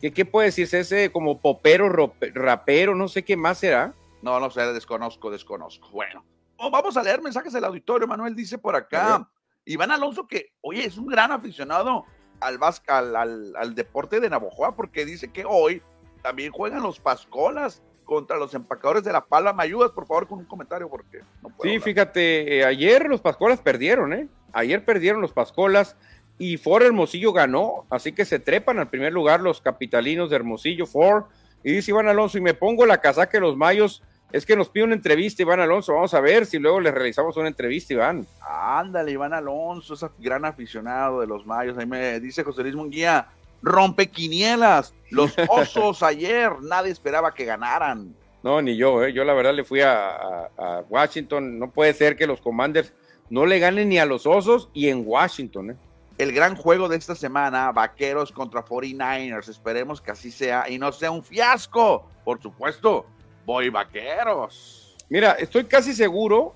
¿Qué, 0.00 0.12
¿Qué 0.12 0.24
puede 0.24 0.46
decirse 0.46 0.80
ese 0.80 1.10
como 1.10 1.38
popero, 1.38 1.88
rapero, 2.34 2.94
no 2.94 3.08
sé 3.08 3.22
qué 3.22 3.36
más 3.36 3.58
será? 3.58 3.94
No, 4.22 4.40
no 4.40 4.50
sé, 4.50 4.60
desconozco, 4.72 5.30
desconozco. 5.30 5.88
Bueno, 5.90 6.24
oh, 6.56 6.70
vamos 6.70 6.96
a 6.96 7.02
leer 7.02 7.22
mensajes 7.22 7.52
del 7.52 7.64
auditorio. 7.64 8.06
Manuel 8.06 8.34
dice 8.34 8.58
por 8.58 8.74
acá, 8.74 9.28
Iván 9.64 9.90
Alonso, 9.90 10.26
que, 10.26 10.52
oye, 10.60 10.84
es 10.84 10.98
un 10.98 11.06
gran 11.06 11.32
aficionado 11.32 12.04
al, 12.40 12.58
al, 12.88 13.16
al, 13.16 13.56
al 13.56 13.74
deporte 13.74 14.20
de 14.20 14.30
Navojoa, 14.30 14.76
porque 14.76 15.04
dice 15.04 15.28
que 15.32 15.44
hoy 15.46 15.82
también 16.22 16.52
juegan 16.52 16.82
los 16.82 17.00
Pascolas 17.00 17.82
contra 18.04 18.36
los 18.36 18.54
empacadores 18.54 19.04
de 19.04 19.12
La 19.12 19.24
Palma. 19.24 19.52
¿Me 19.52 19.62
ayudas, 19.64 19.90
por 19.90 20.06
favor, 20.06 20.28
con 20.28 20.38
un 20.38 20.44
comentario? 20.44 20.88
Porque 20.88 21.20
no 21.42 21.48
puedo 21.50 21.70
Sí, 21.72 21.80
fíjate, 21.80 22.58
eh, 22.58 22.64
ayer 22.64 23.06
los 23.08 23.20
Pascolas 23.20 23.60
perdieron, 23.60 24.12
¿eh? 24.12 24.28
Ayer 24.52 24.84
perdieron 24.84 25.20
los 25.20 25.32
Pascolas 25.32 25.96
y 26.38 26.56
Ford 26.56 26.82
Hermosillo 26.82 27.32
ganó, 27.32 27.86
así 27.90 28.12
que 28.12 28.24
se 28.24 28.38
trepan 28.38 28.78
al 28.78 28.88
primer 28.90 29.12
lugar 29.12 29.40
los 29.40 29.60
capitalinos 29.60 30.30
de 30.30 30.36
Hermosillo, 30.36 30.86
Ford. 30.86 31.24
Y 31.62 31.72
dice 31.72 31.92
Iván 31.92 32.08
Alonso, 32.08 32.38
y 32.38 32.42
me 32.42 32.54
pongo 32.54 32.84
la 32.86 33.00
casaca 33.00 33.32
de 33.32 33.40
los 33.40 33.56
Mayos, 33.56 34.02
es 34.34 34.44
que 34.44 34.56
nos 34.56 34.68
pide 34.68 34.82
una 34.82 34.96
entrevista 34.96 35.42
Iván 35.42 35.60
Alonso, 35.60 35.94
vamos 35.94 36.12
a 36.12 36.20
ver 36.20 36.44
si 36.44 36.58
luego 36.58 36.80
le 36.80 36.90
realizamos 36.90 37.36
una 37.36 37.46
entrevista, 37.46 37.94
Iván. 37.94 38.26
Ándale, 38.40 39.12
Iván 39.12 39.32
Alonso, 39.32 39.94
ese 39.94 40.08
gran 40.18 40.44
aficionado 40.44 41.20
de 41.20 41.28
los 41.28 41.46
Mayos, 41.46 41.78
ahí 41.78 41.86
me 41.86 42.18
dice 42.18 42.42
José 42.42 42.62
Luis 42.62 42.74
Munguía, 42.74 43.28
rompe 43.62 44.08
quinielas, 44.08 44.92
los 45.10 45.32
osos 45.48 46.02
ayer, 46.02 46.50
nadie 46.62 46.90
esperaba 46.90 47.32
que 47.32 47.44
ganaran. 47.44 48.12
No, 48.42 48.60
ni 48.60 48.76
yo, 48.76 49.04
¿eh? 49.04 49.12
yo 49.12 49.22
la 49.22 49.34
verdad 49.34 49.54
le 49.54 49.62
fui 49.62 49.82
a, 49.82 50.50
Washington, 50.88 51.56
no 51.56 51.70
puede 51.70 51.94
ser 51.94 52.16
que 52.16 52.26
los 52.26 52.40
Commanders 52.40 52.92
no 53.30 53.46
le 53.46 53.60
ganen 53.60 53.88
ni 53.88 54.00
a 54.00 54.04
los 54.04 54.26
osos 54.26 54.68
y 54.74 54.88
en 54.88 55.04
Washington. 55.06 55.70
¿eh? 55.70 55.76
El 56.18 56.32
gran 56.32 56.56
juego 56.56 56.88
de 56.88 56.96
esta 56.96 57.14
semana, 57.14 57.70
Vaqueros 57.70 58.32
contra 58.32 58.64
49ers, 58.64 59.48
esperemos 59.48 60.00
que 60.00 60.10
así 60.10 60.32
sea 60.32 60.68
y 60.68 60.76
no 60.76 60.90
sea 60.90 61.12
un 61.12 61.22
fiasco, 61.22 62.04
por 62.24 62.42
supuesto, 62.42 63.06
voy 63.44 63.68
Vaqueros. 63.68 64.96
Mira, 65.08 65.32
estoy 65.32 65.64
casi 65.64 65.92
seguro 65.92 66.54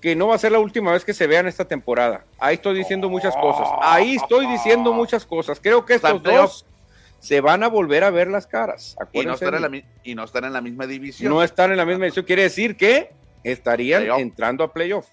que 0.00 0.16
no 0.16 0.28
va 0.28 0.34
a 0.34 0.38
ser 0.38 0.52
la 0.52 0.58
última 0.58 0.92
vez 0.92 1.04
que 1.04 1.14
se 1.14 1.26
vean 1.26 1.46
esta 1.46 1.64
temporada. 1.64 2.24
Ahí 2.38 2.54
estoy 2.54 2.76
diciendo 2.76 3.08
muchas 3.08 3.36
cosas. 3.36 3.68
Ahí 3.80 4.16
estoy 4.16 4.46
diciendo 4.46 4.92
muchas 4.92 5.24
cosas. 5.24 5.60
Creo 5.62 5.86
que 5.86 5.94
estos 5.94 6.22
dos 6.22 6.66
se 7.20 7.40
van 7.40 7.62
a 7.62 7.68
volver 7.68 8.02
a 8.02 8.10
ver 8.10 8.26
las 8.26 8.48
caras. 8.48 8.96
Y 9.12 9.24
no, 9.24 9.34
están 9.34 9.54
en 9.54 9.62
la, 9.62 9.82
y 10.02 10.14
no 10.16 10.24
están 10.24 10.44
en 10.44 10.52
la 10.52 10.60
misma 10.60 10.88
división. 10.88 11.32
No 11.32 11.40
están 11.40 11.70
en 11.70 11.76
la 11.76 11.84
misma 11.84 12.06
división. 12.06 12.24
Quiere 12.24 12.42
decir 12.42 12.76
que 12.76 13.12
estarían 13.44 14.02
entrando 14.18 14.64
a 14.64 14.72
playoff. 14.72 15.06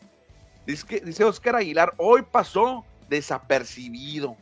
Dice, 0.65 1.01
dice 1.05 1.23
Oscar 1.23 1.57
Aguilar, 1.57 1.93
hoy 1.97 2.23
pasó 2.23 2.83
desapercibido. 3.09 4.35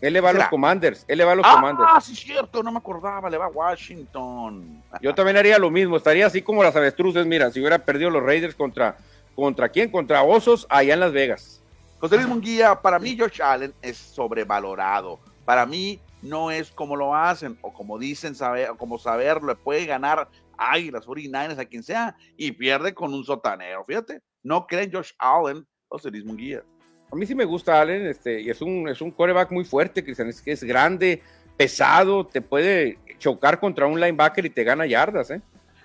Él 0.00 0.12
le 0.12 0.20
va 0.20 0.30
a 0.30 0.32
los 0.34 0.48
Commanders, 0.48 1.04
él 1.08 1.18
le 1.18 1.24
va 1.24 1.32
a 1.32 1.34
los 1.36 1.46
ah, 1.46 1.54
Commanders. 1.54 1.88
Ah, 1.90 2.00
sí, 2.00 2.14
cierto, 2.14 2.62
no 2.62 2.70
me 2.70 2.78
acordaba, 2.78 3.30
le 3.30 3.38
va 3.38 3.46
a 3.46 3.48
Washington. 3.48 4.82
Yo 5.00 5.14
también 5.14 5.36
haría 5.36 5.58
lo 5.58 5.70
mismo, 5.70 5.96
estaría 5.96 6.26
así 6.26 6.42
como 6.42 6.62
las 6.62 6.76
avestruces, 6.76 7.24
mira, 7.26 7.50
si 7.50 7.60
hubiera 7.60 7.78
perdido 7.78 8.10
los 8.10 8.22
Raiders 8.22 8.54
contra 8.54 8.96
¿Contra 9.36 9.68
quién? 9.68 9.90
Contra 9.90 10.22
Osos 10.22 10.66
allá 10.70 10.94
en 10.94 11.00
Las 11.00 11.12
Vegas. 11.12 11.62
José 12.00 12.16
Luis 12.16 12.26
Munguía, 12.26 12.80
para 12.80 12.98
mí 12.98 13.16
Josh 13.18 13.42
Allen 13.42 13.74
es 13.82 13.98
sobrevalorado. 13.98 15.20
Para 15.44 15.66
mí 15.66 16.00
no 16.22 16.50
es 16.50 16.70
como 16.70 16.96
lo 16.96 17.14
hacen 17.14 17.58
o 17.60 17.72
como 17.72 17.98
dicen 17.98 18.34
saber, 18.34 18.70
como 18.78 18.98
saberlo, 18.98 19.54
puede 19.56 19.84
ganar 19.84 20.28
Águilas, 20.56 21.06
49ers, 21.06 21.58
a 21.58 21.66
quien 21.66 21.82
sea, 21.82 22.16
y 22.38 22.50
pierde 22.52 22.94
con 22.94 23.12
un 23.12 23.24
sotanero. 23.24 23.84
Fíjate, 23.84 24.22
no 24.42 24.66
creen 24.66 24.90
Josh 24.90 25.12
Allen, 25.18 25.66
José 25.88 26.10
Luis 26.10 26.24
Munguía. 26.24 26.64
A 27.12 27.16
mí 27.16 27.26
sí 27.26 27.34
me 27.34 27.44
gusta 27.44 27.80
Allen, 27.80 28.06
este, 28.06 28.40
y 28.40 28.50
es 28.50 28.60
un, 28.60 28.88
es 28.88 29.00
un 29.00 29.10
coreback 29.10 29.52
muy 29.52 29.64
fuerte, 29.64 30.02
Cristian, 30.02 30.28
es 30.28 30.42
que 30.42 30.52
es 30.52 30.64
grande, 30.64 31.22
pesado, 31.56 32.26
te 32.26 32.40
puede 32.40 32.98
chocar 33.18 33.60
contra 33.60 33.86
un 33.86 34.00
linebacker 34.00 34.44
y 34.44 34.50
te 34.50 34.64
gana 34.64 34.86
yardas, 34.86 35.30
¿eh? 35.30 35.40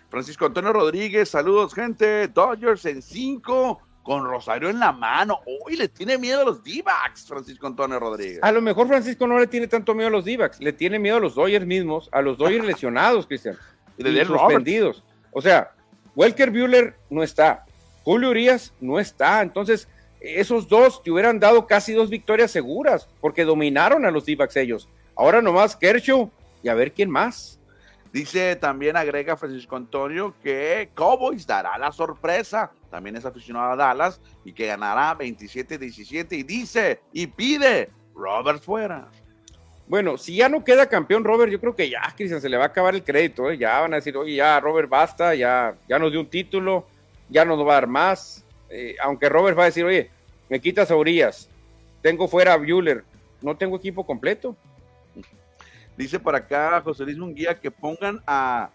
Francisco 0.10 0.46
Antonio 0.46 0.74
Rodríguez, 0.74 1.30
saludos, 1.30 1.74
gente. 1.74 2.28
Dodgers 2.28 2.84
en 2.86 3.02
cinco, 3.02 3.80
con 4.04 4.26
Rosario 4.26 4.70
en 4.70 4.80
la 4.80 4.92
mano. 4.92 5.40
Uy, 5.66 5.78
le 5.78 5.88
tiene 5.88 6.18
miedo 6.18 6.42
a 6.42 6.46
los 6.46 6.64
d 6.64 6.84
Francisco 7.28 7.68
Antonio 7.68 8.00
Rodríguez. 8.00 8.40
A 8.42 8.52
lo 8.52 8.62
mejor 8.62 8.88
Francisco 8.88 9.28
no 9.28 9.40
le 9.40 9.48
tiene 9.48 9.68
tanto 9.68 9.94
miedo 9.94 10.08
a 10.08 10.12
los 10.12 10.26
d 10.26 10.38
le 10.60 10.74
tiene 10.74 11.00
miedo 11.00 11.18
a 11.18 11.20
los 11.20 11.36
Dodgers 11.36 11.66
mismos, 11.66 12.10
a 12.12 12.22
los 12.22 12.38
Dodgers 12.38 12.66
lesionados, 12.68 13.28
Cristian. 13.28 13.58
y, 13.98 14.08
y 14.08 14.26
suspendidos. 14.26 15.04
O 15.32 15.42
sea, 15.42 15.72
Welker 16.16 16.52
Bueller 16.52 16.96
no 17.10 17.24
está, 17.24 17.66
Julio 18.04 18.32
Urias 18.32 18.74
no 18.82 19.00
está. 19.00 19.42
Entonces, 19.42 19.88
esos 20.22 20.68
dos 20.68 21.02
te 21.02 21.12
hubieran 21.12 21.40
dado 21.40 21.66
casi 21.66 21.94
dos 21.94 22.10
victorias 22.10 22.52
seguras, 22.52 23.10
porque 23.20 23.44
dominaron 23.44 24.06
a 24.06 24.12
los 24.12 24.26
d 24.26 24.38
ellos. 24.56 24.88
Ahora 25.16 25.42
nomás 25.42 25.76
Kershaw 25.76 26.30
y 26.64 26.70
a 26.70 26.76
ver 26.76 26.94
quién 26.94 27.10
más. 27.10 27.60
Dice 28.14 28.56
también, 28.58 28.98
agrega 28.98 29.38
Francisco 29.38 29.78
Antonio, 29.78 30.36
que 30.44 30.90
Cowboys 30.94 31.48
dará 31.48 31.78
la 31.78 31.92
sorpresa. 31.92 32.72
También 32.90 33.16
es 33.16 33.26
aficionado 33.26 33.72
a 33.72 33.76
Dallas 33.76 34.20
y 34.44 34.52
que 34.52 34.68
ganará 34.68 35.18
27-17. 35.18 36.34
Y 36.34 36.44
dice 36.44 37.00
y 37.14 37.28
pide 37.28 37.90
Robert 38.14 38.62
fuera. 38.62 39.08
Bueno, 39.88 40.18
si 40.18 40.36
ya 40.36 40.50
no 40.50 40.64
queda 40.64 40.88
campeón 40.88 41.24
Robert, 41.24 41.52
yo 41.52 41.60
creo 41.60 41.76
que 41.76 41.90
ya, 41.90 42.02
Cristian, 42.16 42.42
se 42.42 42.50
le 42.50 42.58
va 42.58 42.66
a 42.66 42.68
acabar 42.68 42.94
el 42.94 43.04
crédito. 43.04 43.50
¿eh? 43.50 43.58
Ya 43.58 43.80
van 43.80 43.94
a 43.94 43.98
decir, 43.98 44.16
oye, 44.16 44.36
ya 44.36 44.60
Robert 44.60 44.90
basta, 44.90 45.34
ya, 45.34 45.76
ya 45.88 45.98
nos 45.98 46.12
dio 46.12 46.20
un 46.20 46.30
título, 46.30 46.86
ya 47.30 47.46
no 47.46 47.56
nos 47.56 47.66
va 47.66 47.72
a 47.72 47.76
dar 47.76 47.88
más. 47.88 48.46
Eh, 48.72 48.96
aunque 49.02 49.30
Robert 49.30 49.58
va 49.58 49.64
a 49.64 49.66
decir, 49.66 49.84
oye, 49.84 50.10
me 50.50 50.60
quitas 50.62 50.90
a 50.90 50.96
Urias, 50.96 51.50
tengo 52.02 52.28
fuera 52.28 52.54
a 52.54 52.58
Bueller, 52.58 53.04
no 53.42 53.56
tengo 53.58 53.76
equipo 53.78 54.06
completo. 54.06 54.56
Dice 55.98 56.20
para 56.20 56.40
acá 56.40 56.82
José 56.82 57.04
Luis 57.04 57.18
Munguía 57.18 57.60
que 57.60 57.70
pongan 57.70 58.22
a 58.26 58.70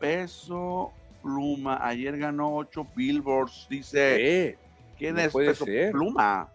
Peso 0.00 0.92
Pluma. 1.22 1.78
Ayer 1.86 2.16
ganó 2.18 2.56
ocho 2.56 2.86
billboards. 2.96 3.66
Dice, 3.68 4.56
¿quién 4.98 5.18
es 5.18 5.32
Peso 5.32 5.66
Pluma? 5.92 6.48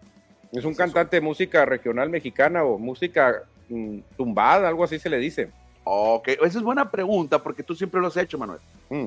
Es 0.52 0.64
un 0.64 0.74
cantante 0.74 1.16
de 1.16 1.20
música 1.20 1.64
regional 1.64 2.10
mexicana 2.10 2.64
o 2.64 2.76
música 2.76 3.44
mm, 3.68 3.98
tumbada, 4.16 4.68
algo 4.68 4.82
así 4.82 4.98
se 4.98 5.08
le 5.08 5.18
dice. 5.18 5.50
Ok, 5.84 6.28
esa 6.28 6.58
es 6.58 6.62
buena 6.62 6.90
pregunta 6.90 7.42
porque 7.42 7.62
tú 7.62 7.74
siempre 7.74 8.00
lo 8.00 8.08
has 8.08 8.16
hecho, 8.16 8.36
Manuel. 8.36 8.60
Mm. 8.90 9.06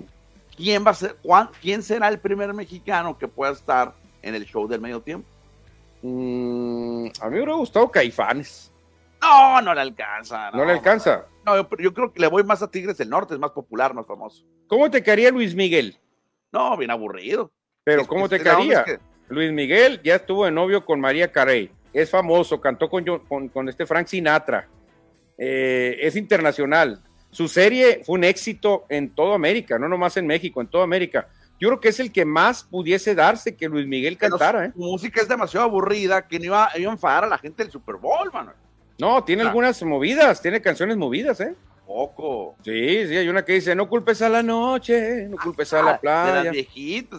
¿Quién 0.56 0.86
va 0.86 0.92
a 0.92 0.96
ser, 0.96 1.18
Juan, 1.24 1.50
quién 1.62 1.82
será 1.82 2.08
el 2.08 2.20
primer 2.20 2.54
mexicano 2.54 3.18
que 3.18 3.28
pueda 3.28 3.52
estar 3.52 3.94
en 4.22 4.36
el 4.36 4.46
show 4.46 4.68
del 4.68 4.82
medio 4.82 5.02
tiempo? 5.02 5.28
Mm, 6.02 7.08
a 7.22 7.26
mí 7.26 7.32
me 7.32 7.38
hubiera 7.38 7.54
gustado 7.54 7.90
Caifanes. 7.90 8.72
No, 9.22 9.62
no 9.62 9.74
le 9.74 9.82
alcanza. 9.82 10.52
No, 10.52 10.66
le 10.66 10.74
alcanza. 10.74 11.26
No, 11.46 11.56
yo, 11.78 11.94
creo 11.94 12.12
que 12.12 12.20
le 12.20 12.28
voy 12.28 12.44
más 12.44 12.62
a 12.62 12.70
Tigres 12.70 12.98
del 12.98 13.10
Norte, 13.10 13.34
es 13.34 13.40
más 13.40 13.52
popular, 13.52 13.94
más 13.94 14.06
famoso. 14.06 14.44
¿Cómo 14.68 14.92
te 14.92 15.02
quedaría 15.02 15.32
Luis 15.32 15.56
Miguel? 15.56 15.98
No, 16.52 16.76
bien 16.78 16.92
aburrido. 16.92 17.52
Pero 17.86 18.06
¿cómo 18.06 18.28
te 18.28 18.40
quedaría? 18.40 18.86
Luis 19.30 19.52
Miguel 19.52 20.02
ya 20.04 20.16
estuvo 20.16 20.46
de 20.46 20.52
novio 20.52 20.86
con 20.86 21.00
María 21.00 21.32
Carey. 21.32 21.72
Es 21.94 22.10
famoso, 22.10 22.60
cantó 22.60 22.90
con, 22.90 23.06
con, 23.50 23.70
este 23.70 23.86
Frank 23.86 24.08
Sinatra. 24.08 24.68
Eh, 25.38 25.98
es 26.02 26.16
internacional. 26.16 27.02
Su 27.34 27.48
serie 27.48 28.02
fue 28.06 28.16
un 28.16 28.24
éxito 28.24 28.86
en 28.90 29.10
toda 29.10 29.36
América, 29.36 29.80
no 29.80 29.90
nomás 29.90 30.16
en 30.18 30.28
México, 30.28 30.62
en 30.62 30.68
toda 30.68 30.84
América. 30.84 31.28
Yo 31.60 31.70
creo 31.70 31.80
que 31.80 31.90
es 31.90 32.00
el 32.00 32.12
que 32.12 32.26
más 32.26 32.64
pudiese 32.64 33.16
darse 33.16 33.56
que 33.56 33.68
Luis 33.68 33.88
Miguel 33.88 34.18
cantara. 34.18 34.66
Su 34.66 34.70
¿eh? 34.70 34.72
música 34.76 35.22
es 35.22 35.28
demasiado 35.28 35.66
aburrida 35.66 36.28
que 36.28 36.38
no 36.38 36.46
iba, 36.46 36.70
iba, 36.76 36.90
a 36.90 36.94
enfadar 36.94 37.24
a 37.24 37.28
la 37.28 37.38
gente 37.38 37.64
del 37.64 37.72
Super 37.72 37.96
Bowl, 37.96 38.32
mano. 38.32 38.54
No, 39.00 39.24
tiene 39.24 39.42
algunas 39.42 39.82
movidas, 39.82 40.42
tiene 40.42 40.62
canciones 40.62 40.96
movidas, 40.96 41.42
¿eh? 41.42 41.56
Poco. 41.88 42.56
Sí, 42.64 43.08
sí, 43.08 43.18
hay 43.18 43.28
una 43.28 43.44
que 43.44 43.54
dice, 43.54 43.76
no 43.76 43.90
culpes 43.90 44.22
a 44.22 44.30
la 44.30 44.44
noche, 44.44 45.28
no 45.28 45.38
culpes 45.38 45.74
a 45.74 45.82
la 45.82 45.92
ah, 45.92 46.00
playa, 46.00 46.52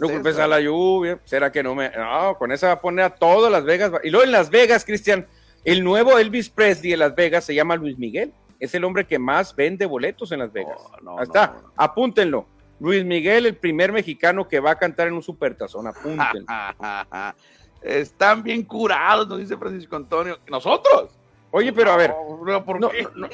no 0.01 0.09
culpes 0.09 0.39
a 0.39 0.47
la 0.47 0.61
lluvia, 0.61 1.19
será 1.25 1.51
que 1.51 1.63
no 1.63 1.75
me... 1.75 1.91
No, 1.91 2.37
con 2.39 2.53
esa 2.53 2.69
va 2.69 2.73
a 2.75 2.81
poner 2.81 3.05
a 3.05 3.11
todas 3.11 3.51
Las 3.51 3.65
Vegas. 3.65 3.91
Y 4.05 4.11
luego 4.11 4.25
en 4.25 4.33
Las 4.33 4.51
Vegas, 4.51 4.85
Cristian, 4.85 5.27
el 5.65 5.83
nuevo 5.83 6.19
Elvis 6.19 6.49
Presley 6.49 6.93
en 6.93 7.01
Las 7.01 7.15
Vegas 7.15 7.45
se 7.45 7.55
llama 7.55 7.77
Luis 7.77 7.99
Miguel. 7.99 8.33
Es 8.65 8.75
el 8.75 8.85
hombre 8.85 9.07
que 9.07 9.19
más 9.19 9.55
vende 9.55 9.85
boletos 9.85 10.33
en 10.33 10.39
Las 10.39 10.51
Vegas. 10.51 10.81
Ahí 11.19 11.25
está, 11.25 11.57
apúntenlo. 11.77 12.47
Luis 12.81 13.05
Miguel, 13.05 13.45
el 13.45 13.57
primer 13.57 13.93
mexicano 13.93 14.49
que 14.49 14.59
va 14.59 14.71
a 14.71 14.79
cantar 14.79 15.07
en 15.07 15.13
un 15.13 15.23
supertazón, 15.23 15.87
apúntenlo. 15.87 16.47
Están 17.83 18.43
bien 18.43 18.63
curados, 18.63 19.29
nos 19.29 19.39
dice 19.39 19.59
Francisco 19.59 19.97
Antonio. 19.97 20.39
¿Nosotros? 20.49 21.11
Oye, 21.51 21.75
pero 21.75 21.93
a 21.93 21.97
ver, 21.99 22.15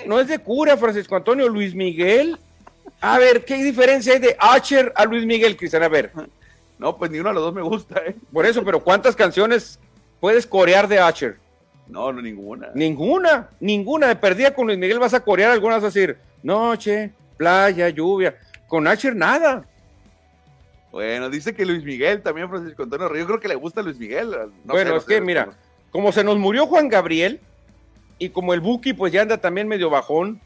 no, 0.04 0.20
es 0.20 0.26
de 0.26 0.40
cura, 0.40 0.76
Francisco 0.76 1.14
Antonio, 1.14 1.48
Luis 1.48 1.76
Miguel. 1.76 2.36
A 3.00 3.16
ver, 3.18 3.44
¿qué 3.44 3.62
diferencia 3.62 4.14
hay 4.14 4.18
de 4.18 4.36
Asher 4.38 4.92
a 4.96 5.04
Luis 5.04 5.24
Miguel, 5.24 5.56
Cristian? 5.56 5.84
A 5.84 5.88
ver. 5.88 6.10
No, 6.76 6.96
pues 6.96 7.12
ni 7.12 7.20
uno 7.20 7.28
de 7.28 7.34
los 7.36 7.44
dos 7.44 7.54
me 7.54 7.62
gusta, 7.62 8.02
¿eh? 8.04 8.16
Por 8.32 8.46
eso, 8.46 8.64
pero 8.64 8.80
¿cuántas 8.80 9.14
canciones 9.14 9.78
puedes 10.18 10.44
corear 10.44 10.88
de 10.88 10.98
Asher? 10.98 11.38
No, 11.90 12.12
no, 12.12 12.22
ninguna. 12.22 12.70
Ninguna, 12.74 13.48
ninguna. 13.58 14.06
De 14.08 14.16
perdida 14.16 14.54
con 14.54 14.66
Luis 14.66 14.78
Miguel 14.78 14.98
vas 14.98 15.14
a 15.14 15.20
corear 15.20 15.50
algunas, 15.50 15.82
a 15.82 15.86
decir, 15.86 16.16
noche, 16.42 17.12
playa, 17.36 17.88
lluvia. 17.88 18.36
Con 18.68 18.86
Asher 18.86 19.16
nada. 19.16 19.64
Bueno, 20.92 21.30
dice 21.30 21.54
que 21.54 21.66
Luis 21.66 21.84
Miguel 21.84 22.22
también, 22.22 22.48
Francisco 22.48 22.82
Antonio 22.82 23.14
Yo 23.14 23.26
creo 23.26 23.40
que 23.40 23.48
le 23.48 23.54
gusta 23.54 23.82
Luis 23.82 23.98
Miguel. 23.98 24.34
bueno, 24.64 24.96
es 24.96 25.04
que 25.04 25.20
mira, 25.20 25.50
como 25.90 26.12
se 26.12 26.24
nos 26.24 26.36
murió 26.36 26.66
Juan 26.66 26.88
Gabriel, 26.88 27.40
y 28.20 28.28
como 28.28 28.54
el 28.54 28.60
Buki 28.60 28.92
pues 28.92 29.12
ya 29.12 29.22
anda 29.22 29.38
también 29.38 29.66
medio 29.66 29.90
bajón, 29.90 30.40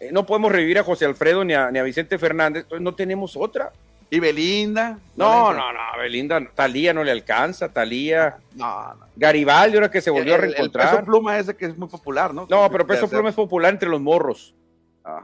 eh, 0.00 0.10
no 0.12 0.26
podemos 0.26 0.50
revivir 0.52 0.78
a 0.78 0.84
José 0.84 1.06
Alfredo 1.06 1.44
ni 1.44 1.54
a, 1.54 1.70
ni 1.70 1.78
a 1.78 1.82
Vicente 1.82 2.18
Fernández, 2.18 2.66
pues 2.68 2.82
no 2.82 2.94
tenemos 2.94 3.36
otra. 3.36 3.72
¿Y 4.10 4.18
Belinda? 4.18 4.98
No, 5.16 5.52
no, 5.52 5.72
no, 5.72 5.78
Belinda, 5.96 6.44
Talía 6.54 6.92
no 6.92 7.04
le 7.04 7.12
alcanza, 7.12 7.72
Talía. 7.72 8.38
No, 8.56 8.94
no. 8.94 9.06
Garibaldi, 9.14 9.76
ahora 9.76 9.90
que 9.90 10.00
se 10.00 10.10
volvió 10.10 10.34
a 10.34 10.38
reencontrar. 10.38 10.88
El 10.88 10.94
peso 10.96 11.06
pluma 11.06 11.38
ese 11.38 11.56
que 11.56 11.66
es 11.66 11.78
muy 11.78 11.88
popular, 11.88 12.34
¿no? 12.34 12.46
No, 12.50 12.70
pero 12.70 12.86
peso 12.86 13.08
pluma 13.08 13.28
es 13.28 13.36
popular 13.36 13.72
entre 13.72 13.88
los 13.88 14.00
morros. 14.00 14.54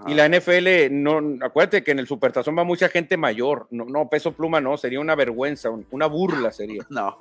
Y 0.06 0.14
la 0.14 0.28
NFL, 0.28 0.90
no, 0.90 1.20
acuérdate 1.44 1.82
que 1.84 1.90
en 1.90 1.98
el 1.98 2.06
Supertazón 2.06 2.56
va 2.56 2.64
mucha 2.64 2.88
gente 2.88 3.16
mayor. 3.16 3.66
No, 3.70 3.84
no, 3.84 4.08
peso 4.08 4.32
pluma 4.32 4.60
no, 4.60 4.76
sería 4.76 5.00
una 5.00 5.14
vergüenza, 5.14 5.70
una 5.90 6.06
burla 6.06 6.52
sería. 6.52 6.86
No. 6.90 7.16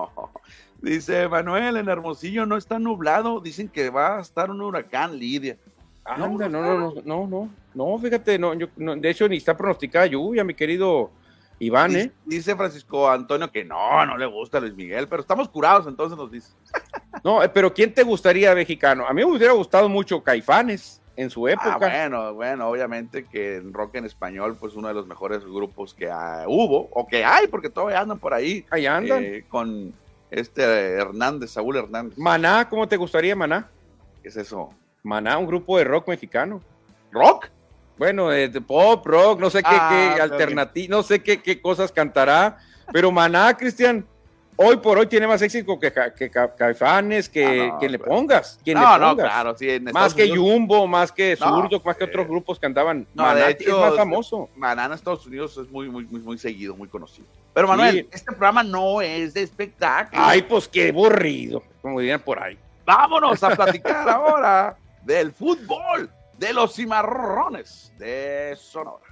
Dice 0.81 1.27
Manuel, 1.27 1.77
en 1.77 1.89
Hermosillo 1.89 2.45
no 2.45 2.57
está 2.57 2.79
nublado. 2.79 3.39
Dicen 3.39 3.69
que 3.69 3.89
va 3.89 4.17
a 4.17 4.21
estar 4.21 4.51
un 4.51 4.61
huracán, 4.61 5.17
Lidia. 5.17 5.57
Anda, 6.03 6.47
no, 6.47 6.61
no, 6.61 6.77
no, 6.77 7.01
no, 7.03 7.27
no, 7.27 7.49
no, 7.73 7.97
fíjate, 7.97 8.37
no, 8.37 8.53
yo, 8.53 8.67
de 8.75 9.09
hecho 9.09 9.27
ni 9.27 9.37
está 9.37 9.57
pronosticada 9.57 10.05
lluvia, 10.05 10.43
mi 10.43 10.53
querido 10.53 11.09
Iván, 11.59 11.95
¿eh? 11.95 12.11
Dice 12.25 12.55
Francisco 12.55 13.09
Antonio 13.09 13.51
que 13.51 13.63
no, 13.63 14.05
no 14.05 14.17
le 14.17 14.25
gusta 14.25 14.59
Luis 14.59 14.75
Miguel, 14.75 15.07
pero 15.07 15.21
estamos 15.21 15.47
curados, 15.49 15.87
entonces 15.87 16.17
nos 16.17 16.31
dice. 16.31 16.53
No, 17.23 17.41
eh, 17.41 17.49
pero 17.49 17.73
¿quién 17.73 17.91
te 17.91 18.03
gustaría 18.03 18.53
mexicano? 18.53 19.07
A 19.07 19.13
mí 19.13 19.25
me 19.25 19.31
hubiera 19.31 19.53
gustado 19.53 19.89
mucho 19.89 20.21
Caifanes 20.21 21.01
en 21.15 21.29
su 21.31 21.47
ah, 21.47 21.51
época. 21.53 21.77
bueno, 21.77 22.33
bueno, 22.33 22.69
obviamente 22.69 23.25
que 23.25 23.55
en 23.55 23.73
rock 23.73 23.95
en 23.95 24.05
español, 24.05 24.57
pues 24.59 24.75
uno 24.75 24.89
de 24.89 24.93
los 24.93 25.07
mejores 25.07 25.43
grupos 25.43 25.95
que 25.95 26.07
hubo, 26.45 26.87
o 26.91 27.07
que 27.07 27.23
hay, 27.25 27.47
porque 27.47 27.69
todavía 27.69 28.01
andan 28.01 28.19
por 28.19 28.33
ahí. 28.33 28.65
Ahí 28.69 28.85
andan. 28.85 29.23
Eh, 29.23 29.45
con 29.47 29.93
este 30.29 30.61
Hernández, 30.61 31.51
Saúl 31.51 31.77
Hernández. 31.77 32.17
Maná, 32.17 32.69
¿cómo 32.69 32.87
te 32.87 32.97
gustaría 32.97 33.35
Maná? 33.35 33.69
¿Qué 34.21 34.29
es 34.29 34.37
eso? 34.37 34.69
Maná, 35.03 35.37
un 35.37 35.47
grupo 35.47 35.77
de 35.77 35.85
rock 35.85 36.09
mexicano. 36.09 36.61
¿Rock? 37.11 37.49
Bueno, 37.97 38.29
de, 38.29 38.49
pop, 38.61 39.05
rock, 39.05 39.39
no 39.39 39.49
sé 39.49 39.63
qué, 39.63 39.69
ah, 39.69 40.17
alternativo, 40.21 40.97
no 40.97 41.03
sé 41.03 41.23
qué, 41.23 41.41
qué 41.41 41.61
cosas 41.61 41.91
cantará, 41.91 42.57
pero 42.91 43.09
Maná, 43.11 43.55
Cristian, 43.55 44.05
hoy 44.57 44.77
por 44.77 44.97
hoy 44.97 45.07
tiene 45.07 45.27
más 45.27 45.41
éxito 45.41 45.79
que, 45.79 45.91
que, 46.15 46.29
Caifanes, 46.29 47.29
que, 47.29 47.71
ah, 47.71 47.79
le 47.81 47.99
pongas. 47.99 48.59
Quien 48.63 48.77
no, 48.77 48.97
no, 48.97 49.15
claro, 49.15 49.55
sí. 49.57 49.79
más 49.93 50.13
que 50.13 50.29
Jumbo, 50.29 50.87
más 50.87 51.11
que 51.11 51.35
Zurdo, 51.35 51.81
más 51.83 51.95
que 51.95 52.03
eh, 52.03 52.07
otros 52.07 52.27
grupos 52.27 52.59
que 52.59 52.65
andaban. 52.65 53.07
No, 53.13 53.23
Maná 53.23 53.49
es 53.49 53.67
más 53.67 53.95
famoso. 53.95 54.49
Maná 54.55 54.85
en 54.85 54.93
Estados 54.93 55.25
Unidos 55.25 55.57
es 55.57 55.69
muy, 55.69 55.89
muy, 55.89 56.05
muy, 56.05 56.37
seguido, 56.37 56.75
muy 56.75 56.87
conocido. 56.87 57.27
Pero 57.53 57.67
Manuel, 57.67 58.07
este 58.11 58.31
programa 58.31 58.63
no 58.63 59.01
es 59.01 59.33
de 59.33 59.41
espectáculo. 59.41 60.21
Ay, 60.23 60.41
pues 60.41 60.67
qué 60.67 60.89
aburrido, 60.89 61.63
como 61.81 61.99
dirían 61.99 62.19
por 62.19 62.41
ahí. 62.41 62.57
Vámonos 62.85 63.41
a 63.41 63.55
platicar 63.55 64.07
ahora 64.09 64.77
del 65.03 65.31
fútbol 65.31 66.09
de 66.37 66.53
los 66.53 66.73
cimarrones 66.73 67.93
de 67.97 68.55
Sonora. 68.57 69.05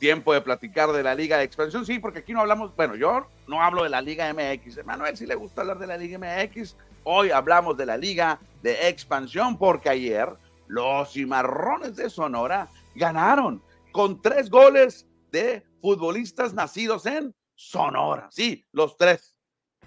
tiempo 0.00 0.32
de 0.32 0.40
platicar 0.40 0.90
de 0.90 1.02
la 1.04 1.14
Liga 1.14 1.36
de 1.36 1.44
Expansión. 1.44 1.86
Sí, 1.86 2.00
porque 2.00 2.20
aquí 2.20 2.32
no 2.32 2.40
hablamos, 2.40 2.74
bueno, 2.74 2.96
yo 2.96 3.26
no 3.46 3.62
hablo 3.62 3.84
de 3.84 3.90
la 3.90 4.00
Liga 4.00 4.32
MX. 4.32 4.84
Manuel, 4.84 5.16
si 5.16 5.26
le 5.26 5.36
gusta 5.36 5.60
hablar 5.60 5.78
de 5.78 5.86
la 5.86 5.96
Liga 5.98 6.18
MX, 6.18 6.74
hoy 7.04 7.30
hablamos 7.30 7.76
de 7.76 7.86
la 7.86 7.96
Liga 7.96 8.40
de 8.62 8.88
Expansión, 8.88 9.56
porque 9.58 9.90
ayer 9.90 10.28
los 10.66 11.12
cimarrones 11.12 11.96
de 11.96 12.10
Sonora 12.10 12.68
ganaron 12.94 13.62
con 13.92 14.20
tres 14.20 14.50
goles 14.50 15.06
de 15.30 15.62
futbolistas 15.80 16.54
nacidos 16.54 17.06
en 17.06 17.34
Sonora. 17.54 18.28
Sí, 18.30 18.66
los 18.72 18.96
tres. 18.96 19.34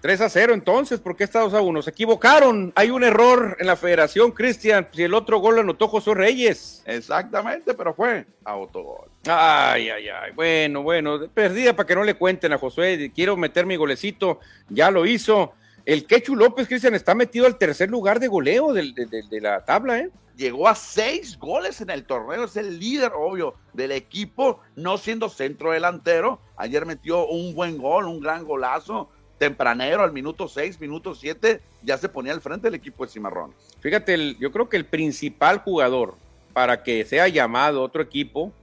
3 0.04 0.20
a 0.20 0.30
0 0.30 0.54
entonces, 0.54 1.00
¿por 1.00 1.16
qué 1.16 1.24
Estados 1.24 1.54
a 1.54 1.62
1? 1.62 1.82
Se 1.82 1.92
equivocaron, 1.92 2.74
hay 2.76 2.90
un 2.90 3.06
error 3.06 3.56
en 3.58 3.68
la 3.68 3.78
federación, 3.78 4.32
Cristian, 4.32 4.90
si 4.92 5.04
el 5.04 5.14
otro 5.14 5.40
gol 5.40 5.56
lo 5.56 5.62
anotó 5.62 5.88
José 5.88 6.14
Reyes. 6.14 6.84
Exactamente, 6.86 7.74
pero 7.74 7.94
fue 7.94 8.26
autogol. 8.44 9.10
Ay, 9.26 9.90
ay, 9.90 10.10
ay, 10.10 10.34
bueno, 10.34 10.84
bueno, 10.84 11.30
perdida 11.34 11.74
para 11.74 11.88
que 11.88 11.96
no 11.96 12.04
le 12.04 12.16
cuenten 12.16 12.52
a 12.52 12.58
Josué, 12.58 13.14
quiero 13.16 13.38
meter 13.38 13.66
mi 13.66 13.78
golecito, 13.78 14.42
ya 14.68 14.92
lo 14.92 15.06
hizo. 15.06 15.54
El 15.86 16.06
Quechu 16.06 16.36
López, 16.36 16.68
Cristian, 16.68 16.96
está 16.96 17.14
metido 17.14 17.46
al 17.46 17.58
tercer 17.58 17.90
lugar 17.90 18.20
de 18.20 18.28
goleo 18.28 18.72
de, 18.72 18.94
de 18.94 19.42
la 19.42 19.66
tabla, 19.66 20.00
¿eh? 20.00 20.10
llegó 20.36 20.68
a 20.68 20.76
seis 20.76 21.38
goles 21.38 21.82
en 21.82 21.90
el 21.90 22.06
torneo, 22.06 22.46
es 22.46 22.56
el 22.58 22.80
líder, 22.80 23.12
obvio, 23.16 23.56
del 23.74 23.92
equipo, 23.92 24.60
no 24.76 24.98
siendo 24.98 25.30
centro 25.30 25.72
delantero. 25.72 26.40
Ayer 26.56 26.86
metió 26.86 27.28
un 27.28 27.54
buen 27.54 27.78
gol, 27.78 28.06
un 28.06 28.20
gran 28.20 28.46
golazo, 28.46 29.10
tempranero, 29.38 30.04
al 30.04 30.14
minuto 30.14 30.48
seis, 30.48 30.80
minuto 30.80 31.16
siete, 31.16 31.62
ya 31.82 31.98
se 31.98 32.10
ponía 32.10 32.34
al 32.34 32.42
frente 32.42 32.68
del 32.68 32.76
equipo 32.76 33.06
de 33.06 33.12
Cimarrones. 33.12 33.56
Fíjate, 33.80 34.36
yo 34.36 34.52
creo 34.52 34.70
que 34.70 34.78
el 34.78 34.86
principal 34.86 35.60
jugador 35.60 36.16
para 36.54 36.84
que 36.84 37.04
sea 37.06 37.28
llamado 37.28 37.82
otro 37.82 38.02
equipo 38.02 38.54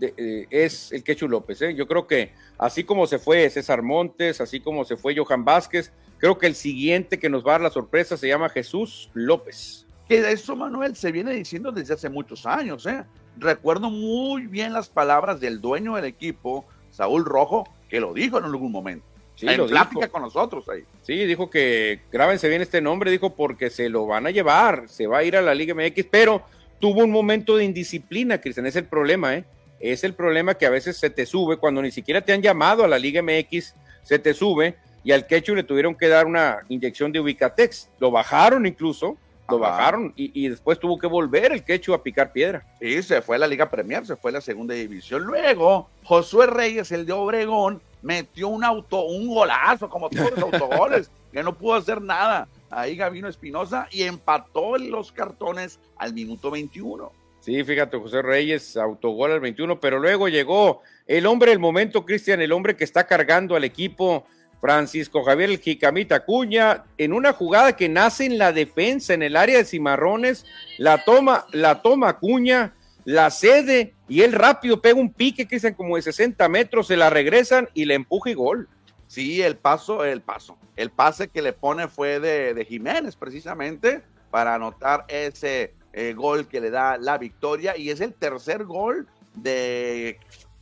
eh, 0.00 0.46
es 0.50 0.92
el 0.92 1.02
Quechu 1.02 1.28
López. 1.28 1.62
¿eh? 1.62 1.74
Yo 1.74 1.86
creo 1.86 2.06
que 2.06 2.32
así 2.58 2.84
como 2.84 3.06
se 3.06 3.18
fue 3.18 3.48
César 3.48 3.82
Montes, 3.82 4.40
así 4.40 4.60
como 4.60 4.84
se 4.84 4.96
fue 4.96 5.16
Johan 5.16 5.44
Vázquez, 5.44 5.92
creo 6.18 6.38
que 6.38 6.46
el 6.46 6.54
siguiente 6.54 7.18
que 7.18 7.28
nos 7.28 7.44
va 7.44 7.50
a 7.50 7.54
dar 7.54 7.60
la 7.62 7.70
sorpresa 7.70 8.16
se 8.16 8.28
llama 8.28 8.48
Jesús 8.48 9.10
López. 9.14 9.86
Que 10.08 10.30
eso, 10.30 10.56
Manuel, 10.56 10.96
se 10.96 11.12
viene 11.12 11.32
diciendo 11.32 11.70
desde 11.70 11.94
hace 11.94 12.08
muchos 12.08 12.46
años. 12.46 12.86
¿eh? 12.86 13.04
Recuerdo 13.36 13.90
muy 13.90 14.46
bien 14.46 14.72
las 14.72 14.88
palabras 14.88 15.40
del 15.40 15.60
dueño 15.60 15.96
del 15.96 16.06
equipo, 16.06 16.66
Saúl 16.90 17.24
Rojo, 17.24 17.68
que 17.88 18.00
lo 18.00 18.14
dijo 18.14 18.38
en 18.38 18.44
algún 18.44 18.72
momento. 18.72 19.04
Sí, 19.34 19.46
en 19.46 19.66
plática 19.66 20.08
con 20.08 20.22
nosotros 20.22 20.68
ahí. 20.68 20.82
Sí, 21.02 21.24
dijo 21.24 21.48
que 21.48 22.00
grábense 22.10 22.48
bien 22.48 22.60
este 22.60 22.80
nombre, 22.80 23.10
dijo 23.10 23.36
porque 23.36 23.70
se 23.70 23.88
lo 23.88 24.04
van 24.04 24.26
a 24.26 24.30
llevar, 24.30 24.88
se 24.88 25.06
va 25.06 25.18
a 25.18 25.24
ir 25.24 25.36
a 25.36 25.42
la 25.42 25.54
Liga 25.54 25.74
MX, 25.74 26.06
pero 26.10 26.42
tuvo 26.80 27.04
un 27.04 27.12
momento 27.12 27.56
de 27.56 27.64
indisciplina, 27.64 28.40
Cristian, 28.40 28.66
es 28.66 28.74
el 28.74 28.86
problema, 28.86 29.36
¿eh? 29.36 29.44
Es 29.78 30.02
el 30.02 30.14
problema 30.14 30.54
que 30.54 30.66
a 30.66 30.70
veces 30.70 30.96
se 30.96 31.08
te 31.08 31.24
sube 31.24 31.56
cuando 31.56 31.80
ni 31.82 31.92
siquiera 31.92 32.20
te 32.20 32.32
han 32.32 32.42
llamado 32.42 32.82
a 32.82 32.88
la 32.88 32.98
Liga 32.98 33.22
MX, 33.22 33.74
se 34.02 34.18
te 34.18 34.34
sube 34.34 34.76
y 35.08 35.12
al 35.12 35.26
Quechu 35.26 35.54
le 35.54 35.62
tuvieron 35.62 35.94
que 35.94 36.06
dar 36.06 36.26
una 36.26 36.58
inyección 36.68 37.10
de 37.10 37.18
Ubicatex, 37.18 37.88
lo 37.98 38.10
bajaron 38.10 38.66
incluso, 38.66 39.16
lo 39.48 39.58
bajaron 39.58 40.12
y, 40.14 40.48
después 40.48 40.78
tuvo 40.78 40.98
que 40.98 41.06
volver 41.06 41.50
el 41.50 41.64
quechu 41.64 41.94
a 41.94 42.02
picar 42.02 42.30
piedra. 42.30 42.62
Sí, 42.78 43.02
se 43.02 43.22
fue 43.22 43.36
a 43.36 43.38
la 43.38 43.46
Liga 43.46 43.70
Premier, 43.70 44.04
se 44.04 44.16
fue 44.16 44.32
a 44.32 44.34
la 44.34 44.42
segunda 44.42 44.74
división. 44.74 45.22
Luego, 45.22 45.88
Josué 46.04 46.46
Reyes, 46.46 46.92
el 46.92 47.06
de 47.06 47.14
Obregón, 47.14 47.80
metió 48.02 48.48
un 48.48 48.62
auto, 48.62 49.06
un 49.06 49.28
golazo, 49.28 49.88
como 49.88 50.10
todos 50.10 50.30
los 50.32 50.42
autogoles, 50.42 51.10
que 51.32 51.42
no 51.42 51.56
pudo 51.56 51.76
hacer 51.76 52.02
nada. 52.02 52.46
Ahí 52.68 52.94
Gavino 52.94 53.28
Espinosa 53.28 53.88
y 53.90 54.02
empató 54.02 54.76
los 54.76 55.10
cartones 55.10 55.80
al 55.96 56.12
minuto 56.12 56.50
21. 56.50 57.10
Sí, 57.40 57.64
fíjate, 57.64 57.96
José 57.96 58.20
Reyes, 58.20 58.76
autogol 58.76 59.32
al 59.32 59.40
21, 59.40 59.80
pero 59.80 60.00
luego 60.00 60.28
llegó 60.28 60.82
el 61.06 61.24
hombre 61.24 61.52
del 61.52 61.60
momento, 61.60 62.04
Cristian, 62.04 62.42
el 62.42 62.52
hombre 62.52 62.76
que 62.76 62.84
está 62.84 63.06
cargando 63.06 63.56
al 63.56 63.64
equipo 63.64 64.26
Francisco 64.60 65.22
Javier 65.22 65.50
el 65.50 65.58
Jicamita 65.58 66.24
Cuña, 66.24 66.84
en 66.96 67.12
una 67.12 67.32
jugada 67.32 67.76
que 67.76 67.88
nace 67.88 68.26
en 68.26 68.38
la 68.38 68.52
defensa, 68.52 69.14
en 69.14 69.22
el 69.22 69.36
área 69.36 69.58
de 69.58 69.64
Cimarrones, 69.64 70.44
la 70.78 71.04
toma, 71.04 71.46
la 71.52 71.80
toma 71.82 72.18
Cuña, 72.18 72.74
la 73.04 73.30
cede 73.30 73.94
y 74.08 74.22
él 74.22 74.32
rápido 74.32 74.82
pega 74.82 74.98
un 74.98 75.12
pique 75.12 75.46
que 75.46 75.56
dicen 75.56 75.74
como 75.74 75.96
de 75.96 76.02
60 76.02 76.48
metros, 76.48 76.88
se 76.88 76.96
la 76.96 77.08
regresan 77.10 77.68
y 77.74 77.84
le 77.84 77.94
empuja 77.94 78.30
y 78.30 78.34
gol. 78.34 78.68
Sí, 79.06 79.40
el 79.40 79.56
paso, 79.56 80.04
el 80.04 80.20
paso. 80.20 80.58
El 80.76 80.90
pase 80.90 81.28
que 81.28 81.40
le 81.40 81.54
pone 81.54 81.88
fue 81.88 82.20
de, 82.20 82.64
Jiménez, 82.66 83.16
precisamente, 83.16 84.02
para 84.30 84.54
anotar 84.54 85.06
ese 85.08 85.74
eh, 85.94 86.12
gol 86.12 86.46
que 86.46 86.60
le 86.60 86.70
da 86.70 86.98
la 86.98 87.16
victoria. 87.16 87.76
Y 87.76 87.88
es 87.88 88.02
el 88.02 88.12
tercer 88.12 88.64
gol 88.64 89.08
de 89.34 90.18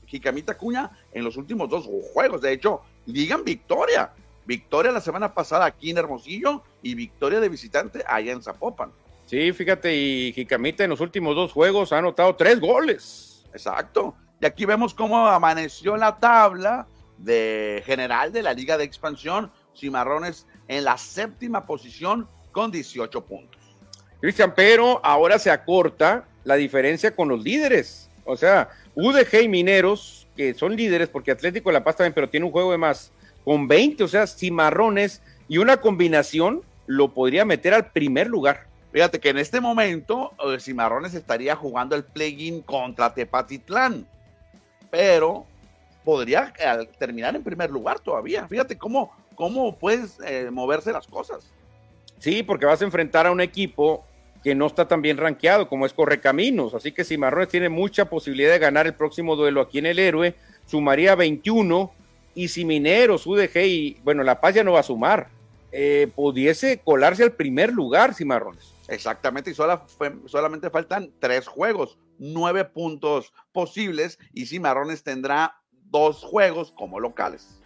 Jicamita 0.07 0.57
Cuña 0.57 0.93
en 1.13 1.25
los 1.25 1.37
últimos 1.37 1.69
dos 1.69 1.89
juegos. 2.13 2.41
De 2.41 2.53
hecho, 2.53 2.83
digan 3.07 3.45
victoria. 3.45 4.13
Victoria 4.45 4.93
la 4.93 5.01
semana 5.01 5.35
pasada 5.35 5.65
aquí 5.65 5.91
en 5.91 5.99
Hermosillo 5.99 6.63
y 6.83 6.95
victoria 6.95 7.41
de 7.41 7.49
visitante 7.49 8.05
allá 8.07 8.33
en 8.33 8.43
Zapopan. 8.43 8.93
Sí, 9.27 9.53
fíjate, 9.53 9.95
y 9.95 10.33
Jicamita 10.33 10.85
en 10.85 10.91
los 10.91 11.01
últimos 11.01 11.35
dos 11.35 11.53
juegos 11.53 11.93
ha 11.93 11.99
anotado 11.99 12.37
tres 12.37 12.61
goles. 12.61 13.45
Exacto. 13.53 14.15
Y 14.41 14.47
aquí 14.47 14.65
vemos 14.65 14.95
cómo 14.95 15.27
amaneció 15.27 15.97
la 15.97 16.19
tabla 16.19 16.87
de 17.19 17.83
general 17.87 18.33
de 18.33 18.43
la 18.43 18.53
Liga 18.53 18.79
de 18.79 18.85
Expansión. 18.85 19.51
Cimarrones 19.75 20.47
en 20.69 20.85
la 20.85 20.97
séptima 20.97 21.67
posición 21.67 22.29
con 22.53 22.71
18 22.71 23.25
puntos. 23.25 23.61
Cristian, 24.21 24.55
pero 24.55 25.01
ahora 25.05 25.39
se 25.39 25.51
acorta 25.51 26.25
la 26.45 26.55
diferencia 26.55 27.15
con 27.15 27.29
los 27.29 27.43
líderes. 27.43 28.11
O 28.25 28.37
sea, 28.37 28.71
UDG 28.95 29.43
y 29.43 29.49
Mineros 29.49 30.26
que 30.37 30.55
son 30.55 30.77
líderes, 30.77 31.09
porque 31.09 31.31
Atlético 31.31 31.71
de 31.71 31.75
La 31.75 31.85
Paz 31.85 31.97
también, 31.97 32.13
pero 32.13 32.29
tiene 32.29 32.47
un 32.47 32.53
juego 32.53 32.73
de 32.73 32.79
más, 32.79 33.13
con 33.45 33.67
20, 33.69 34.05
o 34.05 34.09
sea, 34.09 34.27
cimarrones 34.27 35.23
y 35.49 35.59
una 35.59 35.79
combinación 35.79 36.63
lo 36.87 37.13
podría 37.13 37.45
meter 37.45 37.75
al 37.75 37.91
primer 37.91 38.27
lugar. 38.27 38.67
Fíjate 38.93 39.21
que 39.21 39.29
en 39.29 39.39
este 39.39 39.61
momento 39.61 40.33
eh, 40.45 40.59
Cimarrones 40.59 41.15
estaría 41.15 41.55
jugando 41.55 41.95
el 41.97 42.05
play-in 42.05 42.63
contra 42.63 43.13
Tepatitlán, 43.13 44.07
pero 44.91 45.45
podría 46.05 46.53
eh, 46.59 46.89
terminar 46.99 47.37
en 47.37 47.43
primer 47.43 47.71
lugar 47.71 47.99
todavía. 47.99 48.47
Fíjate 48.49 48.79
cómo, 48.79 49.13
cómo 49.35 49.77
puedes 49.77 50.19
eh, 50.25 50.49
moverse 50.51 50.93
las 50.93 51.07
cosas. 51.07 51.53
Sí, 52.19 52.43
porque 52.43 52.65
vas 52.65 52.81
a 52.81 52.85
enfrentar 52.85 53.27
a 53.27 53.33
un 53.33 53.41
equipo 53.41 54.05
que 54.47 54.55
no 54.55 54.69
está 54.69 54.87
tan 54.87 55.03
bien 55.03 55.17
rankeado 55.17 55.69
como 55.69 55.87
es 55.87 55.93
Correcaminos. 55.93 56.73
Así 56.73 56.93
que 56.93 57.03
Cimarrones 57.03 57.49
tiene 57.49 57.69
mucha 57.69 58.05
posibilidad 58.05 58.53
de 58.53 58.61
ganar 58.61 58.87
el 58.87 58.95
próximo 58.95 59.35
duelo 59.35 59.61
aquí 59.61 59.79
en 59.79 59.87
el 59.87 59.99
Héroe. 59.99 60.37
Sumaría 60.67 61.17
21 61.17 61.93
y 62.33 62.47
si 62.47 62.65
Mineros, 62.65 63.27
UDG 63.27 63.57
y, 63.65 63.97
bueno, 64.05 64.23
La 64.23 64.41
Paz 64.41 64.55
ya 64.55 64.63
no 64.63 64.75
va 64.75 64.79
a 64.79 64.85
sumar, 64.85 65.31
eh, 65.73 66.13
pudiese 66.15 66.79
colarse 66.79 67.25
al 67.25 67.33
primer 67.33 67.73
lugar, 67.73 68.15
Cimarrones. 68.15 68.73
Exactamente, 68.87 69.51
y 69.51 69.55
solamente 69.55 70.71
faltan 70.71 71.11
tres 71.19 71.49
juegos, 71.49 71.99
nueve 72.21 72.65
puntos 72.67 73.33
posibles, 73.51 74.17
y 74.33 74.47
Cimarrones 74.47 75.03
tendrá 75.03 75.57
dos 75.91 76.23
juegos 76.23 76.71
como 76.71 77.01
locales. 77.01 77.61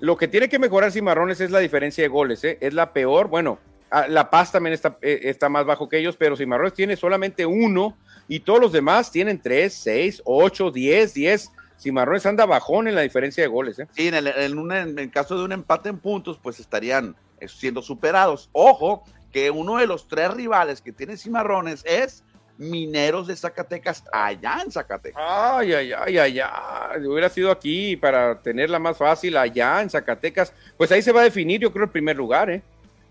Lo 0.00 0.16
que 0.16 0.26
tiene 0.26 0.48
que 0.48 0.58
mejorar 0.58 0.90
Cimarrones 0.90 1.40
es 1.40 1.52
la 1.52 1.60
diferencia 1.60 2.02
de 2.02 2.08
goles, 2.08 2.42
¿eh? 2.42 2.58
es 2.60 2.74
la 2.74 2.92
peor, 2.92 3.28
bueno, 3.28 3.60
La 4.08 4.30
Paz 4.30 4.52
también 4.52 4.74
está, 4.74 4.98
eh, 5.00 5.20
está 5.24 5.48
más 5.48 5.64
bajo 5.64 5.88
que 5.88 5.98
ellos, 5.98 6.16
pero 6.16 6.36
Cimarrones 6.36 6.74
tiene 6.74 6.96
solamente 6.96 7.46
uno 7.46 7.96
y 8.28 8.40
todos 8.40 8.60
los 8.60 8.72
demás 8.72 9.10
tienen 9.10 9.40
tres, 9.40 9.74
seis, 9.74 10.20
ocho, 10.24 10.70
diez, 10.70 11.14
diez. 11.14 11.50
Cimarrones 11.78 12.26
anda 12.26 12.46
bajón 12.46 12.88
en 12.88 12.94
la 12.94 13.02
diferencia 13.02 13.42
de 13.42 13.48
goles. 13.48 13.78
¿eh? 13.78 13.86
Sí, 13.92 14.08
en 14.08 14.14
el, 14.14 14.26
en 14.26 14.98
el 14.98 15.10
caso 15.10 15.36
de 15.38 15.44
un 15.44 15.52
empate 15.52 15.90
en 15.90 15.98
puntos, 15.98 16.38
pues 16.42 16.58
estarían 16.58 17.14
siendo 17.46 17.82
superados. 17.82 18.48
Ojo, 18.52 19.04
que 19.32 19.50
uno 19.50 19.76
de 19.76 19.86
los 19.86 20.08
tres 20.08 20.32
rivales 20.32 20.80
que 20.80 20.92
tiene 20.92 21.16
Cimarrones 21.16 21.84
es 21.84 22.24
Mineros 22.58 23.26
de 23.26 23.36
Zacatecas 23.36 24.02
allá 24.10 24.62
en 24.64 24.72
Zacatecas. 24.72 25.22
Ay, 25.22 25.74
ay, 25.74 25.92
ay, 25.92 26.18
ay, 26.18 26.40
ay. 26.40 27.06
Hubiera 27.06 27.28
sido 27.28 27.50
aquí 27.50 27.96
para 27.96 28.40
tenerla 28.40 28.78
más 28.78 28.96
fácil 28.96 29.36
allá 29.36 29.82
en 29.82 29.90
Zacatecas. 29.90 30.54
Pues 30.78 30.90
ahí 30.90 31.02
se 31.02 31.12
va 31.12 31.20
a 31.20 31.24
definir, 31.24 31.60
yo 31.60 31.70
creo, 31.70 31.84
el 31.84 31.90
primer 31.90 32.16
lugar, 32.16 32.48
¿eh? 32.48 32.62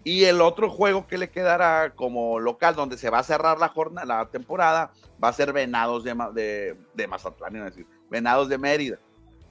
Y 0.06 0.26
el 0.26 0.40
otro 0.40 0.70
juego 0.70 1.08
que 1.08 1.18
le 1.18 1.32
quedará 1.32 1.94
como 1.96 2.40
local, 2.40 2.76
donde 2.76 2.96
se 2.96 3.10
va 3.10 3.20
a 3.20 3.24
cerrar 3.24 3.60
la 3.60 3.70
jornada, 3.70 4.06
la 4.06 4.30
temporada, 4.30 4.92
va 5.22 5.30
a 5.30 5.34
ser 5.34 5.52
Venados 5.52 6.04
de, 6.04 6.14
de, 6.34 6.78
de 6.94 7.08
Mazatlán, 7.08 7.56
es 7.56 7.66
decir, 7.66 7.88
Venados 8.10 8.48
de 8.48 8.60
Mérida. 8.60 9.00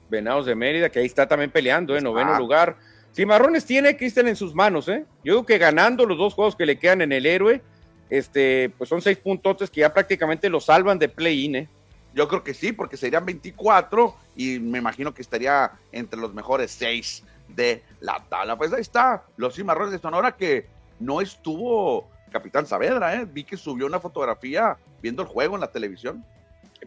Venados 0.09 0.45
de 0.45 0.55
Mérida, 0.55 0.89
que 0.89 0.99
ahí 0.99 1.05
está 1.05 1.27
también 1.27 1.51
peleando, 1.51 1.97
en 1.97 2.05
noveno 2.05 2.39
lugar. 2.39 2.77
Cimarrones 3.13 3.65
tiene 3.65 3.97
Cristian 3.97 4.29
en 4.29 4.37
sus 4.37 4.55
manos, 4.55 4.87
¿eh? 4.87 5.05
Yo 5.25 5.33
digo 5.33 5.45
que 5.45 5.57
ganando 5.57 6.05
los 6.05 6.17
dos 6.17 6.33
juegos 6.33 6.55
que 6.55 6.65
le 6.65 6.79
quedan 6.79 7.01
en 7.01 7.11
el 7.11 7.25
héroe, 7.25 7.61
este, 8.09 8.71
pues 8.77 8.89
son 8.89 9.01
seis 9.01 9.17
puntotes 9.17 9.69
que 9.69 9.81
ya 9.81 9.93
prácticamente 9.93 10.49
lo 10.49 10.61
salvan 10.61 10.97
de 10.99 11.09
play-in, 11.09 11.55
¿eh? 11.55 11.69
Yo 12.13 12.29
creo 12.29 12.45
que 12.45 12.53
sí, 12.53 12.71
porque 12.71 12.95
serían 12.95 13.25
24 13.25 14.15
y 14.37 14.59
me 14.59 14.77
imagino 14.77 15.13
que 15.13 15.21
estaría 15.21 15.73
entre 15.91 16.17
los 16.17 16.33
mejores 16.33 16.71
seis 16.71 17.25
de 17.47 17.83
la 17.99 18.23
tabla. 18.29 18.57
Pues 18.57 18.73
ahí 18.73 18.81
está, 18.81 19.23
los 19.37 19.55
cimarrones 19.55 19.91
de 19.91 19.99
Sonora 19.99 20.35
que 20.35 20.67
no 20.99 21.21
estuvo 21.21 22.07
Capitán 22.31 22.65
Saavedra, 22.65 23.15
¿eh? 23.15 23.25
Vi 23.31 23.43
que 23.43 23.57
subió 23.57 23.85
una 23.85 23.99
fotografía 23.99 24.77
viendo 25.01 25.21
el 25.21 25.27
juego 25.27 25.55
en 25.55 25.61
la 25.61 25.71
televisión. 25.71 26.25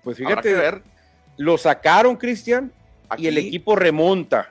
Pues 0.02 0.16
fíjate, 0.16 0.52
ver. 0.52 0.82
lo 1.36 1.56
sacaron, 1.56 2.16
Cristian, 2.16 2.72
y 3.16 3.26
el 3.26 3.38
equipo 3.38 3.74
remonta. 3.74 4.50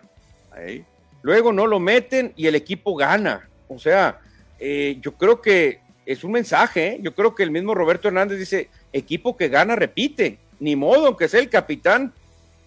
Ahí. 0.52 0.84
Luego 1.22 1.52
no 1.52 1.68
lo 1.68 1.80
meten 1.80 2.34
y 2.36 2.48
el 2.48 2.56
equipo 2.56 2.96
gana. 2.96 3.48
O 3.68 3.78
sea, 3.78 4.20
eh, 4.60 4.98
yo 5.02 5.14
creo 5.14 5.42
que 5.42 5.82
es 6.06 6.24
un 6.24 6.32
mensaje. 6.32 6.88
¿eh? 6.88 7.00
Yo 7.02 7.14
creo 7.14 7.36
que 7.36 7.44
el 7.44 7.52
mismo 7.52 7.76
Roberto 7.76 8.08
Hernández 8.08 8.40
dice, 8.40 8.70
equipo 8.94 9.38
que 9.38 9.50
gana 9.50 9.76
repite. 9.76 10.40
Ni 10.60 10.76
modo, 10.76 11.08
aunque 11.08 11.28
sea 11.28 11.40
el 11.40 11.50
capitán, 11.50 12.14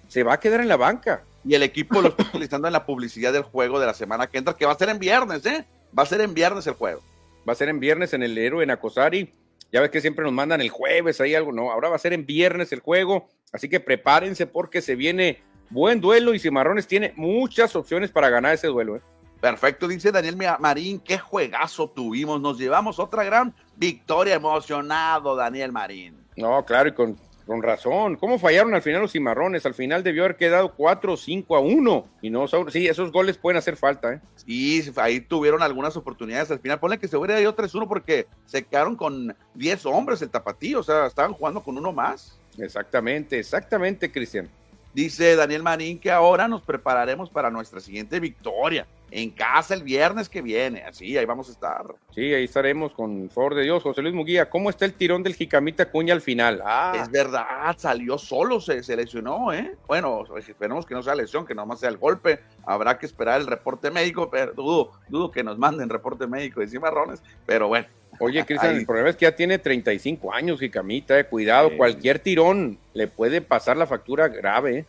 se 0.09 0.23
va 0.23 0.35
a 0.35 0.41
quedar 0.41 0.61
en 0.61 0.69
la 0.69 0.77
banca. 0.77 1.23
Y 1.45 1.55
el 1.55 1.63
equipo 1.63 2.01
lo 2.01 2.09
está 2.09 2.23
utilizando 2.29 2.67
en 2.67 2.73
la 2.73 2.87
publicidad 2.87 3.33
del 3.33 3.43
juego 3.43 3.81
de 3.81 3.87
la 3.87 3.95
semana 3.95 4.27
que 4.27 4.39
entra, 4.39 4.55
que 4.55 4.67
va 4.67 4.73
a 4.73 4.79
ser 4.79 4.89
en 4.89 4.99
viernes, 4.99 5.45
¿eh? 5.47 5.67
Va 5.97 6.03
a 6.03 6.07
ser 6.07 6.21
en 6.21 6.35
viernes 6.35 6.67
el 6.67 6.75
juego. 6.75 7.03
Va 7.49 7.53
a 7.53 7.57
ser 7.57 7.69
en 7.69 7.81
viernes 7.81 8.13
en 8.13 8.23
el 8.23 8.37
héroe 8.37 8.63
en 8.63 8.71
Acosari. 8.71 9.33
Ya 9.73 9.81
ves 9.81 9.91
que 9.91 10.01
siempre 10.01 10.25
nos 10.25 10.33
mandan 10.33 10.61
el 10.61 10.69
jueves 10.69 11.21
ahí 11.21 11.35
algo, 11.35 11.53
no, 11.53 11.71
ahora 11.71 11.89
va 11.89 11.97
a 11.97 12.01
ser 12.01 12.13
en 12.13 12.27
viernes 12.27 12.73
el 12.73 12.81
juego, 12.81 13.29
así 13.53 13.69
que 13.69 13.79
prepárense 13.79 14.47
porque 14.47 14.83
se 14.83 14.97
viene 14.97 15.45
buen 15.71 16.01
duelo 16.01 16.35
y 16.35 16.41
Cimarrones 16.41 16.89
tiene 16.89 17.13
muchas 17.15 17.77
opciones 17.77 18.11
para 18.11 18.29
ganar 18.29 18.55
ese 18.55 18.67
duelo. 18.67 18.97
¿eh? 18.97 19.01
Perfecto, 19.41 19.87
dice 19.87 20.11
Daniel 20.11 20.37
Marín, 20.59 20.99
qué 21.01 21.19
juegazo 21.19 21.89
tuvimos, 21.89 22.41
nos 22.41 22.59
llevamos 22.59 22.99
otra 22.99 23.23
gran 23.25 23.55
victoria, 23.77 24.35
emocionado 24.35 25.37
Daniel 25.37 25.73
Marín. 25.73 26.19
No, 26.37 26.65
claro, 26.65 26.89
y 26.89 26.93
con, 26.93 27.17
con 27.51 27.65
razón. 27.65 28.15
¿Cómo 28.15 28.39
fallaron 28.39 28.75
al 28.77 28.83
final 28.83 29.01
los 29.01 29.11
cimarrones? 29.11 29.67
Al 29.67 29.75
final 29.75 30.05
debió 30.05 30.23
haber 30.23 30.37
quedado 30.37 30.73
4 30.73 31.17
5 31.17 31.57
a 31.57 31.59
1. 31.59 32.09
Y 32.23 32.31
no, 32.31 32.47
sí, 32.47 32.87
esos 32.87 33.11
goles 33.11 33.39
pueden 33.39 33.59
hacer 33.59 33.75
falta, 33.75 34.13
¿eh? 34.13 34.21
Sí, 34.37 34.89
ahí 34.95 35.19
tuvieron 35.19 35.61
algunas 35.61 35.97
oportunidades 35.97 36.53
al 36.53 36.61
final. 36.61 36.79
Ponle 36.79 37.01
que 37.01 37.09
se 37.09 37.17
hubiera 37.17 37.41
ido 37.41 37.57
3-1 37.57 37.89
porque 37.89 38.29
se 38.47 38.63
quedaron 38.63 38.95
con 38.95 39.35
10 39.55 39.85
hombres 39.87 40.23
el 40.23 40.31
tapatío, 40.31 40.79
o 40.79 40.85
sea, 40.85 41.07
estaban 41.07 41.33
jugando 41.33 41.61
con 41.61 41.77
uno 41.77 41.93
más. 41.93 42.39
Exactamente, 42.57 43.41
exactamente, 43.41 44.13
Cristian. 44.13 44.49
Dice 44.95 45.35
Daniel 45.35 45.65
Marín 45.65 45.99
que 45.99 46.13
ahora 46.13 46.47
nos 46.47 46.63
prepararemos 46.63 47.31
para 47.31 47.51
nuestra 47.51 47.81
siguiente 47.81 48.21
victoria 48.21 48.87
en 49.11 49.31
casa 49.31 49.75
el 49.75 49.83
viernes 49.83 50.29
que 50.29 50.43
viene. 50.43 50.83
Así, 50.83 51.17
ahí 51.17 51.25
vamos 51.25 51.49
a 51.49 51.53
estar. 51.53 51.85
Sí, 52.15 52.33
ahí 52.33 52.45
estaremos 52.45 52.93
con 52.93 53.31
favor 53.31 53.55
de 53.55 53.63
Dios. 53.63 53.83
José 53.83 54.03
Luis 54.03 54.15
Muguía, 54.15 54.49
¿cómo 54.49 54.71
está 54.71 54.85
el 54.85 54.95
tirón 54.95 55.23
del 55.23 55.35
Jicamita 55.35 55.91
Cuña 55.91 56.15
al 56.15 56.21
final? 56.21 56.63
Ah. 56.65 56.93
Es 57.01 57.11
verdad, 57.11 57.77
salió 57.77 58.19
solo, 58.19 58.61
se, 58.61 58.83
se, 58.83 58.97
lesionó, 58.97 59.53
¿eh? 59.53 59.77
Bueno, 59.87 60.25
esperemos 60.37 60.87
que 60.87 60.95
no 60.95 61.03
sea 61.03 61.15
lesión, 61.15 61.47
que 61.47 61.55
nomás 61.55 61.81
sea 61.81 61.89
el 61.89 61.97
golpe. 61.97 62.41
Habrá 62.65 62.99
que 62.99 63.07
esperar 63.07 63.41
el 63.41 63.47
reporte 63.47 63.91
médico, 63.91 64.31
pero 64.31 64.53
dudo, 64.53 64.93
dudo 65.09 65.31
que 65.31 65.43
nos 65.43 65.59
manden 65.59 65.89
reporte 65.89 66.27
médico 66.27 66.61
de 66.61 66.69
Cimarrones, 66.69 67.23
pero 67.47 67.69
bueno. 67.69 67.87
Oye, 68.19 68.45
Cristian, 68.45 68.77
el 68.77 68.85
problema 68.85 69.09
es 69.09 69.17
que 69.17 69.25
ya 69.25 69.35
tiene 69.35 69.59
35 69.59 70.33
años, 70.35 70.61
Jicamita, 70.61 71.19
eh, 71.19 71.25
cuidado, 71.25 71.71
cualquier 71.77 72.19
tirón 72.19 72.79
le 72.93 73.07
puede 73.09 73.41
pasar 73.41 73.77
la 73.77 73.87
factura 73.87 74.29
grave. 74.29 74.85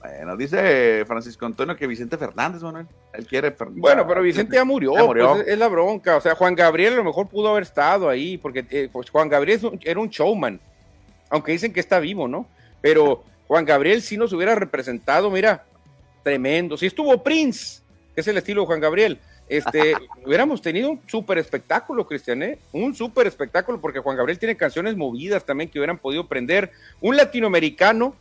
Bueno, 0.00 0.34
dice 0.34 1.04
Francisco 1.06 1.44
Antonio 1.44 1.76
que 1.76 1.86
Vicente 1.86 2.16
Fernández, 2.16 2.62
bueno, 2.62 2.86
él 3.12 3.26
quiere. 3.26 3.54
Bueno, 3.70 4.06
pero 4.06 4.22
Vicente 4.22 4.56
ya 4.56 4.64
murió, 4.64 4.94
pues, 4.94 5.46
es 5.46 5.58
la 5.58 5.68
bronca. 5.68 6.16
O 6.16 6.20
sea, 6.22 6.34
Juan 6.34 6.54
Gabriel 6.54 6.94
a 6.94 6.96
lo 6.96 7.04
mejor 7.04 7.28
pudo 7.28 7.48
haber 7.48 7.64
estado 7.64 8.08
ahí, 8.08 8.38
porque 8.38 8.64
eh, 8.70 8.88
pues 8.90 9.10
Juan 9.10 9.28
Gabriel 9.28 9.60
era 9.82 10.00
un 10.00 10.08
showman, 10.08 10.58
aunque 11.28 11.52
dicen 11.52 11.74
que 11.74 11.80
está 11.80 12.00
vivo, 12.00 12.26
¿no? 12.26 12.46
Pero 12.80 13.24
Juan 13.46 13.66
Gabriel 13.66 14.00
sí 14.00 14.16
nos 14.16 14.32
hubiera 14.32 14.54
representado, 14.54 15.30
mira, 15.30 15.64
tremendo. 16.22 16.78
Si 16.78 16.86
estuvo 16.86 17.22
Prince, 17.22 17.82
que 18.14 18.22
es 18.22 18.28
el 18.28 18.38
estilo 18.38 18.62
de 18.62 18.68
Juan 18.68 18.80
Gabriel, 18.80 19.18
este, 19.50 19.94
hubiéramos 20.24 20.62
tenido 20.62 20.88
un 20.88 21.00
súper 21.06 21.36
espectáculo, 21.36 22.06
Cristian, 22.06 22.42
¿eh? 22.42 22.58
Un 22.72 22.94
súper 22.94 23.26
espectáculo, 23.26 23.78
porque 23.82 23.98
Juan 23.98 24.16
Gabriel 24.16 24.38
tiene 24.38 24.56
canciones 24.56 24.96
movidas 24.96 25.44
también 25.44 25.68
que 25.68 25.78
hubieran 25.78 25.98
podido 25.98 26.26
prender. 26.26 26.70
Un 27.02 27.18
latinoamericano, 27.18 28.14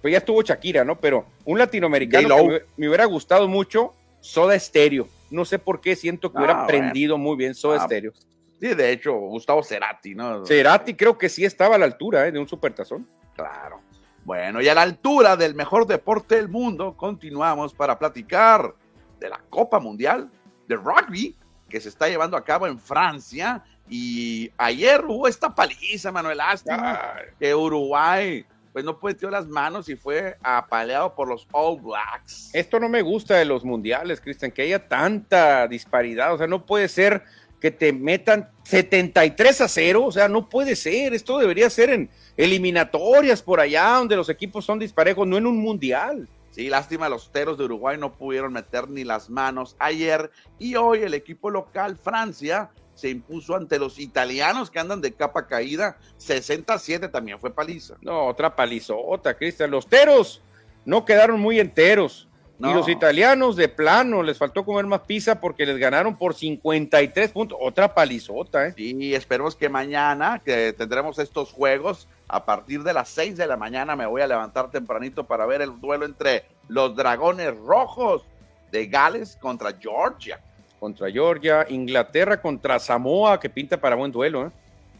pues 0.00 0.12
ya 0.12 0.18
estuvo 0.18 0.42
Shakira, 0.42 0.84
¿no? 0.84 0.98
Pero 0.98 1.26
un 1.44 1.58
latinoamericano 1.58 2.36
que 2.48 2.64
me, 2.76 2.88
hubiera 2.88 3.04
gustado 3.04 3.48
mucho, 3.48 3.92
Soda 4.20 4.58
Stereo. 4.58 5.08
No 5.30 5.44
sé 5.44 5.58
por 5.58 5.80
qué 5.80 5.96
siento 5.96 6.30
que 6.30 6.38
hubiera 6.38 6.62
ah, 6.62 6.66
prendido 6.66 7.18
muy 7.18 7.36
bien 7.36 7.54
Soda 7.54 7.82
ah, 7.82 7.84
Stereo. 7.84 8.12
Sí, 8.60 8.74
de 8.74 8.92
hecho, 8.92 9.12
Gustavo 9.12 9.62
Cerati, 9.62 10.14
¿no? 10.14 10.46
Cerati 10.46 10.94
creo 10.94 11.18
que 11.18 11.28
sí 11.28 11.44
estaba 11.44 11.74
a 11.74 11.78
la 11.78 11.84
altura 11.84 12.26
¿eh? 12.26 12.32
de 12.32 12.38
un 12.38 12.48
supertazón. 12.48 13.06
Claro. 13.34 13.80
Bueno, 14.24 14.60
y 14.60 14.68
a 14.68 14.74
la 14.74 14.82
altura 14.82 15.36
del 15.36 15.54
mejor 15.54 15.86
deporte 15.86 16.36
del 16.36 16.48
mundo, 16.48 16.96
continuamos 16.96 17.74
para 17.74 17.98
platicar 17.98 18.74
de 19.20 19.28
la 19.28 19.40
Copa 19.50 19.78
Mundial 19.78 20.30
de 20.66 20.76
Rugby 20.76 21.36
que 21.68 21.80
se 21.80 21.88
está 21.88 22.08
llevando 22.08 22.36
a 22.36 22.44
cabo 22.44 22.66
en 22.66 22.78
Francia. 22.78 23.62
Y 23.88 24.50
ayer 24.56 25.04
hubo 25.06 25.28
esta 25.28 25.54
paliza, 25.54 26.10
Manuel 26.10 26.38
Lástima, 26.38 27.00
que 27.38 27.54
Uruguay 27.54 28.44
pues 28.76 28.84
no 28.84 28.98
puso 28.98 29.30
las 29.30 29.48
manos 29.48 29.88
y 29.88 29.96
fue 29.96 30.36
apaleado 30.42 31.14
por 31.14 31.28
los 31.28 31.48
All 31.50 31.80
Blacks. 31.80 32.50
Esto 32.52 32.78
no 32.78 32.90
me 32.90 33.00
gusta 33.00 33.36
de 33.36 33.46
los 33.46 33.64
mundiales, 33.64 34.20
Cristian, 34.20 34.50
que 34.50 34.60
haya 34.60 34.86
tanta 34.86 35.66
disparidad. 35.66 36.34
O 36.34 36.36
sea, 36.36 36.46
no 36.46 36.66
puede 36.66 36.86
ser 36.88 37.22
que 37.58 37.70
te 37.70 37.94
metan 37.94 38.50
73 38.64 39.62
a 39.62 39.68
0. 39.68 40.04
O 40.04 40.12
sea, 40.12 40.28
no 40.28 40.50
puede 40.50 40.76
ser. 40.76 41.14
Esto 41.14 41.38
debería 41.38 41.70
ser 41.70 41.88
en 41.88 42.10
eliminatorias 42.36 43.40
por 43.40 43.60
allá, 43.60 43.92
donde 43.92 44.14
los 44.14 44.28
equipos 44.28 44.66
son 44.66 44.78
disparejos, 44.78 45.26
no 45.26 45.38
en 45.38 45.46
un 45.46 45.56
mundial. 45.56 46.28
Sí, 46.50 46.68
lástima, 46.68 47.08
los 47.08 47.32
teros 47.32 47.56
de 47.56 47.64
Uruguay 47.64 47.96
no 47.96 48.12
pudieron 48.12 48.52
meter 48.52 48.90
ni 48.90 49.04
las 49.04 49.30
manos 49.30 49.74
ayer 49.78 50.30
y 50.58 50.74
hoy 50.74 50.98
el 50.98 51.14
equipo 51.14 51.48
local 51.48 51.96
Francia 51.96 52.68
se 52.96 53.10
impuso 53.10 53.54
ante 53.54 53.78
los 53.78 54.00
italianos 54.00 54.70
que 54.70 54.80
andan 54.80 55.00
de 55.00 55.12
capa 55.12 55.46
caída. 55.46 55.98
67 56.16 57.08
también 57.08 57.38
fue 57.38 57.54
paliza. 57.54 57.94
No, 58.00 58.26
otra 58.26 58.56
palizota, 58.56 59.34
Cristian. 59.34 59.70
Los 59.70 59.86
teros 59.86 60.42
no 60.84 61.04
quedaron 61.04 61.38
muy 61.38 61.60
enteros. 61.60 62.26
Y 62.58 62.72
los 62.72 62.88
italianos 62.88 63.54
de 63.54 63.68
plano 63.68 64.22
les 64.22 64.38
faltó 64.38 64.64
comer 64.64 64.86
más 64.86 65.00
pizza 65.00 65.38
porque 65.40 65.66
les 65.66 65.76
ganaron 65.76 66.16
por 66.16 66.32
53 66.32 67.30
puntos. 67.30 67.58
Otra 67.60 67.94
palizota, 67.94 68.68
¿eh? 68.68 68.72
Sí, 68.74 69.14
esperemos 69.14 69.54
que 69.54 69.68
mañana 69.68 70.40
que 70.42 70.72
tendremos 70.72 71.18
estos 71.18 71.52
juegos 71.52 72.08
a 72.28 72.46
partir 72.46 72.82
de 72.82 72.94
las 72.94 73.10
6 73.10 73.36
de 73.36 73.46
la 73.46 73.58
mañana 73.58 73.94
me 73.94 74.06
voy 74.06 74.22
a 74.22 74.26
levantar 74.26 74.70
tempranito 74.70 75.26
para 75.26 75.44
ver 75.44 75.60
el 75.60 75.78
duelo 75.78 76.06
entre 76.06 76.46
los 76.68 76.96
Dragones 76.96 77.54
Rojos 77.58 78.22
de 78.72 78.86
Gales 78.86 79.36
contra 79.38 79.76
Georgia. 79.78 80.40
Contra 80.86 81.10
Georgia, 81.10 81.66
Inglaterra 81.68 82.40
contra 82.40 82.78
Samoa, 82.78 83.40
que 83.40 83.50
pinta 83.50 83.76
para 83.76 83.96
buen 83.96 84.12
duelo. 84.12 84.46
¿eh? 84.46 84.50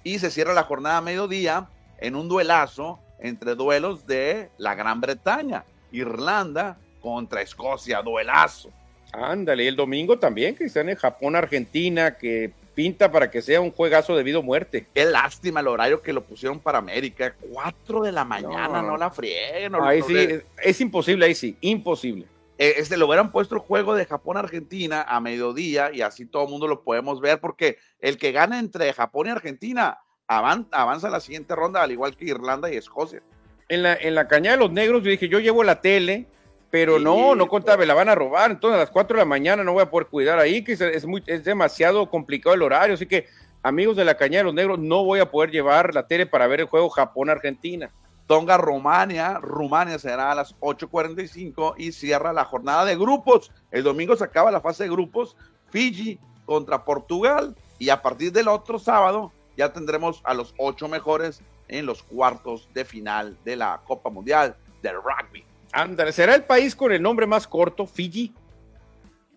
Y 0.03 0.19
se 0.19 0.33
cierra 0.33 0.53
la 0.53 0.65
jornada 0.65 0.97
a 0.97 1.01
mediodía 1.01 1.69
en 2.01 2.17
un 2.17 2.27
duelazo 2.27 2.99
entre 3.21 3.55
duelos 3.55 4.05
de 4.05 4.51
la 4.59 4.75
Gran 4.75 5.01
Bretaña. 5.01 5.63
Irlanda 5.93 6.77
contra 7.01 7.41
Escocia, 7.41 8.03
duelazo. 8.03 8.71
Ándale, 9.13 9.69
el 9.69 9.77
domingo 9.77 10.19
también, 10.19 10.57
Cristian, 10.57 10.89
en 10.89 10.97
Japón, 10.97 11.37
Argentina, 11.37 12.17
que 12.17 12.51
pinta 12.75 13.13
para 13.13 13.31
que 13.31 13.41
sea 13.41 13.61
un 13.61 13.71
juegazo 13.71 14.17
de 14.17 14.25
vida 14.25 14.41
o 14.41 14.43
muerte. 14.43 14.89
Qué 14.93 15.05
lástima 15.05 15.61
el 15.61 15.69
horario 15.69 16.03
que 16.03 16.13
lo 16.13 16.25
pusieron 16.25 16.59
para 16.59 16.79
América. 16.79 17.33
Cuatro 17.53 18.03
de 18.03 18.11
la 18.11 18.25
mañana, 18.25 18.83
no, 18.83 18.97
la 18.97 19.11
frieguen. 19.11 19.77
ahí 19.77 20.03
sí, 20.03 20.41
es, 20.65 20.81
imposible, 20.81 21.27
ahí 21.27 21.37
sí, 21.37 21.57
imposible. 21.61 22.27
Eh, 22.59 22.75
este, 22.79 22.97
lo 22.97 23.07
hubieran 23.07 23.33
puesto 23.33 23.55
el 23.55 23.61
juego 23.61 23.95
de 23.95 24.07
Japón-Argentina 24.07 25.03
a 25.03 25.21
mediodía 25.21 25.91
y 25.93 26.01
así 26.01 26.25
todo 26.25 26.45
el 26.45 26.51
mundo 26.51 26.67
lo 26.67 26.83
podemos 26.83 27.21
ver 27.21 27.39
porque 27.39 27.79
el 28.01 28.17
que 28.17 28.33
gane 28.33 28.59
entre 28.59 28.93
Japón 28.93 29.27
y 29.27 29.31
Argentina 29.31 29.99
avanza, 30.27 31.09
a 31.09 31.11
la 31.11 31.21
siguiente 31.21 31.55
ronda, 31.55 31.83
al 31.83 31.93
igual 31.93 32.17
que 32.17 32.25
Irlanda 32.25 32.73
y 32.73 32.77
Escocia. 32.77 33.23
En 33.69 33.83
la, 33.83 33.95
en 33.95 34.15
la 34.15 34.27
cañada 34.27 34.57
de 34.57 34.63
los 34.63 34.73
negros 34.73 35.03
yo 35.03 35.11
dije, 35.11 35.29
yo 35.29 35.39
llevo 35.39 35.63
la 35.65 35.81
tele, 35.81 36.27
pero 36.71 36.99
no, 36.99 37.35
no 37.35 37.47
contaba, 37.47 37.79
me 37.79 37.87
la 37.87 37.95
van 37.95 38.09
a 38.09 38.15
robar, 38.15 38.51
entonces 38.51 38.77
a 38.77 38.81
las 38.81 38.91
4 38.91 39.17
de 39.17 39.21
la 39.21 39.27
mañana 39.27 39.63
no 39.63 39.73
voy 39.73 39.83
a 39.83 39.91
poder 39.91 40.09
cuidar 40.09 40.39
ahí, 40.39 40.65
que 40.65 40.73
es, 40.73 41.05
muy, 41.05 41.23
es 41.27 41.45
demasiado 41.45 42.09
complicado 42.09 42.55
el 42.55 42.63
horario, 42.63 42.95
así 42.95 43.07
que 43.07 43.27
amigos 43.63 43.97
de 43.97 44.05
la 44.05 44.17
Cañada 44.17 44.39
de 44.39 44.45
los 44.45 44.55
Negros, 44.55 44.79
no 44.79 45.05
voy 45.05 45.21
a 45.21 45.31
poder 45.31 45.51
llevar 45.51 45.95
la 45.95 46.07
tele 46.07 46.27
para 46.27 46.47
ver 46.47 46.61
el 46.61 46.67
juego 46.67 46.89
Japón-Argentina. 46.89 47.91
Tonga, 48.27 48.57
Rumania, 48.57 49.39
Rumania 49.41 49.99
será 49.99 50.33
a 50.33 50.35
las 50.35 50.59
8.45 50.61 51.75
y 51.79 51.93
cierra 51.93 52.33
la 52.33 52.45
jornada 52.45 52.85
de 52.85 52.97
grupos. 52.97 53.53
El 53.71 53.85
domingo 53.85 54.17
se 54.17 54.25
acaba 54.25 54.51
la 54.51 54.61
fase 54.61 54.85
de 54.85 54.91
grupos, 54.91 55.37
Fiji 55.71 56.19
contra 56.45 56.85
Portugal 56.85 57.57
y 57.79 57.91
a 57.91 58.03
partir 58.03 58.33
del 58.33 58.49
otro 58.49 58.79
sábado 58.79 59.33
ya 59.57 59.73
tendremos 59.73 60.21
a 60.25 60.35
los 60.35 60.55
ocho 60.59 60.89
mejores 60.89 61.41
en 61.69 61.87
los 61.87 62.03
cuartos 62.03 62.69
de 62.75 62.85
final 62.85 63.37
de 63.45 63.57
la 63.57 63.81
Copa 63.87 64.11
Mundial 64.11 64.57
del 64.83 64.97
Rugby. 64.97 65.45
Ándale, 65.73 66.13
¿será 66.13 66.35
el 66.35 66.45
país 66.45 66.75
con 66.75 66.93
el 66.93 67.03
nombre 67.03 67.27
más 67.27 67.47
corto, 67.47 67.87
Fiji? 67.87 68.33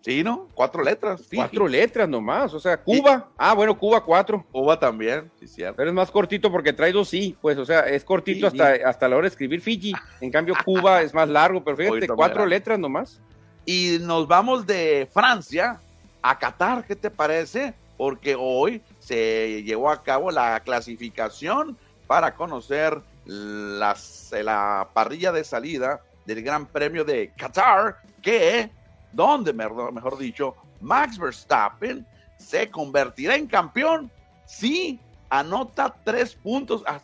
Sí, 0.02 0.24
¿no? 0.24 0.48
Cuatro 0.54 0.82
letras. 0.82 1.22
Cuatro 1.34 1.68
letras 1.68 2.08
nomás, 2.08 2.54
o 2.54 2.60
sea, 2.60 2.78
Cuba. 2.78 3.28
Ah, 3.36 3.52
bueno, 3.52 3.76
Cuba 3.76 4.02
cuatro. 4.02 4.44
Cuba 4.50 4.78
también, 4.78 5.30
sí, 5.38 5.46
cierto. 5.46 5.76
Pero 5.76 5.90
es 5.90 5.94
más 5.94 6.10
cortito 6.10 6.50
porque 6.50 6.72
trae 6.72 6.90
dos 6.90 7.08
sí, 7.08 7.36
pues, 7.40 7.58
o 7.58 7.66
sea, 7.66 7.80
es 7.80 8.02
cortito 8.02 8.46
hasta, 8.46 8.76
hasta 8.86 9.08
la 9.08 9.16
hora 9.16 9.24
de 9.24 9.28
escribir 9.28 9.60
Fiji. 9.60 9.92
En 10.20 10.30
cambio, 10.30 10.54
Cuba 10.64 11.02
es 11.02 11.12
más 11.12 11.28
largo, 11.28 11.62
pero 11.62 11.76
fíjate, 11.76 12.08
cuatro 12.08 12.46
letras 12.46 12.78
nomás. 12.78 13.20
Y 13.66 13.98
nos 14.00 14.26
vamos 14.26 14.66
de 14.66 15.06
Francia 15.12 15.78
a 16.22 16.38
Qatar, 16.38 16.84
¿qué 16.86 16.96
te 16.96 17.10
parece? 17.10 17.74
Porque 17.98 18.34
hoy 18.38 18.80
se 18.98 19.62
llevó 19.64 19.90
a 19.90 20.02
cabo 20.02 20.30
la 20.30 20.60
clasificación 20.60 21.76
para 22.06 22.34
conocer 22.34 22.98
las, 23.26 24.32
la 24.32 24.88
parrilla 24.92 25.30
de 25.30 25.44
salida 25.44 26.00
del 26.24 26.42
Gran 26.42 26.66
Premio 26.66 27.04
de 27.04 27.32
Qatar, 27.36 27.98
que, 28.22 28.70
donde, 29.12 29.52
mejor 29.52 30.18
dicho, 30.18 30.54
Max 30.80 31.18
Verstappen 31.18 32.06
se 32.38 32.70
convertirá 32.70 33.36
en 33.36 33.46
campeón 33.46 34.10
si 34.46 34.98
anota 35.28 35.94
tres 36.04 36.34
puntos. 36.34 36.82
Ah, 36.86 37.00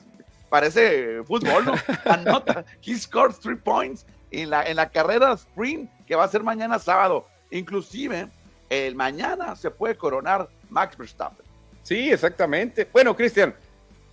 parece 0.48 1.22
fútbol, 1.24 1.64
¿no? 1.64 1.74
Anota, 2.10 2.64
he 2.82 2.96
scores 2.96 3.38
three 3.38 3.56
points 3.56 4.06
en 4.30 4.50
la, 4.50 4.62
en 4.64 4.76
la 4.76 4.88
carrera 4.88 5.32
sprint 5.32 5.90
que 6.06 6.16
va 6.16 6.24
a 6.24 6.28
ser 6.28 6.42
mañana 6.42 6.78
sábado. 6.78 7.26
Inclusive, 7.50 8.28
el 8.70 8.94
mañana 8.94 9.54
se 9.56 9.70
puede 9.70 9.96
coronar 9.96 10.48
Max 10.68 10.96
Verstappen. 10.96 11.46
Sí, 11.82 12.10
exactamente. 12.10 12.88
Bueno, 12.92 13.14
Cristian, 13.14 13.54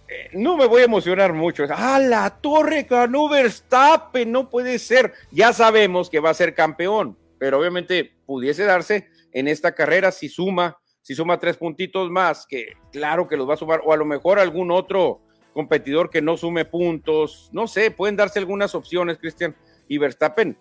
eh, 0.08 0.30
no 0.34 0.58
me 0.58 0.68
voy 0.68 0.82
a 0.82 0.86
emocionar 0.86 1.34
mucho. 1.34 1.64
Ah, 1.72 2.00
la 2.00 2.30
torre 2.30 2.84
ganó 2.84 3.30
Verstappen, 3.30 4.32
no 4.32 4.50
puede 4.50 4.78
ser. 4.78 5.14
Ya 5.32 5.54
sabemos 5.54 6.10
que 6.10 6.20
va 6.20 6.30
a 6.30 6.36
ser 6.36 6.54
campeón, 6.54 7.18
pero 7.44 7.60
obviamente 7.60 8.16
pudiese 8.26 8.64
darse 8.64 9.10
en 9.34 9.50
esta 9.50 9.76
carrera 9.76 10.14
si 10.14 10.30
suma, 10.30 10.78
si 11.02 11.14
suma 11.14 11.42
tres 11.42 11.58
puntitos 11.58 12.10
más, 12.10 12.46
que 12.48 12.78
claro 12.90 13.28
que 13.28 13.36
los 13.36 13.50
va 13.50 13.56
a 13.56 13.58
sumar, 13.58 13.82
o 13.84 13.92
a 13.92 13.98
lo 13.98 14.06
mejor 14.06 14.40
algún 14.40 14.72
otro 14.72 15.20
competidor 15.54 16.10
que 16.10 16.22
no 16.22 16.38
sume 16.38 16.64
puntos. 16.64 17.50
No 17.52 17.68
sé, 17.68 17.92
pueden 17.92 18.16
darse 18.16 18.40
algunas 18.40 18.74
opciones, 18.76 19.18
Cristian. 19.18 19.58
Y 19.90 19.98
Verstappen, 19.98 20.56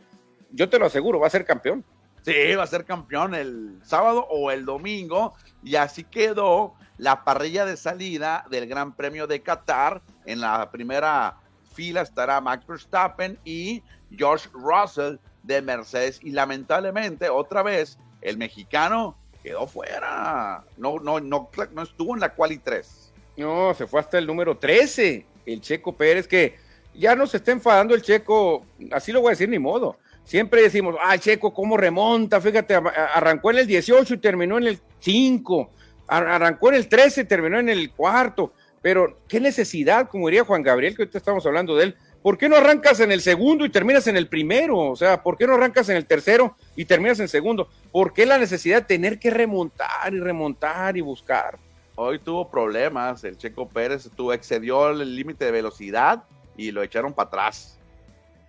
yo 0.50 0.68
te 0.68 0.80
lo 0.80 0.86
aseguro, 0.86 1.20
va 1.20 1.28
a 1.28 1.30
ser 1.30 1.44
campeón. 1.44 1.84
Sí, 2.22 2.56
va 2.56 2.64
a 2.64 2.66
ser 2.66 2.84
campeón 2.84 3.36
el 3.36 3.78
sábado 3.84 4.26
o 4.28 4.50
el 4.50 4.64
domingo. 4.64 5.34
Y 5.62 5.76
así 5.76 6.02
quedó 6.02 6.74
la 6.98 7.22
parrilla 7.22 7.64
de 7.64 7.76
salida 7.76 8.44
del 8.50 8.66
Gran 8.66 8.96
Premio 8.96 9.28
de 9.28 9.40
Qatar. 9.40 10.02
En 10.26 10.40
la 10.40 10.68
primera 10.72 11.38
fila 11.74 12.00
estará 12.00 12.40
Max 12.40 12.66
Verstappen 12.66 13.38
y 13.44 13.84
George 14.10 14.48
Russell 14.52 15.18
de 15.42 15.62
Mercedes. 15.62 16.20
Y 16.22 16.30
lamentablemente, 16.30 17.28
otra 17.28 17.62
vez, 17.62 17.98
el 18.20 18.36
mexicano 18.38 19.16
quedó 19.42 19.66
fuera. 19.66 20.64
No, 20.76 20.98
no, 20.98 21.20
no, 21.20 21.50
no 21.72 21.82
estuvo 21.82 22.14
en 22.14 22.20
la 22.20 22.34
quali 22.34 22.58
3. 22.58 23.12
No, 23.36 23.74
se 23.74 23.86
fue 23.86 24.00
hasta 24.00 24.18
el 24.18 24.26
número 24.26 24.56
13. 24.56 25.26
El 25.46 25.60
Checo 25.60 25.92
Pérez, 25.94 26.28
que 26.28 26.56
ya 26.94 27.16
no 27.16 27.26
se 27.26 27.38
está 27.38 27.52
enfadando 27.52 27.94
el 27.94 28.02
Checo, 28.02 28.64
así 28.92 29.12
lo 29.12 29.20
voy 29.20 29.28
a 29.28 29.30
decir 29.30 29.48
ni 29.48 29.58
modo. 29.58 29.96
Siempre 30.24 30.62
decimos, 30.62 30.94
ah, 31.02 31.18
Checo, 31.18 31.52
¿cómo 31.52 31.76
remonta? 31.76 32.40
Fíjate, 32.40 32.74
arrancó 32.74 33.50
en 33.50 33.58
el 33.58 33.66
18 33.66 34.14
y 34.14 34.18
terminó 34.18 34.58
en 34.58 34.68
el 34.68 34.80
5 35.00 35.70
arrancó 36.06 36.68
en 36.68 36.74
el 36.74 36.88
13, 36.88 37.24
terminó 37.24 37.58
en 37.58 37.68
el 37.68 37.90
cuarto, 37.92 38.52
pero 38.80 39.18
qué 39.28 39.40
necesidad, 39.40 40.08
como 40.08 40.28
diría 40.28 40.44
Juan 40.44 40.62
Gabriel, 40.62 40.94
que 40.94 41.02
ahorita 41.02 41.18
estamos 41.18 41.46
hablando 41.46 41.76
de 41.76 41.84
él, 41.84 41.96
¿por 42.22 42.38
qué 42.38 42.48
no 42.48 42.56
arrancas 42.56 43.00
en 43.00 43.12
el 43.12 43.20
segundo 43.20 43.64
y 43.64 43.70
terminas 43.70 44.06
en 44.06 44.16
el 44.16 44.28
primero? 44.28 44.78
O 44.78 44.96
sea, 44.96 45.22
¿por 45.22 45.36
qué 45.36 45.46
no 45.46 45.54
arrancas 45.54 45.88
en 45.88 45.96
el 45.96 46.06
tercero 46.06 46.56
y 46.76 46.84
terminas 46.84 47.20
en 47.20 47.28
segundo? 47.28 47.68
¿Por 47.90 48.12
qué 48.12 48.26
la 48.26 48.38
necesidad 48.38 48.78
de 48.78 48.86
tener 48.86 49.18
que 49.18 49.30
remontar 49.30 50.12
y 50.12 50.20
remontar 50.20 50.96
y 50.96 51.00
buscar? 51.00 51.58
Hoy 51.94 52.18
tuvo 52.18 52.50
problemas, 52.50 53.22
el 53.24 53.36
Checo 53.36 53.68
Pérez 53.68 54.08
tuvo, 54.16 54.32
excedió 54.32 54.90
el 54.90 55.14
límite 55.14 55.44
de 55.44 55.50
velocidad 55.50 56.24
y 56.56 56.70
lo 56.70 56.82
echaron 56.82 57.12
para 57.12 57.28
atrás. 57.28 57.78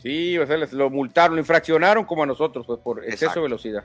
Sí, 0.02 0.38
o 0.38 0.46
sea, 0.46 0.58
lo 0.58 0.90
multaron, 0.90 1.36
lo 1.36 1.42
infraccionaron 1.42 2.06
como 2.06 2.24
a 2.24 2.26
nosotros, 2.26 2.66
pues 2.66 2.80
por 2.80 3.04
exceso 3.06 3.36
de 3.36 3.42
velocidad 3.42 3.84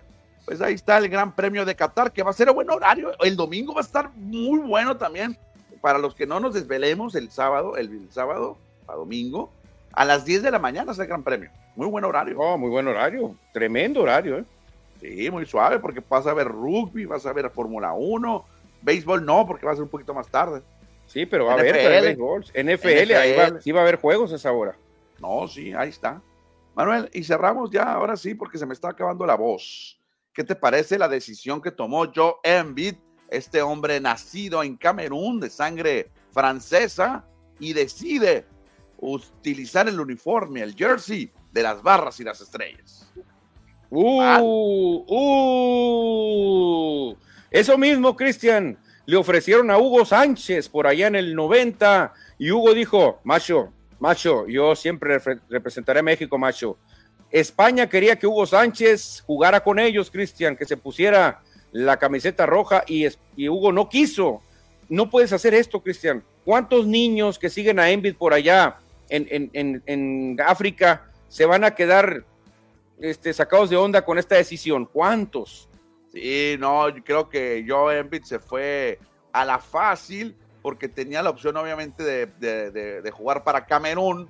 pues 0.49 0.63
ahí 0.63 0.73
está 0.73 0.97
el 0.97 1.11
Gran 1.11 1.35
Premio 1.37 1.67
de 1.67 1.77
Qatar, 1.77 2.11
que 2.11 2.23
va 2.23 2.31
a 2.31 2.33
ser 2.33 2.49
a 2.49 2.53
buen 2.53 2.71
horario. 2.71 3.13
El 3.21 3.37
domingo 3.37 3.75
va 3.75 3.83
a 3.83 3.85
estar 3.85 4.11
muy 4.17 4.59
bueno 4.61 4.97
también. 4.97 5.37
Para 5.83 5.99
los 5.99 6.15
que 6.15 6.27
no 6.27 6.41
nos 6.41 6.55
desvelemos 6.55 7.15
el 7.17 7.31
sábado, 7.31 7.77
el, 7.77 8.11
sábado 8.11 8.57
a 8.87 8.95
domingo, 8.95 9.53
a 9.93 10.05
las 10.05 10.25
10 10.25 10.43
de 10.43 10.51
la 10.51 10.59
mañana 10.59 10.93
es 10.93 10.99
el 10.99 11.07
Gran 11.07 11.23
Premio. 11.23 11.51
Muy 11.77 11.87
buen 11.87 12.05
horario. 12.05 12.39
Oh, 12.39 12.59
muy 12.59 12.71
buen 12.71 12.87
horario. 12.89 13.35
Tremendo 13.53 14.03
horario, 14.03 14.39
¿eh? 14.39 14.45
Sí, 15.01 15.31
muy 15.31 15.47
suave, 15.47 15.79
porque 15.79 16.03
vas 16.09 16.27
a 16.27 16.35
ver 16.35 16.49
rugby, 16.49 17.05
vas 17.05 17.25
a 17.25 17.33
ver 17.33 17.49
Fórmula 17.51 17.93
1, 17.93 18.45
béisbol 18.83 19.25
no, 19.25 19.47
porque 19.47 19.65
va 19.65 19.73
a 19.73 19.77
ser 19.77 19.85
un 19.85 19.89
poquito 19.89 20.13
más 20.13 20.29
tarde. 20.29 20.63
Sí, 21.07 21.25
pero 21.25 21.47
va 21.47 21.53
a 21.53 21.55
haber 21.55 22.03
béisbol. 22.03 22.45
NFL, 22.53 23.13
ahí 23.13 23.37
va, 23.37 23.61
sí 23.61 23.71
va 23.71 23.81
a 23.81 23.83
haber 23.83 24.01
juegos 24.01 24.33
a 24.33 24.37
esa 24.37 24.53
hora. 24.53 24.77
No, 25.21 25.47
sí, 25.47 25.73
ahí 25.73 25.89
está. 25.89 26.21
Manuel, 26.75 27.09
y 27.13 27.25
cerramos 27.25 27.71
ya, 27.71 27.93
ahora 27.93 28.17
sí, 28.17 28.35
porque 28.35 28.59
se 28.59 28.67
me 28.67 28.75
está 28.75 28.91
acabando 28.91 29.25
la 29.27 29.37
voz. 29.37 29.99
¿Qué 30.33 30.45
te 30.45 30.55
parece 30.55 30.99
la 30.99 31.09
decisión 31.09 31.61
que 31.61 31.73
tomó 31.73 32.07
Joe 32.15 32.35
Embiid, 32.45 32.95
este 33.31 33.63
hombre 33.63 34.01
nacido 34.01 34.63
en 34.63 34.77
Camerún 34.77 35.41
de 35.41 35.51
sangre 35.51 36.11
francesa 36.33 37.25
y 37.59 37.73
decide 37.73 38.47
utilizar 38.99 39.89
el 39.89 40.01
uniforme, 40.01 40.63
el 40.63 40.75
jersey 40.75 41.31
de 41.53 41.63
las 41.63 41.83
barras 41.83 42.19
y 42.21 42.25
las 42.25 42.41
estrellas? 42.41 43.11
Uh, 43.91 45.05
uh, 45.09 47.17
eso 47.51 47.79
mismo, 47.79 48.15
Cristian, 48.15 48.77
le 49.07 49.17
ofrecieron 49.17 49.71
a 49.71 49.79
Hugo 49.79 50.05
Sánchez 50.05 50.69
por 50.69 50.87
allá 50.87 51.07
en 51.07 51.17
el 51.17 51.35
90 51.35 52.13
y 52.39 52.51
Hugo 52.51 52.75
dijo, 52.75 53.21
macho, 53.25 53.73
macho, 53.99 54.47
yo 54.47 54.77
siempre 54.77 55.19
representaré 55.49 56.01
a 56.01 56.03
México, 56.03 56.37
macho. 56.37 56.77
España 57.31 57.89
quería 57.89 58.19
que 58.19 58.27
Hugo 58.27 58.47
Sánchez 58.47 59.23
jugara 59.27 59.61
con 59.61 59.79
ellos, 59.79 60.11
Cristian, 60.11 60.57
que 60.57 60.67
se 60.67 60.77
pusiera 60.77 61.41
la 61.73 61.99
camiseta 61.99 62.47
roja 62.47 62.85
y, 62.87 63.09
Hugo 63.49 63.73
no 63.73 63.89
quiso. 63.89 64.43
No 64.89 65.11
puedes 65.11 65.33
hacer 65.33 65.55
esto, 65.55 65.83
Cristian. 65.83 66.23
¿Cuántos 66.45 66.87
niños 66.87 67.39
que 67.39 67.51
siguen 67.51 67.79
a 67.79 67.91
Envid 67.91 68.17
por 68.17 68.33
allá 68.33 68.79
en, 69.09 70.37
África 70.47 71.11
se 71.29 71.45
van 71.45 71.65
a 71.65 71.75
quedar 71.75 72.25
este, 73.01 73.33
sacados 73.33 73.71
de 73.71 73.77
onda 73.77 74.05
con 74.05 74.19
esta 74.19 74.37
decisión? 74.37 74.87
¿Cuántos? 74.87 75.69
Sí, 76.13 76.57
no, 76.59 76.89
yo 76.89 77.05
creo 77.05 77.29
que 77.29 77.65
yo 77.65 77.91
Envid 77.93 78.23
se 78.23 78.39
fue 78.39 78.99
a 79.33 79.45
la 79.45 79.59
fácil 79.59 80.37
porque 80.63 80.89
tenía 80.89 81.23
la 81.23 81.31
opción 81.31 81.57
obviamente 81.57 82.03
de 82.03 83.11
jugar 83.11 83.45
para 83.45 83.67
Camerún 83.67 84.29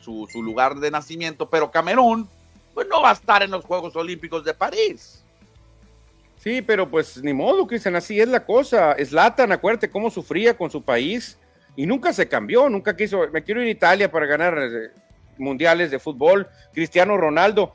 su, 0.00 0.42
lugar 0.42 0.76
de 0.76 0.90
nacimiento, 0.90 1.48
pero 1.48 1.70
Camerún 1.70 2.28
pues 2.74 2.86
no 2.88 3.02
va 3.02 3.10
a 3.10 3.14
estar 3.14 3.42
en 3.42 3.50
los 3.50 3.64
Juegos 3.64 3.94
Olímpicos 3.96 4.44
de 4.44 4.54
París. 4.54 5.24
Sí, 6.36 6.62
pero 6.62 6.88
pues 6.88 7.22
ni 7.22 7.34
modo, 7.34 7.66
Cristian, 7.66 7.96
así 7.96 8.18
es 8.18 8.28
la 8.28 8.44
cosa. 8.44 8.96
Slatan, 8.98 9.52
acuérdate 9.52 9.90
cómo 9.90 10.10
sufría 10.10 10.56
con 10.56 10.70
su 10.70 10.82
país 10.82 11.36
y 11.80 11.86
nunca 11.86 12.12
se 12.12 12.28
cambió, 12.28 12.68
nunca 12.68 12.94
quiso, 12.94 13.26
me 13.32 13.42
quiero 13.42 13.62
ir 13.62 13.68
a 13.68 13.70
Italia 13.70 14.10
para 14.12 14.26
ganar 14.26 14.58
eh, 14.58 14.90
mundiales 15.38 15.90
de 15.90 15.98
fútbol. 15.98 16.46
Cristiano 16.74 17.16
Ronaldo, 17.16 17.72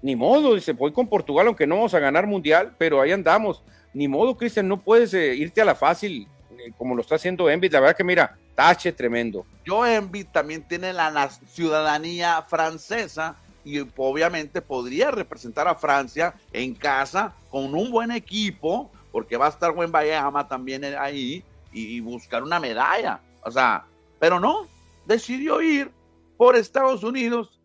ni 0.00 0.16
modo, 0.16 0.54
dice, 0.54 0.72
voy 0.72 0.92
con 0.92 1.08
Portugal, 1.08 1.46
aunque 1.46 1.66
no 1.66 1.74
vamos 1.74 1.92
a 1.92 1.98
ganar 1.98 2.26
mundial, 2.26 2.74
pero 2.78 3.02
ahí 3.02 3.12
andamos. 3.12 3.62
Ni 3.92 4.08
modo, 4.08 4.34
Cristian, 4.34 4.66
no 4.66 4.80
puedes 4.80 5.12
eh, 5.12 5.34
irte 5.34 5.60
a 5.60 5.66
la 5.66 5.74
fácil 5.74 6.26
eh, 6.58 6.72
como 6.78 6.94
lo 6.94 7.02
está 7.02 7.16
haciendo 7.16 7.50
Envid. 7.50 7.70
La 7.70 7.80
verdad 7.80 7.96
que 7.98 8.02
mira, 8.02 8.34
tache 8.54 8.92
tremendo. 8.92 9.44
Yo 9.62 9.86
Envid 9.86 10.28
también 10.32 10.62
tiene 10.66 10.94
la 10.94 11.28
ciudadanía 11.28 12.40
francesa 12.48 13.36
y 13.62 13.80
obviamente 13.98 14.62
podría 14.62 15.10
representar 15.10 15.68
a 15.68 15.74
Francia 15.74 16.32
en 16.50 16.74
casa 16.74 17.34
con 17.50 17.74
un 17.74 17.90
buen 17.90 18.10
equipo, 18.10 18.90
porque 19.12 19.36
va 19.36 19.48
a 19.48 19.50
estar 19.50 19.72
buen 19.72 19.92
Bayama 19.92 20.48
también 20.48 20.82
ahí 20.98 21.44
y 21.72 22.00
buscar 22.00 22.42
una 22.42 22.60
medalla. 22.60 23.20
O 23.42 23.50
sea, 23.50 23.86
pero 24.18 24.40
no, 24.40 24.66
decidió 25.06 25.60
ir 25.62 25.90
por 26.36 26.56
Estados 26.56 27.02
Unidos, 27.02 27.60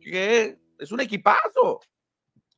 que 0.00 0.56
es 0.78 0.92
un 0.92 1.00
equipazo. 1.00 1.80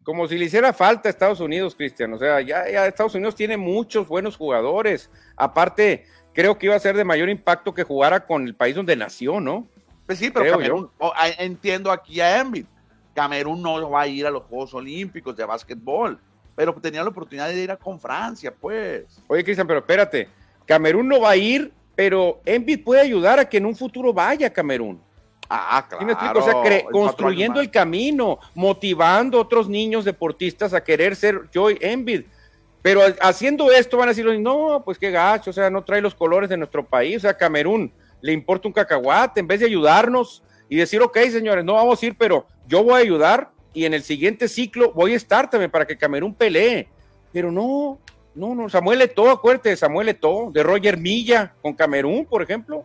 Como 0.02 0.26
si 0.26 0.38
le 0.38 0.46
hiciera 0.46 0.72
falta 0.72 1.08
a 1.08 1.10
Estados 1.10 1.40
Unidos, 1.40 1.74
Cristian. 1.74 2.12
O 2.14 2.18
sea, 2.18 2.40
ya, 2.40 2.64
Estados 2.86 3.14
Unidos 3.14 3.34
tiene 3.34 3.56
muchos 3.56 4.08
buenos 4.08 4.36
jugadores. 4.36 5.10
Aparte, 5.36 6.06
creo 6.32 6.58
que 6.58 6.66
iba 6.66 6.74
a 6.74 6.80
ser 6.80 6.96
de 6.96 7.04
mayor 7.04 7.28
impacto 7.28 7.74
que 7.74 7.84
jugara 7.84 8.26
con 8.26 8.46
el 8.46 8.54
país 8.54 8.74
donde 8.74 8.96
nació, 8.96 9.40
¿no? 9.40 9.68
Pues 10.06 10.18
sí, 10.18 10.30
pero 10.30 10.50
Camerún, 10.50 10.90
entiendo 11.38 11.92
aquí 11.92 12.20
a 12.20 12.40
Embiid. 12.40 12.66
Camerún 13.14 13.62
no 13.62 13.90
va 13.90 14.02
a 14.02 14.06
ir 14.06 14.26
a 14.26 14.30
los 14.30 14.44
Juegos 14.44 14.74
Olímpicos 14.74 15.36
de 15.36 15.44
básquetbol, 15.44 16.18
pero 16.56 16.72
tenía 16.74 17.02
la 17.02 17.10
oportunidad 17.10 17.48
de 17.48 17.62
ir 17.62 17.70
a 17.70 17.76
con 17.76 18.00
Francia, 18.00 18.52
pues. 18.58 19.22
Oye, 19.28 19.44
Cristian, 19.44 19.66
pero 19.66 19.80
espérate. 19.80 20.28
Camerún 20.70 21.08
no 21.08 21.18
va 21.18 21.30
a 21.30 21.36
ir, 21.36 21.72
pero 21.96 22.40
Embiid 22.44 22.84
puede 22.84 23.00
ayudar 23.00 23.40
a 23.40 23.48
que 23.48 23.56
en 23.56 23.66
un 23.66 23.74
futuro 23.74 24.12
vaya 24.12 24.46
a 24.46 24.50
Camerún. 24.50 25.02
Ah, 25.48 25.84
claro. 25.88 26.38
O 26.38 26.42
sea, 26.44 26.84
construyendo 26.92 27.60
el 27.60 27.72
camino, 27.72 28.38
motivando 28.54 29.38
a 29.38 29.40
otros 29.40 29.68
niños 29.68 30.04
deportistas 30.04 30.72
a 30.72 30.84
querer 30.84 31.16
ser 31.16 31.48
Joy 31.52 31.76
Embiid. 31.80 32.22
Pero 32.82 33.02
haciendo 33.20 33.72
esto 33.72 33.96
van 33.96 34.10
a 34.10 34.12
decir, 34.12 34.26
no, 34.38 34.80
pues 34.84 34.96
qué 34.96 35.10
gacho, 35.10 35.50
o 35.50 35.52
sea, 35.52 35.70
no 35.70 35.82
trae 35.82 36.00
los 36.00 36.14
colores 36.14 36.48
de 36.48 36.56
nuestro 36.56 36.86
país, 36.86 37.16
o 37.16 37.20
sea, 37.20 37.36
Camerún 37.36 37.92
le 38.20 38.32
importa 38.32 38.68
un 38.68 38.72
cacahuate, 38.72 39.40
en 39.40 39.48
vez 39.48 39.58
de 39.58 39.66
ayudarnos 39.66 40.44
y 40.68 40.76
decir, 40.76 41.02
ok, 41.02 41.18
señores, 41.32 41.64
no 41.64 41.74
vamos 41.74 42.00
a 42.00 42.06
ir, 42.06 42.14
pero 42.16 42.46
yo 42.68 42.84
voy 42.84 42.94
a 42.94 43.02
ayudar 43.02 43.50
y 43.74 43.86
en 43.86 43.94
el 43.94 44.04
siguiente 44.04 44.46
ciclo 44.46 44.92
voy 44.92 45.14
a 45.14 45.16
estar 45.16 45.50
también 45.50 45.72
para 45.72 45.84
que 45.84 45.98
Camerún 45.98 46.32
pelee. 46.32 46.86
Pero 47.32 47.50
no, 47.50 47.98
no, 48.40 48.54
no, 48.54 48.70
Samuel 48.70 49.02
Eto'o, 49.02 49.30
acuérdate 49.30 49.68
de 49.68 49.76
Samuel 49.76 50.08
Eto'o, 50.08 50.50
de 50.50 50.62
Roger 50.62 50.96
Milla 50.96 51.54
con 51.60 51.74
Camerún, 51.74 52.24
por 52.24 52.42
ejemplo. 52.42 52.84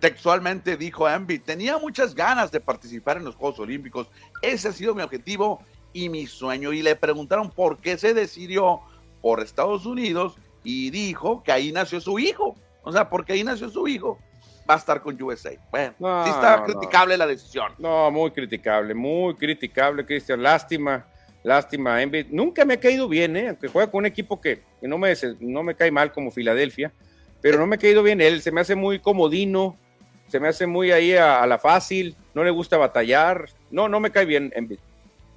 Textualmente 0.00 0.78
dijo 0.78 1.06
Envy, 1.06 1.38
tenía 1.40 1.76
muchas 1.76 2.14
ganas 2.14 2.50
de 2.50 2.60
participar 2.60 3.18
en 3.18 3.24
los 3.24 3.34
Juegos 3.34 3.58
Olímpicos. 3.58 4.08
Ese 4.40 4.68
ha 4.68 4.72
sido 4.72 4.94
mi 4.94 5.02
objetivo 5.02 5.60
y 5.92 6.08
mi 6.08 6.26
sueño. 6.26 6.72
Y 6.72 6.80
le 6.80 6.96
preguntaron 6.96 7.50
por 7.50 7.78
qué 7.78 7.98
se 7.98 8.14
decidió 8.14 8.80
por 9.20 9.40
Estados 9.40 9.84
Unidos 9.84 10.38
y 10.64 10.88
dijo 10.88 11.42
que 11.42 11.52
ahí 11.52 11.70
nació 11.70 12.00
su 12.00 12.18
hijo. 12.18 12.56
O 12.82 12.90
sea, 12.90 13.10
porque 13.10 13.34
ahí 13.34 13.44
nació 13.44 13.68
su 13.68 13.86
hijo, 13.88 14.18
va 14.68 14.74
a 14.74 14.78
estar 14.78 15.02
con 15.02 15.20
USA. 15.22 15.50
Bueno, 15.70 15.94
sí 16.24 16.30
está 16.30 16.64
criticable 16.64 17.18
la 17.18 17.26
decisión. 17.26 17.72
No, 17.76 18.10
muy 18.10 18.30
criticable, 18.30 18.94
muy 18.94 19.34
criticable, 19.34 20.06
Cristian. 20.06 20.42
Lástima, 20.42 21.04
lástima. 21.42 22.00
Envy. 22.00 22.26
Nunca 22.30 22.64
me 22.64 22.74
ha 22.74 22.80
caído 22.80 23.06
bien, 23.06 23.36
¿eh? 23.36 23.48
aunque 23.48 23.68
juega 23.68 23.90
con 23.90 23.98
un 23.98 24.06
equipo 24.06 24.40
que, 24.40 24.62
no, 24.82 24.98
me, 24.98 25.14
no 25.40 25.62
me 25.62 25.74
cae 25.74 25.90
mal 25.90 26.12
como 26.12 26.30
Filadelfia, 26.30 26.92
pero 27.40 27.58
no 27.58 27.66
me 27.66 27.76
ha 27.76 27.78
caído 27.78 28.02
bien 28.02 28.20
él. 28.20 28.42
Se 28.42 28.52
me 28.52 28.60
hace 28.60 28.74
muy 28.74 28.98
comodino 28.98 29.76
se 30.28 30.40
me 30.40 30.48
hace 30.48 30.66
muy 30.66 30.92
ahí 30.92 31.14
a, 31.14 31.44
la 31.46 31.58
fácil, 31.58 32.14
no 32.34 32.44
le 32.44 32.50
gusta 32.50 32.76
batallar, 32.76 33.48
no, 33.70 33.88
no 33.88 33.98
me 33.98 34.10
cae 34.10 34.26
bien 34.26 34.52
Embiid. 34.54 34.78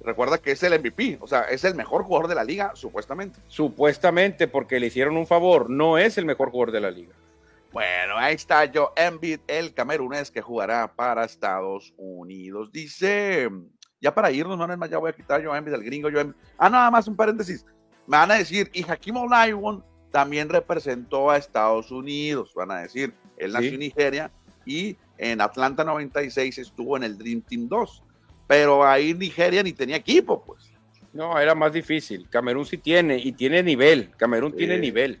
Recuerda 0.04 0.38
que 0.38 0.52
es 0.52 0.62
el 0.62 0.78
MVP, 0.78 1.18
o 1.20 1.26
sea, 1.26 1.42
es 1.42 1.64
el 1.64 1.74
mejor 1.74 2.02
jugador 2.02 2.28
de 2.28 2.34
la 2.34 2.44
liga, 2.44 2.72
supuestamente. 2.74 3.40
Supuestamente, 3.46 4.48
porque 4.48 4.80
le 4.80 4.88
hicieron 4.88 5.16
un 5.16 5.26
favor, 5.26 5.70
no 5.70 5.96
es 5.96 6.18
el 6.18 6.26
mejor 6.26 6.50
jugador 6.50 6.72
de 6.72 6.80
la 6.80 6.90
liga. 6.90 7.14
Bueno, 7.72 8.18
ahí 8.18 8.34
está 8.34 8.66
yo, 8.66 8.92
Embiid, 8.96 9.40
el 9.46 9.72
camerunés 9.72 10.30
que 10.30 10.42
jugará 10.42 10.92
para 10.92 11.24
Estados 11.24 11.94
Unidos. 11.96 12.70
Dice, 12.70 13.48
ya 14.00 14.12
para 14.12 14.30
irnos, 14.30 14.58
no 14.58 14.70
es 14.70 14.76
más, 14.76 14.90
ya 14.90 14.98
voy 14.98 15.10
a 15.10 15.14
quitar 15.14 15.40
yo 15.40 15.54
Embiid, 15.56 15.74
el 15.74 15.84
gringo, 15.84 16.10
yo 16.10 16.20
Ah, 16.58 16.68
nada 16.68 16.90
más 16.90 17.08
un 17.08 17.16
paréntesis. 17.16 17.64
Me 18.06 18.16
van 18.16 18.30
a 18.30 18.34
decir, 18.34 18.70
y 18.72 18.82
Hakim 18.88 19.16
Olajuwon 19.16 19.84
también 20.10 20.48
representó 20.48 21.30
a 21.30 21.36
Estados 21.36 21.90
Unidos, 21.90 22.52
van 22.54 22.70
a 22.70 22.80
decir, 22.80 23.14
él 23.36 23.52
nació 23.52 23.70
en 23.70 23.78
Nigeria, 23.78 24.30
y 24.64 24.96
en 25.18 25.40
Atlanta 25.40 25.84
96 25.84 26.58
estuvo 26.58 26.96
en 26.96 27.04
el 27.04 27.18
Dream 27.18 27.42
Team 27.42 27.68
2. 27.68 28.02
Pero 28.46 28.84
ahí 28.84 29.14
Nigeria 29.14 29.62
ni 29.62 29.72
tenía 29.72 29.96
equipo, 29.96 30.42
pues. 30.44 30.72
No, 31.12 31.38
era 31.38 31.54
más 31.54 31.72
difícil. 31.72 32.28
Camerún 32.28 32.66
sí 32.66 32.78
tiene 32.78 33.18
y 33.18 33.32
tiene 33.32 33.62
nivel. 33.62 34.10
Camerún 34.16 34.54
tiene 34.56 34.78
nivel. 34.78 35.20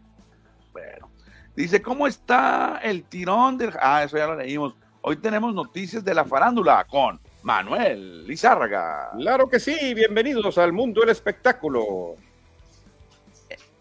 Bueno, 0.72 1.10
dice, 1.54 1.82
¿cómo 1.82 2.06
está 2.06 2.80
el 2.82 3.04
tirón 3.04 3.58
del... 3.58 3.72
Ah, 3.80 4.02
eso 4.04 4.16
ya 4.16 4.26
lo 4.26 4.36
leímos. 4.36 4.74
Hoy 5.02 5.16
tenemos 5.16 5.54
noticias 5.54 6.04
de 6.04 6.14
la 6.14 6.24
farándula 6.24 6.86
con 6.88 7.20
Manuel 7.42 8.26
Lizárraga. 8.26 9.10
Claro 9.18 9.48
que 9.48 9.60
sí, 9.60 9.94
bienvenidos 9.94 10.56
al 10.58 10.72
mundo 10.72 11.00
del 11.00 11.10
espectáculo. 11.10 12.16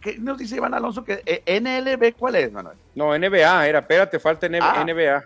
¿Qué 0.02 0.18
nos 0.18 0.38
dice 0.38 0.56
Iván 0.56 0.74
Alonso 0.74 1.04
que 1.04 1.22
eh, 1.26 1.62
NLB 1.62 2.16
cuál 2.18 2.36
es, 2.36 2.52
Manuel? 2.52 2.78
No, 2.96 3.18
NBA, 3.18 3.68
era, 3.68 3.80
espérate, 3.80 4.20
falta 4.20 4.50
NBA. 4.50 5.24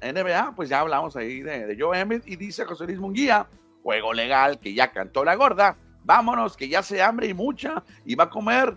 Ah. 0.00 0.12
NBA, 0.12 0.52
pues 0.54 0.68
ya 0.68 0.80
hablamos 0.80 1.16
ahí 1.16 1.40
de, 1.40 1.66
de 1.66 1.76
Joe 1.80 1.98
Embiid 1.98 2.22
y 2.26 2.36
dice 2.36 2.64
José 2.64 2.84
Luis 2.84 2.98
Munguía, 2.98 3.46
juego 3.82 4.12
legal 4.12 4.58
que 4.58 4.74
ya 4.74 4.90
cantó 4.90 5.24
la 5.24 5.36
gorda, 5.36 5.76
vámonos 6.04 6.56
que 6.56 6.68
ya 6.68 6.82
se 6.82 7.02
hambre 7.02 7.28
y 7.28 7.34
mucha 7.34 7.82
y 8.04 8.14
va 8.14 8.24
a 8.24 8.30
comer 8.30 8.76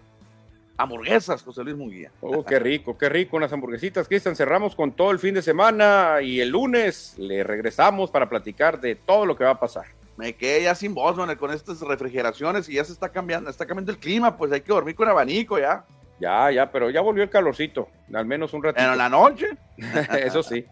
hamburguesas, 0.80 1.44
José 1.44 1.64
Luis 1.64 1.76
Munguía. 1.76 2.12
Oh, 2.22 2.44
qué 2.44 2.58
rico, 2.58 2.98
qué 2.98 3.10
rico 3.10 3.36
unas 3.36 3.52
hamburguesitas, 3.52 4.08
Cristian. 4.08 4.36
Cerramos 4.36 4.76
con 4.76 4.94
todo 4.94 5.12
el 5.12 5.20
fin 5.20 5.34
de 5.34 5.42
semana 5.42 6.22
y 6.22 6.40
el 6.40 6.50
lunes 6.50 7.16
le 7.18 7.44
regresamos 7.44 8.10
para 8.10 8.30
platicar 8.30 8.80
de 8.80 8.96
todo 8.96 9.26
lo 9.26 9.36
que 9.36 9.44
va 9.44 9.52
a 9.52 9.60
pasar 9.60 9.86
me 10.20 10.36
quedé 10.36 10.64
ya 10.64 10.76
sin 10.76 10.94
voz, 10.94 11.16
con 11.38 11.52
estas 11.52 11.80
refrigeraciones 11.80 12.68
y 12.68 12.74
ya 12.74 12.84
se 12.84 12.92
está 12.92 13.08
cambiando, 13.08 13.50
está 13.50 13.66
cambiando 13.66 13.94
el 13.94 14.00
clima, 14.00 14.36
pues 14.36 14.52
hay 14.52 14.60
que 14.60 14.74
dormir 14.74 14.94
con 14.94 15.08
abanico 15.08 15.58
ya. 15.58 15.86
Ya, 16.20 16.52
ya, 16.52 16.70
pero 16.70 16.90
ya 16.90 17.00
volvió 17.00 17.24
el 17.24 17.30
calorcito, 17.30 17.88
al 18.14 18.26
menos 18.26 18.54
un 18.54 18.62
ratito. 18.62 18.82
Pero 18.82 18.92
en 18.92 18.98
la 18.98 19.08
noche. 19.08 19.48
Eso 20.20 20.44
sí. 20.44 20.66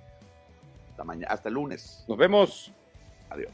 Hasta, 0.92 1.06
mañana, 1.06 1.32
hasta 1.32 1.48
el 1.48 1.56
lunes. 1.56 2.04
Nos 2.10 2.18
vemos. 2.18 2.74
Adiós. 3.30 3.54